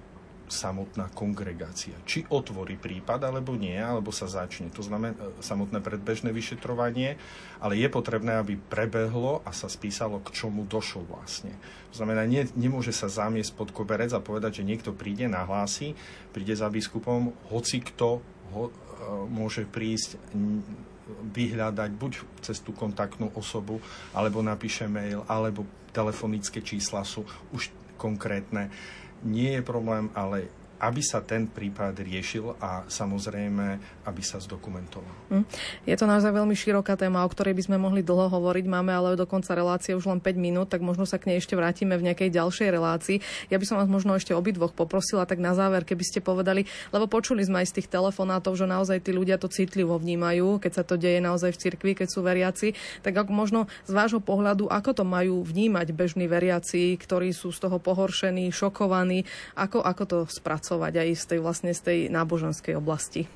samotná 0.50 1.08
kongregácia. 1.14 1.94
Či 2.04 2.26
otvorí 2.28 2.74
prípad, 2.74 3.22
alebo 3.22 3.54
nie, 3.54 3.78
alebo 3.78 4.10
sa 4.10 4.26
začne. 4.26 4.68
To 4.74 4.82
znamená 4.82 5.14
e, 5.14 5.40
samotné 5.40 5.78
predbežné 5.78 6.34
vyšetrovanie, 6.34 7.16
ale 7.62 7.78
je 7.78 7.88
potrebné, 7.88 8.42
aby 8.42 8.58
prebehlo 8.58 9.40
a 9.46 9.54
sa 9.54 9.70
spísalo, 9.70 10.18
k 10.20 10.34
čomu 10.34 10.66
došlo 10.66 11.06
vlastne. 11.06 11.54
To 11.94 12.02
znamená, 12.02 12.26
nie, 12.26 12.44
nemôže 12.58 12.90
sa 12.90 13.06
zamiesť 13.06 13.54
pod 13.54 13.70
koberec 13.70 14.10
a 14.10 14.20
povedať, 14.20 14.60
že 14.60 14.68
niekto 14.68 14.90
príde, 14.90 15.30
nahlási, 15.30 15.94
príde 16.34 16.52
za 16.58 16.66
biskupom, 16.66 17.32
hoci 17.48 17.80
kto 17.80 18.20
ho, 18.52 18.62
e, 18.68 18.72
môže 19.30 19.64
prísť 19.64 20.18
vyhľadať 21.10 21.90
buď 21.94 22.12
cez 22.42 22.62
tú 22.62 22.70
kontaktnú 22.74 23.30
osobu, 23.34 23.82
alebo 24.14 24.42
napíše 24.42 24.86
mail, 24.86 25.26
alebo 25.26 25.66
telefonické 25.90 26.62
čísla 26.62 27.02
sú 27.02 27.26
už 27.50 27.70
konkrétne 27.98 28.70
nie 29.22 29.52
je 29.58 29.62
problém, 29.62 30.10
ale 30.14 30.48
aby 30.80 31.04
sa 31.04 31.20
ten 31.20 31.44
prípad 31.44 32.00
riešil 32.00 32.56
a 32.56 32.88
samozrejme, 32.88 33.66
aby 34.08 34.22
sa 34.24 34.40
zdokumentoval. 34.40 35.14
Hm. 35.28 35.44
Je 35.84 35.92
to 35.92 36.08
naozaj 36.08 36.32
veľmi 36.32 36.56
široká 36.56 36.96
téma, 36.96 37.20
o 37.20 37.28
ktorej 37.28 37.52
by 37.52 37.62
sme 37.68 37.76
mohli 37.76 38.00
dlho 38.00 38.32
hovoriť. 38.32 38.64
Máme 38.64 38.88
ale 38.88 39.12
do 39.12 39.28
konca 39.28 39.52
relácie 39.52 39.92
už 39.92 40.08
len 40.08 40.24
5 40.24 40.40
minút, 40.40 40.72
tak 40.72 40.80
možno 40.80 41.04
sa 41.04 41.20
k 41.20 41.28
nej 41.30 41.36
ešte 41.36 41.52
vrátime 41.52 42.00
v 42.00 42.08
nejakej 42.08 42.32
ďalšej 42.32 42.68
relácii. 42.72 43.18
Ja 43.52 43.60
by 43.60 43.66
som 43.68 43.76
vás 43.76 43.92
možno 43.92 44.16
ešte 44.16 44.32
obidvoch 44.32 44.72
poprosila, 44.72 45.28
tak 45.28 45.36
na 45.36 45.52
záver, 45.52 45.84
keby 45.84 46.00
ste 46.00 46.24
povedali, 46.24 46.64
lebo 46.96 47.04
počuli 47.04 47.44
sme 47.44 47.60
aj 47.60 47.76
z 47.76 47.76
tých 47.84 47.92
telefonátov, 47.92 48.56
že 48.56 48.64
naozaj 48.64 49.04
tí 49.04 49.12
ľudia 49.12 49.36
to 49.36 49.52
citlivo 49.52 50.00
vnímajú, 50.00 50.64
keď 50.64 50.72
sa 50.80 50.82
to 50.88 50.96
deje 50.96 51.20
naozaj 51.20 51.52
v 51.52 51.60
cirkvi, 51.60 51.92
keď 51.92 52.08
sú 52.08 52.24
veriaci, 52.24 52.72
tak 53.04 53.12
ako 53.12 53.30
možno 53.36 53.60
z 53.84 53.92
vášho 53.92 54.24
pohľadu, 54.24 54.72
ako 54.72 54.96
to 54.96 55.04
majú 55.04 55.44
vnímať 55.44 55.92
bežní 55.92 56.24
veriaci, 56.24 56.96
ktorí 56.96 57.36
sú 57.36 57.52
z 57.52 57.68
toho 57.68 57.76
pohoršení, 57.76 58.48
šokovaní, 58.48 59.28
ako, 59.60 59.84
ako 59.84 60.02
to 60.08 60.18
spracovať? 60.24 60.69
Pracovať 60.70 61.02
aj 61.02 61.10
z 61.18 61.24
tej, 61.26 61.38
vlastne 61.42 61.72
z 61.74 61.80
tej 61.82 61.98
náboženskej 62.14 62.78
oblasti? 62.78 63.26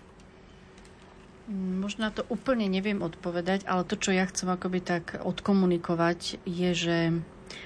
Možno 1.51 2.07
na 2.07 2.13
to 2.15 2.23
úplne 2.31 2.71
neviem 2.71 3.03
odpovedať, 3.03 3.67
ale 3.67 3.83
to, 3.83 3.99
čo 3.99 4.15
ja 4.15 4.23
chcem 4.31 4.55
akoby 4.55 4.79
tak 4.79 5.19
odkomunikovať, 5.19 6.47
je, 6.47 6.71
že 6.71 6.99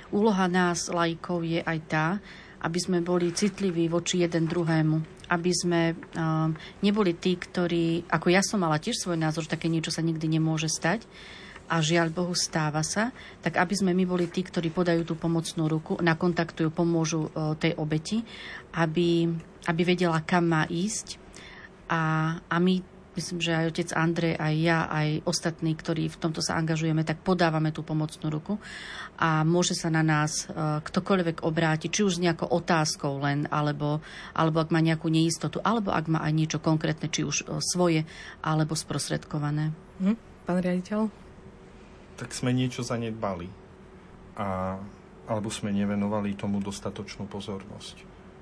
úloha 0.08 0.48
nás, 0.48 0.88
lajkov, 0.88 1.44
je 1.44 1.60
aj 1.60 1.78
tá, 1.84 2.06
aby 2.64 2.78
sme 2.80 3.04
boli 3.04 3.28
citliví 3.30 3.92
voči 3.92 4.24
jeden 4.24 4.48
druhému. 4.48 5.28
Aby 5.28 5.52
sme 5.52 5.92
um, 5.94 6.56
neboli 6.80 7.12
tí, 7.12 7.36
ktorí, 7.36 8.08
ako 8.08 8.32
ja 8.32 8.40
som 8.40 8.64
mala 8.64 8.80
tiež 8.80 8.96
svoj 8.96 9.20
názor, 9.20 9.44
že 9.44 9.52
také 9.52 9.68
niečo 9.68 9.92
sa 9.92 10.00
nikdy 10.00 10.40
nemôže 10.40 10.72
stať, 10.72 11.04
a 11.68 11.84
žiaľ 11.84 12.08
Bohu 12.10 12.32
stáva 12.32 12.80
sa, 12.80 13.12
tak 13.44 13.60
aby 13.60 13.74
sme 13.76 13.92
my 13.92 14.08
boli 14.08 14.26
tí, 14.32 14.40
ktorí 14.40 14.72
podajú 14.72 15.04
tú 15.04 15.14
pomocnú 15.14 15.68
ruku, 15.68 16.00
nakontaktujú, 16.00 16.72
pomôžu 16.72 17.28
tej 17.60 17.76
obeti, 17.76 18.24
aby, 18.72 19.28
aby 19.68 19.82
vedela, 19.84 20.24
kam 20.24 20.48
má 20.48 20.64
ísť. 20.64 21.20
A, 21.92 22.34
a 22.48 22.56
my, 22.56 22.80
myslím, 23.16 23.38
že 23.44 23.52
aj 23.52 23.68
otec 23.68 23.88
Andrej, 23.96 24.34
aj 24.40 24.54
ja, 24.60 24.78
aj 24.88 25.08
ostatní, 25.28 25.76
ktorí 25.76 26.08
v 26.08 26.20
tomto 26.20 26.40
sa 26.40 26.56
angažujeme, 26.56 27.04
tak 27.04 27.20
podávame 27.20 27.68
tú 27.68 27.84
pomocnú 27.84 28.32
ruku 28.32 28.56
a 29.18 29.44
môže 29.44 29.74
sa 29.76 29.92
na 29.92 30.00
nás 30.06 30.46
ktokoľvek 30.84 31.42
obrátiť, 31.44 31.90
či 31.90 32.00
už 32.06 32.16
s 32.16 32.22
nejakou 32.24 32.48
otázkou 32.48 33.18
len, 33.20 33.44
alebo, 33.50 34.00
alebo 34.32 34.62
ak 34.62 34.72
má 34.72 34.80
nejakú 34.80 35.10
neistotu, 35.10 35.58
alebo 35.60 35.92
ak 35.92 36.06
má 36.08 36.24
aj 36.24 36.32
niečo 36.32 36.58
konkrétne, 36.62 37.12
či 37.12 37.26
už 37.26 37.44
svoje, 37.60 38.06
alebo 38.40 38.78
sprostredkované. 38.78 39.74
Hm, 40.00 40.16
pán 40.46 40.64
riaditeľ? 40.64 41.27
Tak 42.18 42.34
sme 42.34 42.50
niečo 42.50 42.82
zanedbali. 42.82 43.46
A, 44.38 44.74
alebo 45.30 45.48
sme 45.48 45.70
nevenovali 45.70 46.34
tomu 46.34 46.58
dostatočnú 46.58 47.30
pozornosť. 47.30 47.96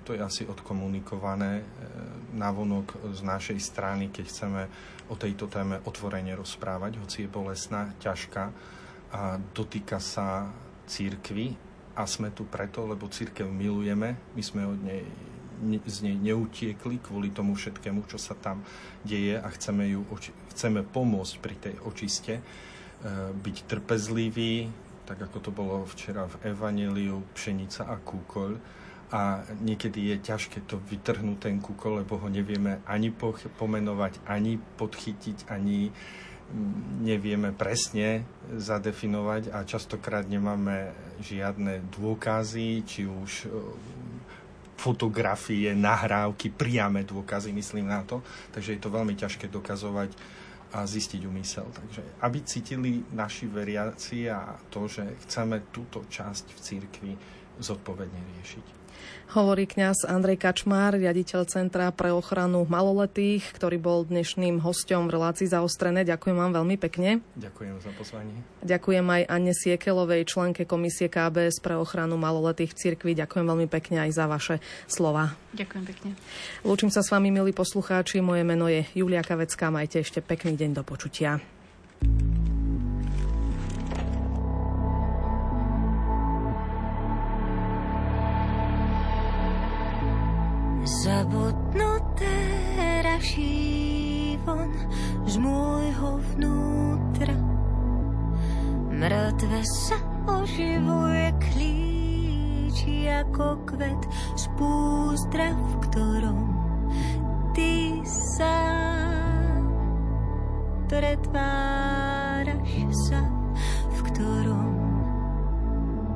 To 0.06 0.14
je 0.14 0.22
asi 0.22 0.46
odkomunikované 0.46 1.60
e, 1.60 1.64
navonok 2.38 3.10
z 3.10 3.20
našej 3.26 3.58
strany, 3.58 4.08
keď 4.08 4.24
chceme 4.30 4.62
o 5.10 5.18
tejto 5.18 5.50
téme 5.50 5.82
otvorene 5.82 6.32
rozprávať, 6.38 7.02
hoci 7.02 7.26
je 7.26 7.28
bolestná, 7.28 7.90
ťažká 7.98 8.44
a 9.12 9.38
dotýka 9.54 9.98
sa 9.98 10.50
církvy 10.86 11.58
a 11.98 12.06
sme 12.06 12.30
tu 12.30 12.46
preto, 12.46 12.86
lebo 12.86 13.10
církev 13.10 13.50
milujeme, 13.50 14.14
my 14.34 14.42
sme 14.42 14.62
od 14.66 14.80
nej 14.80 15.02
z 15.88 15.98
nej 16.04 16.16
neutiekli 16.20 17.00
kvôli 17.00 17.32
tomu 17.32 17.56
všetkému, 17.56 18.04
čo 18.12 18.20
sa 18.20 18.36
tam 18.36 18.60
deje 19.08 19.40
a 19.40 19.48
chceme, 19.48 19.88
ju, 19.88 20.04
chceme 20.52 20.84
pomôcť 20.84 21.34
pri 21.40 21.56
tej 21.56 21.74
očiste 21.80 22.44
byť 23.36 23.56
trpezlivý, 23.68 24.72
tak 25.06 25.22
ako 25.22 25.38
to 25.38 25.50
bolo 25.54 25.86
včera 25.86 26.26
v 26.26 26.50
Evangeliu, 26.50 27.22
pšenica 27.36 27.86
a 27.86 27.96
kúkoľ. 27.96 28.50
A 29.14 29.46
niekedy 29.62 30.10
je 30.10 30.16
ťažké 30.18 30.66
to 30.66 30.82
vytrhnúť 30.82 31.38
ten 31.38 31.62
kúkol, 31.62 32.02
lebo 32.02 32.18
ho 32.18 32.26
nevieme 32.26 32.82
ani 32.90 33.14
pomenovať, 33.54 34.18
ani 34.26 34.58
podchytiť, 34.58 35.46
ani 35.46 35.94
mm, 35.94 37.06
nevieme 37.06 37.54
presne 37.54 38.26
zadefinovať 38.50 39.54
a 39.54 39.62
častokrát 39.62 40.26
nemáme 40.26 40.90
žiadne 41.22 41.86
dôkazy, 41.94 42.82
či 42.82 43.06
už 43.06 43.46
e, 43.46 43.48
fotografie, 44.74 45.70
nahrávky, 45.70 46.50
priame 46.50 47.06
dôkazy, 47.06 47.54
myslím 47.54 47.86
na 47.86 48.02
to. 48.02 48.26
Takže 48.50 48.74
je 48.74 48.80
to 48.82 48.90
veľmi 48.90 49.14
ťažké 49.14 49.46
dokazovať 49.46 50.10
a 50.76 50.84
zistiť 50.84 51.24
umysel. 51.24 51.64
Takže 51.72 52.20
aby 52.20 52.44
cítili 52.44 53.00
naši 53.16 53.48
veriaci 53.48 54.28
a 54.28 54.60
to, 54.68 54.84
že 54.84 55.08
chceme 55.24 55.72
túto 55.72 56.04
časť 56.04 56.52
v 56.52 56.58
cirkvi 56.60 57.12
zodpovedne 57.56 58.20
riešiť. 58.36 58.75
Hovorí 59.34 59.66
kňaz 59.66 60.06
Andrej 60.06 60.38
Kačmár, 60.38 60.96
riaditeľ 60.96 61.44
Centra 61.50 61.90
pre 61.90 62.14
ochranu 62.14 62.64
maloletých, 62.64 63.44
ktorý 63.52 63.76
bol 63.76 64.00
dnešným 64.06 64.62
hostom 64.62 65.10
v 65.10 65.18
relácii 65.18 65.50
zaostrené. 65.50 66.06
Ďakujem 66.06 66.38
vám 66.38 66.52
veľmi 66.56 66.76
pekne. 66.78 67.20
Ďakujem 67.36 67.74
za 67.82 67.92
pozvanie. 67.98 68.32
Ďakujem 68.64 69.04
aj 69.04 69.22
Anne 69.28 69.52
Siekelovej, 69.52 70.24
členke 70.30 70.62
komisie 70.64 71.10
KBS 71.10 71.58
pre 71.60 71.74
ochranu 71.76 72.16
maloletých 72.16 72.72
v 72.72 72.78
cirkvi. 72.80 73.12
Ďakujem 73.18 73.44
veľmi 73.44 73.68
pekne 73.68 74.06
aj 74.06 74.10
za 74.14 74.24
vaše 74.30 74.56
slova. 74.86 75.34
Ďakujem 75.52 75.84
pekne. 75.84 76.10
Lúčim 76.64 76.88
sa 76.88 77.04
s 77.04 77.10
vami, 77.10 77.28
milí 77.28 77.50
poslucháči. 77.50 78.24
Moje 78.24 78.46
meno 78.46 78.70
je 78.70 78.88
Julia 78.94 79.20
Kavecká. 79.20 79.68
Majte 79.74 80.00
ešte 80.00 80.22
pekný 80.22 80.54
deň 80.54 80.70
do 80.80 80.82
počutia. 80.86 81.42
Zabudnuté 90.86 92.30
raší 93.02 94.38
von 94.46 94.70
z 95.26 95.34
môjho 95.34 96.22
vnútra. 96.30 97.34
Mŕtve 98.94 99.66
sa 99.66 99.98
oživuje 100.30 101.34
klíči 101.42 103.10
ako 103.10 103.66
kvet 103.66 103.98
z 104.38 104.46
púzdra, 104.54 105.58
v 105.58 105.72
ktorom 105.90 106.40
ty 107.50 107.98
sa 108.06 108.54
pretváraš 110.86 112.70
sa, 113.10 113.26
v 113.90 113.98
ktorom 114.06 114.70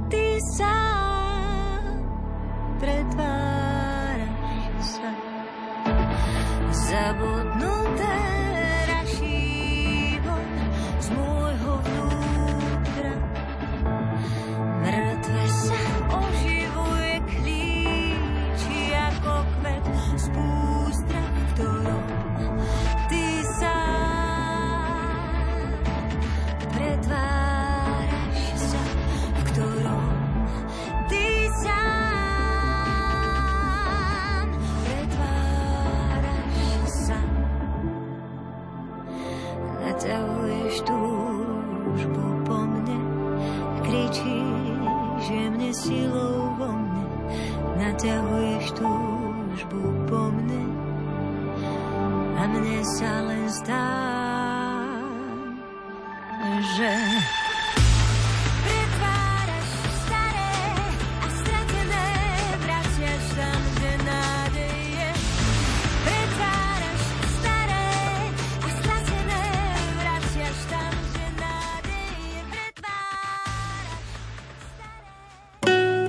ty 0.07 0.39
sa 0.55 0.79
pretváraš 2.79 3.50
zabudnuté 7.11 7.80